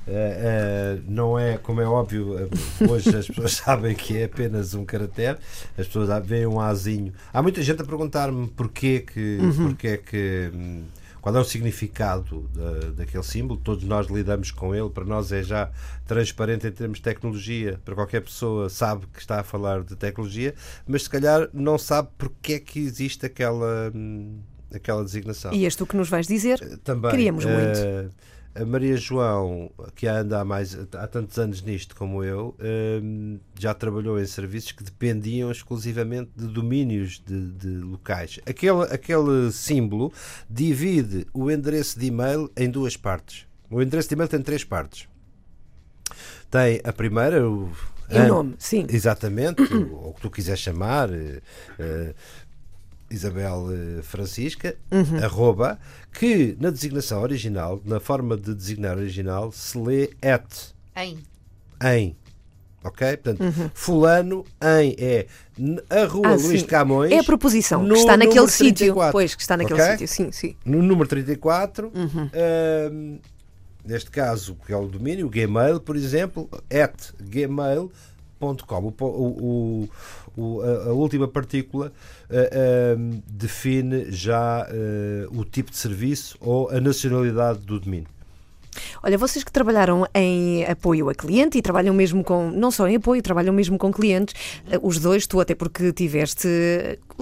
Uh, 0.06 0.10
uh, 0.10 1.02
não 1.06 1.38
é, 1.38 1.58
como 1.58 1.80
é 1.80 1.86
óbvio, 1.86 2.34
uh, 2.34 2.90
hoje 2.90 3.16
as 3.16 3.28
pessoas 3.28 3.52
sabem 3.64 3.94
que 3.94 4.18
é 4.18 4.24
apenas 4.24 4.74
um 4.74 4.84
caractere, 4.84 5.38
as 5.78 5.86
pessoas 5.86 6.08
veem 6.26 6.44
um 6.44 6.58
Azinho. 6.58 7.12
Há 7.32 7.40
muita 7.40 7.62
gente 7.62 7.82
a 7.82 7.84
perguntar-me 7.84 8.48
porquê 8.48 8.98
que, 9.00 9.38
uhum. 9.40 9.68
porquê 9.68 9.98
que 9.98 10.50
hum, 10.52 10.82
qual 11.22 11.36
é 11.36 11.40
o 11.40 11.44
significado 11.44 12.50
da, 12.52 12.90
daquele 12.90 13.22
símbolo, 13.22 13.58
todos 13.58 13.84
nós 13.84 14.08
lidamos 14.08 14.50
com 14.50 14.74
ele, 14.74 14.90
para 14.90 15.04
nós 15.04 15.30
é 15.30 15.40
já 15.40 15.70
transparente 16.04 16.66
em 16.66 16.72
termos 16.72 16.98
de 16.98 17.04
tecnologia, 17.04 17.80
para 17.84 17.94
qualquer 17.94 18.22
pessoa 18.22 18.68
sabe 18.68 19.06
que 19.06 19.20
está 19.20 19.38
a 19.38 19.44
falar 19.44 19.84
de 19.84 19.94
tecnologia, 19.94 20.52
mas 20.84 21.04
se 21.04 21.10
calhar 21.10 21.48
não 21.54 21.78
sabe 21.78 22.08
porque 22.18 22.54
é 22.54 22.58
que 22.58 22.80
existe 22.80 23.24
aquela, 23.24 23.92
hum, 23.94 24.40
aquela 24.74 25.04
designação. 25.04 25.54
E 25.54 25.64
és 25.64 25.76
tu 25.76 25.86
que 25.86 25.96
nos 25.96 26.08
vais 26.08 26.26
dizer? 26.26 26.58
Também. 26.78 27.12
Queríamos 27.12 27.44
muito. 27.44 28.12
A 28.54 28.66
Maria 28.66 28.96
João, 28.98 29.70
que 29.94 30.06
anda 30.06 30.40
há, 30.40 30.44
mais, 30.44 30.78
há 30.94 31.06
tantos 31.06 31.38
anos 31.38 31.62
nisto 31.62 31.96
como 31.96 32.22
eu, 32.22 32.54
hum, 33.02 33.38
já 33.58 33.72
trabalhou 33.72 34.20
em 34.20 34.26
serviços 34.26 34.72
que 34.72 34.84
dependiam 34.84 35.50
exclusivamente 35.50 36.30
de 36.36 36.46
domínios 36.48 37.22
de, 37.24 37.50
de, 37.52 37.68
locais. 37.78 38.38
Aquele, 38.44 38.82
aquele 38.90 39.50
símbolo 39.50 40.12
divide 40.50 41.26
o 41.32 41.50
endereço 41.50 41.98
de 41.98 42.06
e-mail 42.06 42.50
em 42.54 42.68
duas 42.68 42.94
partes. 42.94 43.46
O 43.70 43.80
endereço 43.80 44.08
de 44.08 44.14
e-mail 44.14 44.28
tem 44.28 44.42
três 44.42 44.64
partes. 44.64 45.08
Tem 46.50 46.82
a 46.84 46.92
primeira, 46.92 47.48
o, 47.48 47.72
o 48.10 48.28
nome, 48.28 48.54
sim. 48.58 48.86
Exatamente, 48.90 49.62
ou 49.72 50.10
o 50.10 50.14
que 50.14 50.20
tu 50.20 50.30
quiseres 50.30 50.60
chamar. 50.60 51.08
Isabel 53.12 53.68
eh, 53.70 54.02
Francisca, 54.02 54.76
uhum. 54.90 55.22
arroba, 55.22 55.78
que 56.12 56.56
na 56.58 56.70
designação 56.70 57.22
original, 57.22 57.80
na 57.84 58.00
forma 58.00 58.36
de 58.36 58.54
designar 58.54 58.96
original, 58.96 59.52
se 59.52 59.78
lê 59.78 60.10
at. 60.22 60.72
Em. 60.96 61.18
Em. 61.84 62.16
Ok? 62.84 63.16
Portanto, 63.16 63.40
uhum. 63.42 63.70
fulano 63.72 64.44
em 64.60 64.96
é 64.98 65.26
a 65.88 66.04
rua 66.04 66.30
ah, 66.30 66.34
Luís 66.34 66.62
de 66.62 66.64
Camões. 66.64 67.12
É 67.12 67.18
a 67.18 67.24
proposição 67.24 67.86
que 67.86 67.94
está 67.94 68.16
naquele 68.16 68.48
sítio. 68.48 68.96
Pois, 69.12 69.34
que 69.34 69.42
está 69.42 69.56
naquele 69.56 69.80
okay? 69.80 69.92
sítio, 69.92 70.08
sim, 70.08 70.32
sim. 70.32 70.56
No 70.64 70.82
número 70.82 71.08
34, 71.08 71.92
uhum. 71.94 72.24
uh, 72.26 73.20
neste 73.84 74.10
caso, 74.10 74.56
que 74.66 74.72
é 74.72 74.76
o 74.76 74.86
domínio, 74.86 75.26
o 75.26 75.30
Gmail, 75.30 75.80
por 75.80 75.96
exemplo, 75.96 76.48
at 76.72 77.12
gmail.com. 77.20 77.90
O, 78.40 79.04
o, 79.04 79.84
o, 79.84 79.88
a, 80.36 80.88
a, 80.88 80.92
última 80.92 81.28
partícula 81.28 81.92
uh, 82.30 82.34
uh, 82.34 83.22
define 83.26 84.10
já 84.10 84.66
uh, 84.66 85.38
o 85.38 85.44
tipo 85.44 85.70
de 85.70 85.76
serviço 85.76 86.36
ou 86.40 86.70
a 86.70 86.80
nacionalidade 86.80 87.60
do 87.60 87.78
domínio. 87.78 88.08
Olha, 89.02 89.18
vocês 89.18 89.44
que 89.44 89.52
trabalharam 89.52 90.06
em 90.14 90.64
apoio 90.64 91.10
a 91.10 91.14
cliente 91.14 91.58
e 91.58 91.62
trabalham 91.62 91.94
mesmo 91.94 92.24
com, 92.24 92.50
não 92.50 92.70
só 92.70 92.88
em 92.88 92.96
apoio, 92.96 93.20
trabalham 93.20 93.52
mesmo 93.52 93.76
com 93.76 93.92
clientes, 93.92 94.34
eh, 94.70 94.78
os 94.82 94.98
dois, 94.98 95.26
tu 95.26 95.40
até 95.40 95.54
porque 95.54 95.92
tiveste 95.92 96.48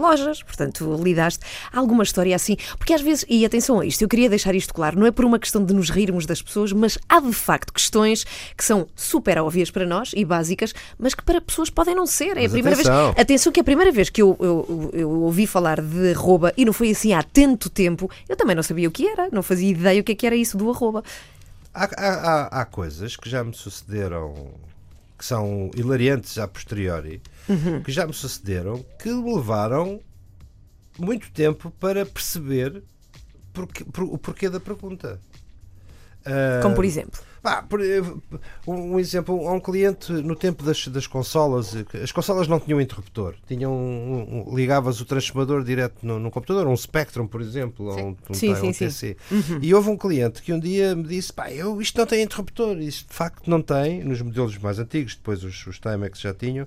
lojas, 0.00 0.42
portanto, 0.42 0.98
lidaste. 1.02 1.40
Há 1.72 1.78
alguma 1.78 2.02
história 2.02 2.34
assim? 2.34 2.56
Porque 2.78 2.94
às 2.94 3.00
vezes, 3.00 3.24
e 3.28 3.44
atenção 3.44 3.80
a 3.80 3.86
isto, 3.86 4.02
eu 4.02 4.08
queria 4.08 4.28
deixar 4.28 4.54
isto 4.54 4.72
claro, 4.74 4.98
não 4.98 5.06
é 5.06 5.10
por 5.10 5.24
uma 5.24 5.38
questão 5.38 5.64
de 5.64 5.72
nos 5.74 5.90
rirmos 5.90 6.26
das 6.26 6.42
pessoas, 6.42 6.72
mas 6.72 6.98
há 7.08 7.20
de 7.20 7.32
facto 7.32 7.72
questões 7.72 8.24
que 8.56 8.64
são 8.64 8.88
super 8.96 9.38
óbvias 9.38 9.70
para 9.70 9.86
nós 9.86 10.12
e 10.14 10.24
básicas, 10.24 10.74
mas 10.98 11.14
que 11.14 11.22
para 11.22 11.40
pessoas 11.40 11.70
podem 11.70 11.94
não 11.94 12.06
ser. 12.06 12.36
É 12.36 12.42
mas 12.42 12.46
a 12.46 12.54
primeira 12.54 12.76
atenção. 12.76 13.04
vez. 13.12 13.18
Atenção, 13.18 13.52
que 13.52 13.60
é 13.60 13.62
a 13.62 13.64
primeira 13.64 13.92
vez 13.92 14.10
que 14.10 14.22
eu, 14.22 14.36
eu, 14.40 14.90
eu 14.92 15.10
ouvi 15.10 15.46
falar 15.46 15.80
de 15.80 16.12
arroba 16.12 16.52
e 16.56 16.64
não 16.64 16.72
foi 16.72 16.90
assim 16.90 17.12
há 17.12 17.22
tanto 17.22 17.68
tempo, 17.68 18.10
eu 18.28 18.36
também 18.36 18.56
não 18.56 18.62
sabia 18.62 18.88
o 18.88 18.90
que 18.90 19.06
era, 19.06 19.28
não 19.30 19.42
fazia 19.42 19.70
ideia 19.70 20.00
o 20.00 20.04
que, 20.04 20.12
é 20.12 20.14
que 20.14 20.26
era 20.26 20.36
isso 20.36 20.56
do 20.56 20.70
arroba. 20.70 21.02
Há, 21.72 21.84
há, 21.96 22.60
há, 22.60 22.64
coisas 22.64 23.16
que 23.16 23.30
já 23.30 23.44
me 23.44 23.54
sucederam 23.54 24.34
que 25.16 25.24
são 25.24 25.70
hilariantes 25.76 26.38
a 26.38 26.48
posteriori, 26.48 27.20
uhum. 27.50 27.82
que 27.82 27.92
já 27.92 28.06
me 28.06 28.12
sucederam, 28.12 28.84
que 28.98 29.10
me 29.10 29.34
levaram 29.34 30.00
muito 30.98 31.30
tempo 31.32 31.70
para 31.78 32.06
perceber 32.06 32.82
porque, 33.52 33.84
por, 33.84 34.04
o 34.04 34.18
porquê 34.18 34.48
da 34.48 34.60
pergunta. 34.60 35.20
Como 36.62 36.74
por 36.74 36.84
exemplo? 36.84 37.20
Ah, 37.42 37.62
por, 37.62 37.80
um 38.66 38.98
exemplo, 38.98 39.48
há 39.48 39.52
um 39.52 39.60
cliente 39.60 40.12
no 40.12 40.36
tempo 40.36 40.62
das, 40.62 40.86
das 40.88 41.06
consolas, 41.06 41.74
as 42.02 42.12
consolas 42.12 42.46
não 42.46 42.60
tinham 42.60 42.80
interruptor, 42.80 43.34
tinham 43.46 43.72
um, 43.72 44.46
um, 44.50 44.54
ligavas 44.54 45.00
o 45.00 45.06
transformador 45.06 45.64
direto 45.64 46.04
no, 46.04 46.18
no, 46.18 46.30
computador, 46.30 46.66
um 46.66 46.76
Spectrum, 46.76 47.26
por 47.26 47.40
exemplo, 47.40 47.92
sim. 47.92 48.00
ou 48.00 48.08
um, 48.08 48.16
um, 48.30 48.34
sim, 48.34 48.54
sim, 48.54 48.68
um 48.68 48.74
PC. 48.74 49.16
Uhum. 49.30 49.58
E 49.62 49.74
houve 49.74 49.88
um 49.88 49.96
cliente 49.96 50.42
que 50.42 50.52
um 50.52 50.60
dia 50.60 50.94
me 50.94 51.04
disse: 51.04 51.32
pá, 51.32 51.50
eu, 51.50 51.80
isto 51.80 51.96
não 51.96 52.06
tem 52.06 52.22
interruptor, 52.22 52.76
isto 52.78 53.08
de 53.08 53.14
facto 53.14 53.48
não 53.48 53.62
tem, 53.62 54.04
nos 54.04 54.20
modelos 54.20 54.58
mais 54.58 54.78
antigos, 54.78 55.14
depois 55.14 55.42
os, 55.42 55.66
os 55.66 55.78
Timex 55.78 56.20
já 56.20 56.34
tinham. 56.34 56.66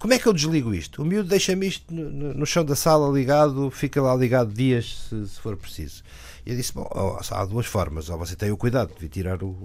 Como 0.00 0.14
é 0.14 0.18
que 0.18 0.26
eu 0.26 0.32
desligo 0.32 0.72
isto? 0.72 1.02
O 1.02 1.04
miúdo 1.04 1.28
deixa-me 1.28 1.66
isto 1.66 1.92
no, 1.92 2.10
no, 2.10 2.34
no, 2.34 2.46
chão 2.46 2.64
da 2.64 2.74
sala 2.74 3.12
ligado, 3.12 3.70
fica 3.70 4.00
lá 4.00 4.16
ligado 4.16 4.50
dias 4.50 5.06
se, 5.10 5.28
se 5.28 5.38
for 5.38 5.58
preciso. 5.58 6.02
E 6.44 6.50
eu 6.50 6.56
disse: 6.56 6.72
bom, 6.72 6.88
há 7.30 7.44
duas 7.44 7.66
formas. 7.66 8.08
Ou 8.08 8.18
você 8.18 8.36
tem 8.36 8.50
o 8.50 8.56
cuidado 8.56 8.92
de 8.98 9.08
tirar 9.08 9.42
o, 9.42 9.56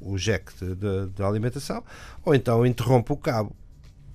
o 0.00 0.16
jack 0.16 0.52
da 1.16 1.26
alimentação, 1.26 1.82
ou 2.24 2.34
então 2.34 2.64
interrompe 2.66 3.12
o 3.12 3.16
cabo 3.16 3.54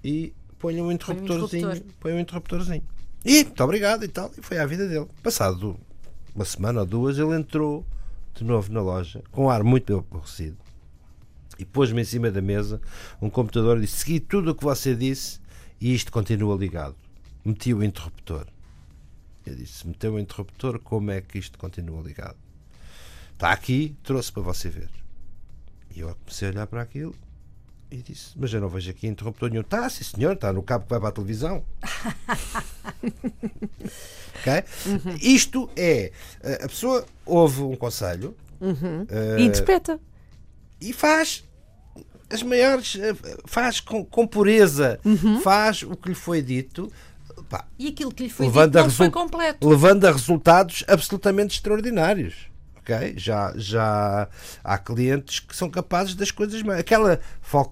e 0.04 0.34
põe 0.58 0.82
um 0.82 0.92
interruptorzinho. 0.92 1.48
Põe 1.50 1.70
um, 1.70 1.72
interruptor. 1.72 1.96
põe 2.00 2.14
um 2.14 2.20
interruptorzinho. 2.20 2.84
E 3.26 3.44
muito 3.44 3.64
obrigado 3.64 4.04
e 4.04 4.08
tal. 4.08 4.32
E 4.38 4.42
foi 4.42 4.58
à 4.58 4.66
vida 4.66 4.88
dele. 4.88 5.08
Passado 5.22 5.78
uma 6.36 6.46
semana 6.46 6.82
ou 6.82 6.86
duas, 6.86 7.18
ele 7.18 7.36
entrou 7.36 7.86
de 8.34 8.44
novo 8.44 8.72
na 8.72 8.82
loja 8.82 9.22
com 9.32 9.46
um 9.46 9.50
ar 9.50 9.64
muito 9.64 9.98
aborrecido 9.98 10.58
e 11.60 11.66
pôs-me 11.66 12.02
em 12.02 12.06
cima 12.06 12.32
da 12.32 12.42
mesa 12.42 12.82
um 13.22 13.30
computador 13.30 13.78
e 13.78 13.82
disse: 13.82 13.98
Segui 13.98 14.20
tudo 14.20 14.52
o 14.52 14.56
que 14.56 14.64
você 14.64 14.96
disse 14.96 15.40
e 15.80 15.94
isto 15.94 16.12
continua 16.12 16.56
ligado. 16.56 16.96
Meti 17.44 17.74
o 17.74 17.84
interruptor. 17.84 18.46
Eu 19.46 19.56
disse: 19.56 19.88
meteu 19.88 20.14
o 20.14 20.20
interruptor, 20.20 20.80
como 20.80 21.12
é 21.12 21.22
que 21.22 21.38
isto 21.40 21.58
continua 21.58 22.02
ligado? 22.02 22.38
está 23.34 23.52
aqui, 23.52 23.96
trouxe 24.04 24.32
para 24.32 24.42
você 24.44 24.70
ver. 24.70 24.90
E 25.96 26.02
eu 26.02 26.14
comecei 26.24 26.48
a 26.50 26.52
olhar 26.52 26.68
para 26.68 26.82
aquilo 26.82 27.16
e 27.90 27.98
disse: 27.98 28.32
Mas 28.36 28.54
eu 28.54 28.60
não 28.62 28.68
vejo 28.70 28.90
aqui 28.92 29.08
interruptor 29.08 29.50
nenhum. 29.50 29.62
Está, 29.62 29.90
sim 29.90 30.04
senhor, 30.04 30.34
está 30.34 30.52
no 30.54 30.62
cabo 30.62 30.84
que 30.84 30.90
vai 30.92 31.00
para 31.00 31.10
a 31.10 31.12
televisão. 31.14 31.64
ok? 34.40 34.64
Isto 35.22 35.70
é: 35.76 36.12
a 36.64 36.68
pessoa 36.68 37.06
ouve 37.26 37.62
um 37.62 37.76
conselho 37.76 38.36
E 39.38 39.44
interpreta. 39.44 40.00
e 40.82 40.94
faz 40.94 41.44
as 42.30 42.44
maiores. 42.44 42.96
eh, 42.98 43.16
faz 43.46 43.80
com, 43.80 44.06
com 44.06 44.28
pureza, 44.28 45.00
faz 45.44 45.82
o 45.84 45.96
que 45.96 46.10
lhe 46.10 46.16
foi 46.16 46.42
dito. 46.42 46.92
Pá, 47.44 47.66
E 47.78 47.88
aquilo 47.88 48.12
que 48.14 48.24
lhe 48.24 48.30
foi 48.30 48.46
levando, 48.48 48.72
dito 48.72 48.80
a 48.80 48.84
não 48.84 48.90
foi 48.92 49.10
completo. 49.10 49.68
levando 49.68 50.06
a 50.06 50.12
resultados 50.12 50.84
absolutamente 50.88 51.56
extraordinários. 51.56 52.36
ok? 52.78 53.14
Já, 53.18 53.54
já 53.56 54.28
há 54.64 54.78
clientes 54.78 55.40
que 55.40 55.56
são 55.56 55.70
capazes 55.70 56.16
das 56.16 56.32
coisas 56.32 56.62
mais. 56.64 56.80
Aquela, 56.80 57.20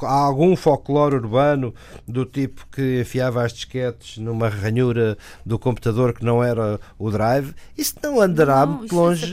há 0.03 0.11
algum 0.11 0.55
folclore 0.55 1.15
urbano 1.15 1.73
do 2.07 2.25
tipo 2.25 2.65
que 2.71 3.01
enfiava 3.01 3.43
as 3.43 3.53
disquetes 3.53 4.17
numa 4.17 4.49
ranhura 4.49 5.17
do 5.45 5.57
computador 5.59 6.13
que 6.13 6.23
não 6.25 6.43
era 6.43 6.79
o 6.97 7.09
drive, 7.11 7.53
isso 7.77 7.95
não 8.01 8.19
andará 8.21 8.65
Não, 8.65 8.77
muito 8.79 8.95
longe 8.95 9.25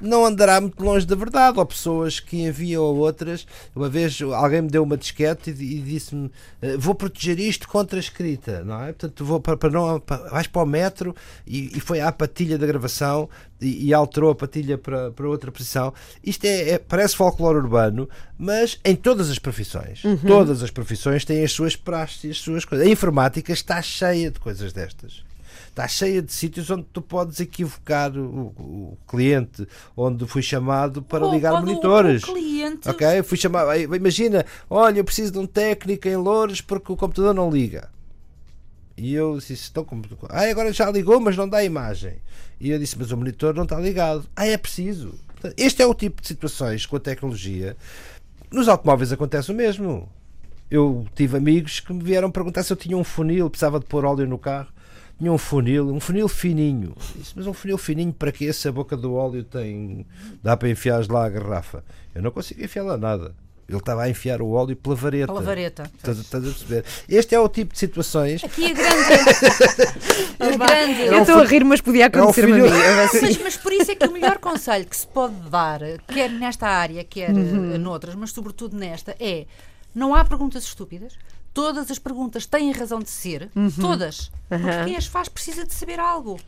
não 0.00 0.24
andará 0.24 0.60
muito 0.60 0.82
longe 0.82 1.06
da 1.06 1.14
verdade. 1.16 1.58
Ou 1.58 1.66
pessoas 1.66 2.20
que 2.20 2.42
enviam 2.42 2.84
a 2.84 2.88
outras. 2.90 3.46
Uma 3.74 3.88
vez 3.88 4.20
alguém 4.22 4.62
me 4.62 4.68
deu 4.68 4.82
uma 4.82 4.96
disquete 4.96 5.50
e, 5.50 5.78
e 5.78 5.80
disse-me: 5.80 6.30
eh, 6.62 6.76
Vou 6.76 6.94
proteger 6.94 7.38
isto 7.40 7.68
contra 7.68 7.98
a 7.98 8.00
escrita, 8.00 8.62
não 8.64 8.80
é? 8.82 8.86
Portanto, 8.86 9.24
vou 9.24 9.40
para, 9.40 9.56
para 9.56 9.70
não. 9.70 10.00
para- 10.00 10.28
vais 10.30 10.46
para 10.46 10.62
o 10.62 10.66
metro 10.66 11.14
e, 11.46 11.76
e 11.76 11.80
foi 11.80 12.00
à 12.00 12.10
patilha 12.12 12.56
da 12.58 12.66
gravação 12.66 13.28
e, 13.60 13.86
e 13.86 13.94
alterou 13.94 14.30
a 14.30 14.34
patilha 14.34 14.76
para, 14.78 15.10
para 15.10 15.28
outra 15.28 15.50
posição. 15.50 15.92
Isto 16.22 16.44
é, 16.44 16.70
é- 16.70 16.78
parece 16.78 17.16
folclore 17.16 17.58
urbano, 17.58 18.08
mas 18.38 18.78
em 18.84 18.94
todas 18.96 19.30
as 19.30 19.38
profissões. 19.38 19.63
Todas 20.26 20.62
as 20.62 20.70
profissões 20.70 21.24
têm 21.24 21.44
as 21.44 21.52
suas 21.52 21.76
praxes 21.76 22.30
as 22.30 22.38
suas 22.38 22.64
coisas. 22.64 22.86
A 22.86 22.90
informática 22.90 23.52
está 23.52 23.80
cheia 23.82 24.30
de 24.30 24.38
coisas 24.40 24.72
destas. 24.72 25.22
Está 25.68 25.88
cheia 25.88 26.22
de 26.22 26.32
sítios 26.32 26.70
onde 26.70 26.84
tu 26.92 27.02
podes 27.02 27.40
equivocar 27.40 28.16
o, 28.16 28.46
o 28.56 28.98
cliente, 29.08 29.66
onde 29.96 30.24
fui 30.26 30.40
chamado 30.42 31.02
para 31.02 31.24
Ou 31.26 31.32
ligar 31.34 31.50
pode 31.52 31.64
o- 31.64 31.66
monitores. 31.68 32.22
o 32.22 32.32
cliente- 32.32 32.88
Ok? 32.88 33.22
Fui 33.24 33.36
chamado. 33.36 33.74
Imagina, 33.94 34.46
olha, 34.70 34.98
eu 35.00 35.04
preciso 35.04 35.32
de 35.32 35.38
um 35.38 35.46
técnico 35.46 36.06
em 36.06 36.16
Louros 36.16 36.60
porque 36.60 36.92
o 36.92 36.96
computador 36.96 37.34
não 37.34 37.50
liga. 37.50 37.88
E 38.96 39.12
eu 39.14 39.36
disse, 39.38 39.54
estão 39.54 39.84
com... 39.84 40.00
ah, 40.28 40.42
agora 40.48 40.72
já 40.72 40.88
ligou, 40.90 41.18
mas 41.18 41.36
não 41.36 41.48
dá 41.48 41.64
imagem. 41.64 42.14
E 42.60 42.70
eu 42.70 42.78
disse, 42.78 42.96
mas 42.96 43.10
o 43.10 43.16
monitor 43.16 43.52
não 43.52 43.64
está 43.64 43.78
ligado. 43.80 44.24
Ah, 44.36 44.46
é 44.46 44.56
preciso. 44.56 45.14
Este 45.56 45.82
é 45.82 45.86
o 45.86 45.92
tipo 45.92 46.22
de 46.22 46.28
situações 46.28 46.86
com 46.86 46.94
a 46.96 47.00
tecnologia. 47.00 47.76
Nos 48.50 48.68
automóveis 48.68 49.12
acontece 49.12 49.50
o 49.50 49.54
mesmo. 49.54 50.08
Eu 50.70 51.06
tive 51.14 51.36
amigos 51.36 51.80
que 51.80 51.92
me 51.92 52.02
vieram 52.02 52.30
perguntar 52.30 52.62
se 52.62 52.72
eu 52.72 52.76
tinha 52.76 52.96
um 52.96 53.04
funil, 53.04 53.50
precisava 53.50 53.78
de 53.78 53.86
pôr 53.86 54.04
óleo 54.04 54.26
no 54.26 54.38
carro. 54.38 54.68
Tinha 55.18 55.32
um 55.32 55.38
funil, 55.38 55.92
um 55.92 56.00
funil 56.00 56.28
fininho. 56.28 56.94
Disse, 57.16 57.32
mas 57.36 57.46
um 57.46 57.52
funil 57.52 57.78
fininho 57.78 58.12
para 58.12 58.32
quê? 58.32 58.52
Se 58.52 58.66
a 58.66 58.72
boca 58.72 58.96
do 58.96 59.14
óleo 59.14 59.44
tem. 59.44 60.06
dá 60.42 60.56
para 60.56 60.68
enfiar 60.68 61.06
lá 61.08 61.26
a 61.26 61.28
garrafa. 61.28 61.84
Eu 62.14 62.22
não 62.22 62.30
consigo 62.30 62.62
enfiar 62.62 62.82
lá 62.82 62.96
nada. 62.96 63.34
Ele 63.68 63.78
estava 63.78 64.02
a 64.02 64.10
enfiar 64.10 64.42
o 64.42 64.50
óleo 64.50 64.76
pela 64.76 64.94
vareta. 64.94 65.26
Pela 65.26 65.40
vareta. 65.40 65.90
Estás, 65.96 66.18
estás 66.18 66.44
a 66.44 66.46
perceber? 66.48 66.84
Este 67.08 67.34
é 67.34 67.40
o 67.40 67.48
tipo 67.48 67.72
de 67.72 67.78
situações. 67.78 68.44
Aqui 68.44 68.66
a 68.66 68.74
grande. 68.74 68.94
a 70.40 70.56
grande. 70.66 71.02
Eu 71.06 71.18
estou 71.22 71.38
a 71.40 71.44
rir, 71.44 71.64
mas 71.64 71.80
podia 71.80 72.06
acontecer-me 72.06 72.52
a 72.52 72.54
filho- 72.56 72.74
Mas, 73.22 73.38
mas 73.38 73.56
por 73.56 73.72
isso 73.72 73.90
é 73.90 73.94
que 73.94 74.06
o 74.06 74.12
melhor 74.12 74.38
conselho 74.38 74.84
que 74.86 74.96
se 74.96 75.06
pode 75.06 75.34
dar, 75.50 75.80
quer 76.08 76.30
nesta 76.30 76.66
área, 76.68 77.02
quer 77.04 77.30
Uhum. 77.30 77.74
eh, 77.74 77.78
noutras, 77.78 78.14
mas 78.14 78.30
sobretudo 78.32 78.76
nesta, 78.76 79.16
é 79.18 79.46
não 79.94 80.14
há 80.14 80.24
perguntas 80.24 80.64
estúpidas. 80.64 81.14
Todas 81.54 81.88
as 81.90 81.98
perguntas 82.00 82.44
têm 82.46 82.72
razão 82.72 82.98
de 82.98 83.08
ser. 83.08 83.48
Uhum. 83.54 83.70
Todas. 83.80 84.30
Porque 84.48 84.84
quem 84.84 84.96
as 84.96 85.06
faz 85.06 85.28
precisa 85.28 85.64
de 85.64 85.72
saber 85.72 85.98
algo. 86.00 86.38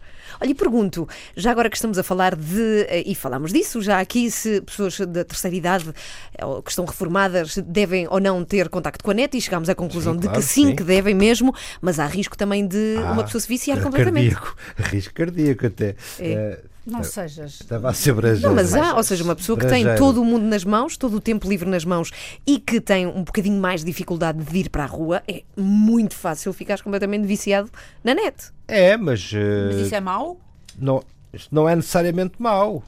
Olha, 0.40 0.50
e 0.50 0.54
pergunto, 0.54 1.08
já 1.36 1.50
agora 1.52 1.70
que 1.70 1.76
estamos 1.76 1.96
a 1.96 2.02
falar 2.02 2.34
de, 2.36 2.82
eh, 2.88 3.04
e 3.06 3.14
falamos 3.14 3.52
disso 3.52 3.80
já 3.80 4.00
aqui, 4.00 4.30
se 4.30 4.60
pessoas 4.60 4.98
da 5.00 5.24
terceira 5.24 5.56
idade 5.56 5.94
eh, 6.36 6.44
ou 6.44 6.60
que 6.62 6.70
estão 6.70 6.84
reformadas 6.84 7.56
devem 7.58 8.06
ou 8.10 8.18
não 8.20 8.44
ter 8.44 8.68
contacto 8.68 9.02
com 9.04 9.12
a 9.12 9.14
net 9.14 9.36
e 9.36 9.40
chegámos 9.40 9.68
à 9.68 9.74
conclusão 9.76 10.12
Sim, 10.14 10.18
de 10.20 10.26
claro, 10.26 10.40
que 10.40 10.46
sim, 10.46 10.66
sim. 10.66 10.76
que 10.76 10.82
devem 10.82 11.14
mesmo, 11.14 11.54
mas 11.80 11.98
há 12.00 12.06
risco 12.06 12.36
também 12.36 12.66
de 12.66 12.96
uma 12.98 13.20
Ah, 13.22 13.24
pessoa 13.24 13.40
se 13.40 13.48
viciar 13.48 13.80
completamente. 13.80 14.34
Cardíaco. 14.34 14.56
Risco 14.90 15.14
cardíaco 15.14 15.66
até. 15.66 15.94
Eh, 16.18 16.60
Não 16.86 17.02
sejas. 17.02 17.60
estava 17.60 17.90
a 17.90 17.92
ser 17.92 18.12
brejeiro. 18.14 18.48
Não, 18.48 18.54
mas 18.54 18.72
há, 18.74 18.94
ou 18.94 19.02
seja, 19.02 19.24
uma 19.24 19.34
pessoa 19.34 19.58
que 19.58 19.66
tem 19.66 19.84
todo 19.96 20.22
o 20.22 20.24
mundo 20.24 20.44
nas 20.44 20.64
mãos, 20.64 20.96
todo 20.96 21.16
o 21.16 21.20
tempo 21.20 21.48
livre 21.48 21.68
nas 21.68 21.84
mãos 21.84 22.10
e 22.46 22.58
que 22.60 22.80
tem 22.80 23.06
um 23.06 23.24
bocadinho 23.24 23.60
mais 23.60 23.80
de 23.80 23.86
dificuldade 23.86 24.42
de 24.42 24.58
ir 24.58 24.70
para 24.70 24.84
a 24.84 24.86
rua, 24.86 25.22
é 25.26 25.42
muito 25.56 26.14
fácil 26.14 26.52
ficar 26.52 26.80
completamente 26.80 27.26
viciado 27.26 27.68
na 28.04 28.14
net. 28.14 28.52
É, 28.68 28.96
mas, 28.96 29.30
eh, 29.34 29.66
Mas 29.72 29.76
isso 29.86 29.94
é 29.94 30.00
mau? 30.00 30.40
não, 30.78 31.02
isto 31.32 31.54
não 31.54 31.68
é 31.68 31.74
necessariamente 31.74 32.34
mau. 32.38 32.82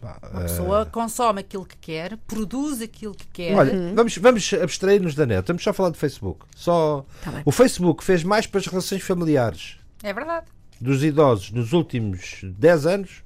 Pá, 0.00 0.18
A 0.32 0.40
eh, 0.40 0.42
pessoa 0.42 0.86
consome 0.86 1.40
aquilo 1.40 1.64
que 1.64 1.76
quer, 1.78 2.16
produz 2.18 2.80
aquilo 2.82 3.14
que 3.14 3.26
quer. 3.32 3.54
Olha, 3.56 3.72
vamos, 3.94 4.16
vamos 4.18 4.52
abstrair-nos 4.54 5.14
da 5.14 5.26
net. 5.26 5.44
Vamos 5.46 5.62
só 5.64 5.72
falar 5.72 5.90
de 5.90 5.98
Facebook. 5.98 6.44
Só 6.54 7.04
Tá 7.24 7.42
o 7.44 7.50
Facebook 7.50 8.04
fez 8.04 8.22
mais 8.22 8.46
para 8.46 8.60
as 8.60 8.66
relações 8.66 9.02
familiares 9.02 9.76
É 10.02 10.12
verdade. 10.12 10.46
dos 10.80 11.02
idosos 11.02 11.50
nos 11.50 11.72
últimos 11.72 12.40
10 12.44 12.86
anos 12.86 13.22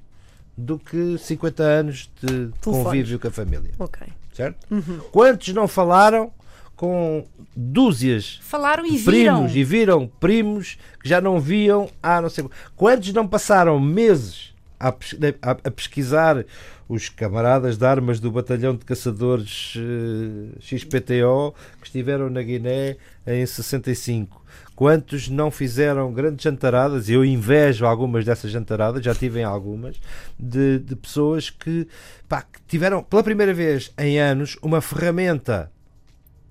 do 0.56 0.78
que 0.78 1.16
50 1.18 1.62
anos 1.62 2.10
de 2.22 2.50
convívio 2.62 3.18
com 3.18 3.28
a 3.28 3.30
família. 3.30 3.70
Ok. 3.78 4.06
Certo? 4.32 4.66
Quantos 5.10 5.48
não 5.54 5.66
falaram 5.68 6.32
com 6.76 7.26
dúzias 7.54 8.38
Falaram 8.42 8.84
e 8.86 8.92
de 8.92 8.96
viram. 8.98 9.34
primos 9.36 9.56
e 9.56 9.64
viram 9.64 10.10
primos 10.20 10.78
que 11.02 11.08
já 11.08 11.20
não 11.20 11.38
viam 11.38 11.88
há 12.02 12.20
não 12.20 12.28
sei 12.30 12.44
quantos 12.74 13.12
não 13.12 13.28
passaram 13.28 13.78
meses 13.78 14.52
a, 14.80 14.90
pes- 14.90 15.16
a- 15.42 15.50
a 15.50 15.70
pesquisar 15.70 16.44
os 16.88 17.08
camaradas 17.08 17.76
de 17.78 17.86
armas 17.86 18.18
do 18.18 18.30
batalhão 18.32 18.74
de 18.74 18.84
caçadores 18.84 19.74
eh, 19.76 20.58
XPTO 20.60 21.54
que 21.80 21.86
estiveram 21.86 22.28
na 22.28 22.42
Guiné 22.42 22.96
em 23.26 23.46
65 23.46 24.41
quantos 24.82 25.28
não 25.28 25.48
fizeram 25.48 26.12
grandes 26.12 26.42
jantaradas 26.42 27.08
eu 27.08 27.24
invejo 27.24 27.86
algumas 27.86 28.24
dessas 28.24 28.50
jantaradas 28.50 29.04
já 29.04 29.14
tive 29.14 29.38
em 29.38 29.44
algumas 29.44 29.94
de, 30.36 30.80
de 30.80 30.96
pessoas 30.96 31.50
que, 31.50 31.86
pá, 32.28 32.42
que 32.42 32.60
tiveram 32.66 33.00
pela 33.00 33.22
primeira 33.22 33.54
vez 33.54 33.92
em 33.96 34.18
anos 34.18 34.58
uma 34.60 34.80
ferramenta 34.80 35.70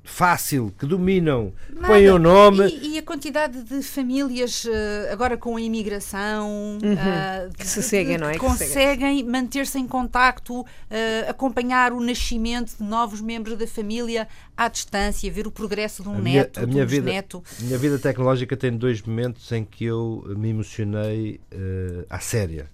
fácil, 0.03 0.73
que 0.79 0.85
dominam, 0.85 1.53
Nada. 1.69 1.87
põem 1.87 2.09
o 2.09 2.17
nome. 2.17 2.67
E, 2.67 2.95
e 2.95 2.97
a 2.97 3.03
quantidade 3.03 3.61
de 3.63 3.81
famílias 3.83 4.65
eh, 4.67 5.09
agora 5.11 5.37
com 5.37 5.55
a 5.55 5.61
imigração 5.61 6.79
ah, 6.97 7.47
Que 7.55 7.65
se 7.67 7.83
seguem, 7.83 8.17
não 8.17 8.27
é? 8.29 8.33
que 8.33 8.39
conseguem 8.39 9.23
manter-se 9.23 9.77
em 9.77 9.87
contacto, 9.87 10.65
eh, 10.89 11.25
acompanhar 11.29 11.93
o 11.93 11.99
nascimento 12.01 12.75
de 12.77 12.83
novos 12.83 13.21
membros 13.21 13.57
da 13.57 13.67
família 13.67 14.27
à 14.57 14.67
distância, 14.67 15.31
ver 15.31 15.45
o 15.45 15.51
progresso 15.51 16.01
de 16.03 16.09
um 16.09 16.15
A 16.15 16.19
minha, 16.19 16.41
neto, 16.41 16.59
a 16.59 16.65
de 16.65 16.71
minha 16.71 16.83
um 16.83 16.87
vida, 16.87 17.05
bisneto. 17.05 17.43
a 17.59 17.63
minha 17.63 17.77
vida 17.77 17.99
tecnológica 17.99 18.57
tem 18.57 18.75
dois 18.75 19.01
momentos 19.01 19.51
em 19.51 19.63
que 19.63 19.85
eu 19.85 20.23
me 20.35 20.49
emocionei 20.49 21.39
eh, 21.51 22.05
à 22.09 22.19
séria. 22.19 22.69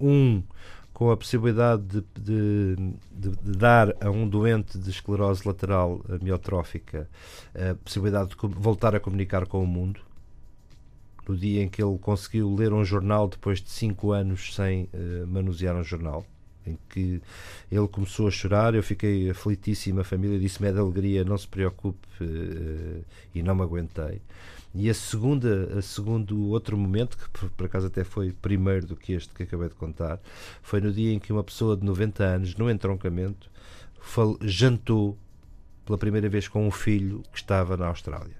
Um 0.00 0.42
com 1.00 1.10
a 1.10 1.16
possibilidade 1.16 1.82
de, 1.82 2.04
de- 2.14 2.76
de- 3.10 3.36
de 3.42 3.56
dar 3.56 3.96
a 4.04 4.10
um 4.10 4.28
doente 4.28 4.78
de 4.78 4.90
esclerose 4.90 5.48
lateral 5.48 6.04
amiotrófica 6.10 7.08
a 7.54 7.74
possibilidade 7.74 8.28
de 8.28 8.36
voltar 8.58 8.94
a 8.94 9.00
comunicar 9.00 9.46
com 9.46 9.64
o 9.64 9.66
mundo. 9.66 9.98
No 11.26 11.34
dia 11.34 11.62
em 11.62 11.70
que 11.70 11.82
ele 11.82 11.96
conseguiu 11.96 12.54
ler 12.54 12.74
um 12.74 12.84
jornal 12.84 13.28
depois 13.28 13.62
de 13.62 13.70
cinco 13.70 14.12
anos 14.12 14.54
sem 14.54 14.90
eh, 14.92 15.24
manusear 15.26 15.74
um 15.74 15.82
jornal, 15.82 16.22
em 16.66 16.78
que 16.88 17.20
ele 17.70 17.88
começou 17.88 18.28
a 18.28 18.30
chorar, 18.30 18.74
eu 18.74 18.82
fiquei 18.82 19.30
aflitíssimo, 19.30 20.00
a 20.00 20.04
família 20.04 20.38
disse-me 20.38 20.68
é 20.68 20.72
de 20.72 20.78
alegria, 20.78 21.24
não 21.24 21.36
se 21.38 21.48
preocupe, 21.48 22.06
eh, 22.20 23.00
e 23.34 23.42
não 23.42 23.54
me 23.54 23.62
aguentei. 23.62 24.20
E 24.74 24.88
a 24.88 24.94
segunda, 24.94 25.78
a 25.78 25.82
segundo 25.82 26.48
outro 26.50 26.76
momento, 26.76 27.16
que 27.18 27.28
por, 27.30 27.50
por 27.50 27.66
acaso 27.66 27.88
até 27.88 28.04
foi 28.04 28.30
primeiro 28.32 28.86
do 28.86 28.94
que 28.96 29.12
este 29.14 29.34
que 29.34 29.42
acabei 29.42 29.68
de 29.68 29.74
contar, 29.74 30.20
foi 30.62 30.80
no 30.80 30.92
dia 30.92 31.12
em 31.12 31.18
que 31.18 31.32
uma 31.32 31.42
pessoa 31.42 31.76
de 31.76 31.84
90 31.84 32.22
anos, 32.22 32.54
no 32.54 32.70
entroncamento, 32.70 33.50
fal- 34.00 34.38
jantou 34.42 35.18
pela 35.84 35.98
primeira 35.98 36.28
vez 36.28 36.46
com 36.46 36.64
um 36.66 36.70
filho 36.70 37.22
que 37.32 37.38
estava 37.38 37.76
na 37.76 37.86
Austrália. 37.88 38.38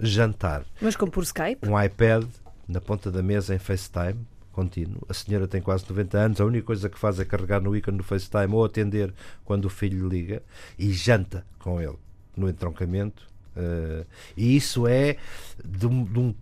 Jantar 0.00 0.64
Mas 0.80 0.96
como 0.96 1.12
por 1.12 1.22
Skype? 1.22 1.66
um 1.68 1.80
iPad 1.80 2.24
na 2.66 2.80
ponta 2.80 3.10
da 3.12 3.22
mesa 3.22 3.54
em 3.54 3.58
FaceTime 3.58 4.18
contínuo. 4.54 5.02
A 5.08 5.14
senhora 5.14 5.46
tem 5.46 5.60
quase 5.60 5.84
90 5.88 6.18
anos, 6.18 6.40
a 6.40 6.44
única 6.44 6.66
coisa 6.66 6.88
que 6.88 6.98
faz 6.98 7.18
é 7.18 7.24
carregar 7.24 7.60
no 7.60 7.76
ícone 7.76 7.98
do 7.98 8.04
FaceTime 8.04 8.54
ou 8.54 8.64
atender 8.64 9.12
quando 9.44 9.66
o 9.66 9.70
filho 9.70 10.08
lhe 10.08 10.20
liga 10.20 10.42
e 10.78 10.92
janta 10.92 11.44
com 11.58 11.80
ele 11.80 11.98
no 12.36 12.48
entroncamento. 12.48 13.26
Eh, 13.56 14.04
e 14.36 14.56
isso 14.56 14.86
é 14.86 15.16
de 15.64 15.86
um, 15.86 16.04
de 16.04 16.18
um 16.18 16.34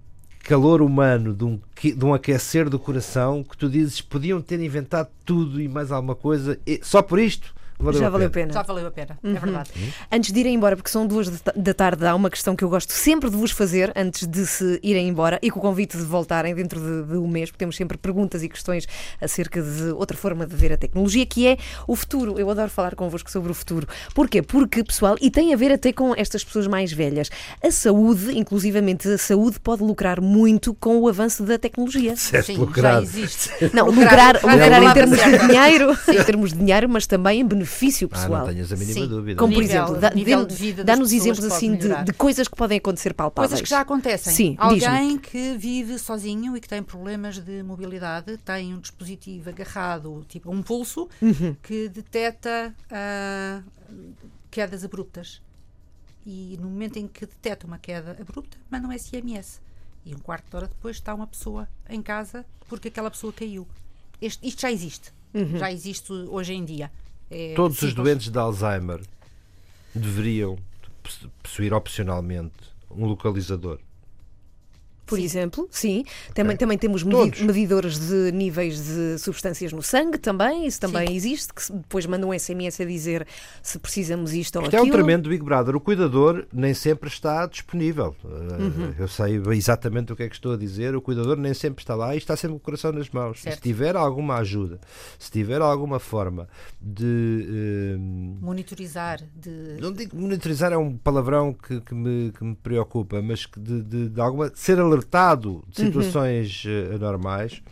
calor 0.43 0.83
humano, 0.83 1.35
de 1.35 1.45
um, 1.45 1.61
de 1.83 2.05
um 2.05 2.15
aquecer 2.15 2.69
do 2.69 2.79
coração, 2.79 3.43
que 3.43 3.57
tu 3.57 3.69
dizes 3.69 4.01
podiam 4.01 4.41
ter 4.41 4.61
inventado 4.61 5.09
tudo 5.25 5.61
e 5.61 5.69
mais 5.69 5.93
alguma 5.93 6.15
coisa, 6.15 6.59
e 6.67 6.81
só 6.83 7.01
por 7.01 7.19
isto 7.19 7.55
valeu 7.83 8.01
Já 8.01 8.07
a 8.07 8.11
valeu 8.11 8.27
a 8.27 8.31
pena. 8.31 8.47
pena. 8.49 8.53
Já 8.61 8.63
valeu 8.63 8.87
a 8.87 8.91
pena, 8.91 9.19
é 9.23 9.33
verdade. 9.39 9.71
Antes 10.11 10.33
de 10.33 10.41
irem 10.41 10.55
embora, 10.55 10.77
porque 10.77 10.91
são 10.91 11.07
duas 11.07 11.29
da 11.29 11.39
ta- 11.39 11.53
da 11.57 11.75
tarde, 11.75 12.07
há 12.07 12.15
uma 12.15 12.31
questão 12.31 12.55
que 12.57 12.65
eu 12.65 12.69
gosto 12.69 12.93
sempre 12.93 13.29
de 13.31 13.37
vos 13.37 13.51
fazer 13.51 13.93
antes 13.97 14.27
de 14.27 14.47
se 14.47 14.79
irem 14.83 15.09
embora 15.09 15.39
e 15.43 15.51
com 15.51 15.59
o 15.59 15.63
convite 15.63 15.97
de 15.97 16.03
voltarem 16.05 16.55
dentro 16.55 16.81
de, 16.81 17.11
de 17.13 17.17
um 17.19 17.27
mês, 17.29 17.51
porque 17.51 17.59
temos 17.59 17.77
sempre 17.77 17.97
perguntas 17.99 18.43
e 18.43 18.49
questões 18.49 18.87
acerca 19.21 19.61
de 19.63 19.91
outra 19.93 20.17
forma 20.17 20.47
de 20.47 20.55
ver 20.55 20.73
a 20.73 20.77
tecnologia, 20.77 21.25
que 21.27 21.47
é 21.47 21.57
o 21.87 21.95
futuro. 21.97 22.39
Eu 22.39 22.49
adoro 22.51 22.71
falar 22.71 22.95
convosco 22.95 23.31
sobre 23.31 23.51
o 23.51 23.55
futuro. 23.55 23.87
Porquê? 24.15 24.43
Porque, 24.43 24.83
pessoal, 24.85 25.17
e 25.21 25.31
tem 25.31 25.53
a 25.53 25.57
ver 25.57 25.73
até 25.73 25.93
com 25.93 26.15
estas 26.17 26.45
pessoas 26.45 26.67
mais 26.67 26.93
velhas, 26.93 27.31
a 27.63 27.71
saúde, 27.71 28.37
inclusivamente 28.39 29.09
a 29.09 29.19
saúde, 29.19 29.59
pode 29.61 29.83
lucrar 29.83 30.21
muito 30.21 30.75
com 30.75 30.99
o 30.99 31.09
avanço 31.09 31.43
da 31.43 31.59
tecnologia. 31.59 32.15
Sim, 32.17 32.57
lucrar. 32.57 32.95
já 32.97 33.03
existe. 33.03 33.51
Não, 33.73 33.87
lucrar, 33.87 34.35
Lucrar- 34.37 34.53
lucrar 34.55 34.83
em 34.83 34.93
termos 34.93 35.19
de 35.19 35.39
dinheiro, 35.47 35.99
em 36.09 36.25
termos 36.25 36.53
de 36.53 36.59
dinheiro, 36.59 36.89
mas 36.89 37.07
também 37.07 37.41
em 37.41 37.45
benefício 37.47 37.72
Ah, 37.75 38.09
pessoal. 38.09 38.47
não 38.47 38.53
tenhas 38.53 38.73
a 38.73 38.77
mínima 38.77 39.01
Sim. 39.01 39.09
dúvida. 39.09 39.39
Como 39.39 39.53
por 39.55 39.63
Nível- 39.63 39.83
exemplo, 39.85 40.01
dá- 40.01 40.09
dá-nos 40.85 41.11
pessoas 41.11 41.13
exemplos 41.13 41.45
assim 41.45 41.75
de, 41.77 42.05
de 42.05 42.13
coisas 42.13 42.47
que 42.49 42.57
podem 42.57 42.79
acontecer 42.79 43.15
palpáveis. 43.15 43.51
Coisas 43.51 43.63
que 43.63 43.71
já 43.71 43.81
acontecem. 43.81 44.33
Sim. 44.33 44.55
Alguém 44.59 45.19
que 45.19 45.57
vive 45.57 45.99
sozinho 45.99 46.57
e 46.57 46.61
que 46.61 46.69
tem 46.69 46.83
problemas 46.83 47.39
de 47.39 47.63
mobilidade 47.63 48.37
tem 48.39 48.75
um 48.75 48.79
dispositivo 48.81 49.49
agarrado, 49.51 50.25
tipo 50.29 50.51
um 50.53 50.63
pulso, 50.63 51.09
Uhum. 51.21 51.57
que 51.63 51.89
detecta 51.89 52.75
ah, 52.91 53.63
quedas 54.51 54.85
abruptas. 54.85 55.41
E 56.25 56.57
no 56.61 56.69
momento 56.69 56.99
em 56.99 57.09
que 57.09 57.27
detecta 57.27 57.67
uma 57.67 57.79
queda 57.79 58.17
abrupta, 58.21 58.57
manda 58.71 58.87
um 58.87 58.93
SMS. 58.93 59.61
E 60.05 60.15
um 60.15 60.19
quarto 60.19 60.49
de 60.51 60.57
hora 60.57 60.67
depois 60.69 60.97
está 60.97 61.15
uma 61.15 61.27
pessoa 61.27 61.69
em 61.89 62.01
casa 62.03 62.45
porque 62.69 62.89
aquela 62.89 63.11
pessoa 63.11 63.33
caiu. 63.33 63.67
Este- 64.21 64.47
isto 64.47 64.61
já 64.63 64.71
existe. 64.71 65.13
Uhum. 65.35 65.57
Já 65.59 65.73
existe 65.73 66.13
hoje 66.13 66.53
em 66.53 66.65
dia. 66.65 66.91
É 67.35 67.55
Todos 67.55 67.81
os 67.83 67.95
doentes 67.95 68.29
de 68.31 68.39
Alzheimer 68.39 69.01
deveriam 69.95 70.59
poss- 71.03 71.27
possuir 71.43 71.73
opcionalmente 71.73 72.53
um 72.91 73.07
localizador. 73.07 73.79
Por 75.05 75.19
exemplo, 75.19 75.69
sim. 75.71 76.05
Também, 76.35 76.53
Ok. 76.55 76.59
também 76.59 76.79
temos 76.79 77.03
medi- 77.03 77.17
Todos. 77.33 77.41
medidores 77.43 77.99
de 77.99 78.33
níveis 78.33 78.83
de 78.85 79.19
substâncias 79.19 79.73
no 79.73 79.83
sangue 79.83 80.17
também. 80.19 80.67
Isso 80.67 80.81
também 80.81 81.09
Sim. 81.09 81.15
existe, 81.15 81.53
que 81.53 81.73
depois 81.73 82.07
mandam 82.07 82.31
um 82.31 82.33
SMS 82.33 82.81
a 82.81 82.85
dizer 82.87 83.27
se 83.63 83.79
precisamos 83.79 84.33
isto 84.33 84.57
ou 84.57 84.63
Isto 84.65 84.77
é 84.77 84.81
um 84.81 84.89
tremendo 84.91 85.29
Big 85.29 85.43
Brother. 85.45 85.75
O 85.77 85.81
cuidador 85.81 86.47
nem 86.53 86.73
sempre 86.73 87.09
está 87.09 87.47
disponível. 87.47 88.15
Uh, 88.25 88.63
Uhum. 88.63 88.95
Eu 88.99 89.09
sei 89.09 89.41
exatamente 89.57 90.13
o 90.13 90.17
que 90.17 90.23
é 90.23 90.29
que 90.29 90.35
estou 90.35 90.53
a 90.53 90.57
dizer. 90.57 90.95
O 90.95 91.03
cuidador 91.03 91.37
nem 91.37 91.53
sempre 91.53 91.83
está 91.83 91.95
lá 91.95 92.15
e 92.15 92.19
está 92.19 92.37
sempre 92.37 92.53
com 92.55 92.57
o 92.59 92.61
coração 92.61 92.93
nas 92.93 93.11
mãos. 93.11 93.39
E 93.39 93.41
Se 93.41 93.43
Certo. 93.45 93.63
tiver 93.63 93.97
alguma 93.97 94.37
ajuda, 94.37 94.81
se 95.19 95.31
tiver 95.31 95.61
alguma 95.61 95.99
forma 95.99 96.49
de. 96.81 97.97
um, 97.99 98.39
Monitorizar, 98.41 99.21
de 99.35 99.77
não 99.81 99.93
digo 99.93 100.17
monitorizar 100.17 100.73
é 100.73 100.77
um 100.77 100.97
palavrão 100.97 101.53
que, 101.53 101.81
que 101.81 101.95
me, 101.95 102.33
que 102.33 102.45
me 102.45 102.55
preocupa, 102.55 103.21
mas 103.23 103.47
que 103.47 103.59
de, 103.59 103.83
de, 103.83 104.09
de 104.11 104.21
alguma 104.21 104.51
ser 104.55 104.79
alertado 104.93 105.51
Uhum. 105.55 105.63
de 105.69 105.77
situações 105.77 106.65
eh, 106.67 106.95
anormais. 106.95 107.63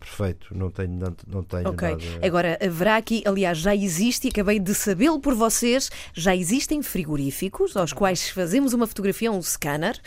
Perfeito, 0.00 0.56
não 0.56 0.70
tenho, 0.70 0.90
não, 0.92 1.16
não 1.26 1.42
tenho 1.42 1.68
Ok. 1.70 1.88
nada. 1.90 2.26
Agora, 2.26 2.58
haverá 2.64 2.96
aqui, 2.96 3.22
aliás, 3.26 3.58
já 3.58 3.74
existe, 3.74 4.26
e 4.26 4.30
acabei 4.30 4.60
de 4.60 4.72
sabê-lo 4.72 5.18
por 5.18 5.34
vocês, 5.34 5.90
já 6.14 6.34
existem 6.36 6.80
frigoríficos 6.82 7.76
aos 7.76 7.92
quais 7.92 8.28
fazemos 8.30 8.72
uma 8.72 8.86
fotografia, 8.86 9.30
um 9.32 9.42
scanner, 9.42 9.98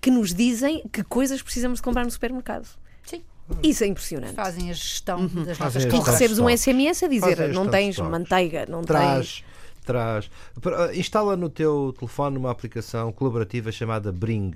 que 0.00 0.10
nos 0.12 0.32
dizem 0.32 0.84
que 0.92 1.02
coisas 1.02 1.42
precisamos 1.42 1.78
de 1.78 1.82
comprar 1.82 2.04
no 2.04 2.10
supermercado. 2.10 2.68
Sim. 3.04 3.22
Isso 3.64 3.82
é 3.82 3.88
impressionante. 3.88 4.32
fazem 4.34 4.70
a 4.70 4.72
gestão 4.74 5.26
das 5.26 5.58
Fazem 5.58 5.82
nossas 5.82 5.84
compras. 5.86 6.14
recebes 6.20 6.38
um. 6.38 6.48
SMS 6.48 7.02
a 7.02 7.08
dizer 7.08 7.48
não 7.52 7.68
tens 7.68 7.98
manteiga, 7.98 8.64
não 8.68 8.82
tens. 8.82 9.42
Traz. 9.84 10.30
Pra- 10.60 10.94
Instala 10.94 11.36
no 11.36 11.48
teu 11.48 11.92
telefone 11.98 12.36
uma 12.38 12.50
aplicação 12.50 13.10
colaborativa 13.12 13.72
chamada 13.72 14.12
Bring. 14.12 14.54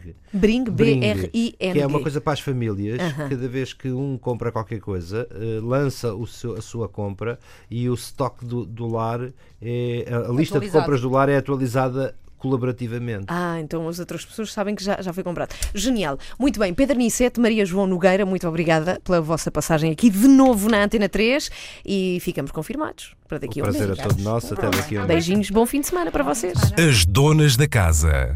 Bring, 0.73 1.01
Bring, 1.15 1.31
que 1.73 1.81
é 1.81 1.87
uma 1.87 1.99
coisa 2.03 2.21
para 2.21 2.33
as 2.35 2.41
famílias. 2.41 3.01
Cada 3.29 3.49
vez 3.49 3.73
que 3.73 3.91
um 3.91 4.17
compra 4.17 4.53
qualquer 4.53 4.79
coisa, 4.81 5.27
eh, 5.33 5.61
lança 5.63 6.15
o 6.15 6.27
seu- 6.27 6.55
a 6.57 6.61
sua 6.63 6.89
compra 6.89 7.39
e 7.71 7.89
o 7.91 7.95
estoque 7.95 8.45
do, 8.45 8.65
do 8.65 8.87
lar, 8.87 9.21
é, 9.61 10.07
a, 10.11 10.31
a 10.31 10.33
lista 10.33 10.61
de 10.61 10.67
compras 10.81 11.01
do 11.01 11.11
lar 11.11 11.29
é 11.29 11.37
atualizada 11.37 12.15
colaborativamente. 12.47 13.27
Ah, 13.29 13.59
então 13.61 13.87
as 13.89 13.99
outras 13.99 14.25
pessoas 14.25 14.53
sabem 14.53 14.75
que 14.75 14.83
já, 14.83 15.01
já 15.01 15.13
foi 15.13 15.23
comprado. 15.23 15.55
Genial. 15.75 16.19
Muito 16.39 16.59
bem, 16.59 16.73
Pedro 16.73 16.97
Nicete, 16.97 17.41
Maria 17.41 17.65
João 17.67 17.87
Nogueira, 17.87 18.25
muito 18.25 18.47
obrigada 18.49 19.01
pela 19.05 19.21
vossa 19.21 19.51
passagem 19.51 19.91
aqui 19.93 20.09
de 20.11 20.29
novo 20.29 20.69
na 20.69 20.83
Antena 20.85 21.09
3 21.09 21.51
e 21.85 22.19
ficamos 22.21 22.51
confirmados 22.51 23.15
para 23.29 23.37
O 23.37 23.41
daqui 23.41 23.61
a 23.61 23.65
um 23.65 23.67
prazer 23.67 23.89
mês. 23.89 23.99
é 23.99 24.03
todo 24.03 24.23
nosso. 24.23 24.55
Até 24.55 24.71
daqui 24.71 24.97
a 24.97 25.03
um. 25.03 25.07
Beijinhos, 25.07 25.51
bom 25.51 25.67
fim 25.67 25.81
de 25.81 25.89
semana 25.89 26.11
para 26.11 26.23
vocês. 26.25 26.57
As 26.79 27.05
donas 27.05 27.57
da 27.57 27.67
casa. 27.69 28.35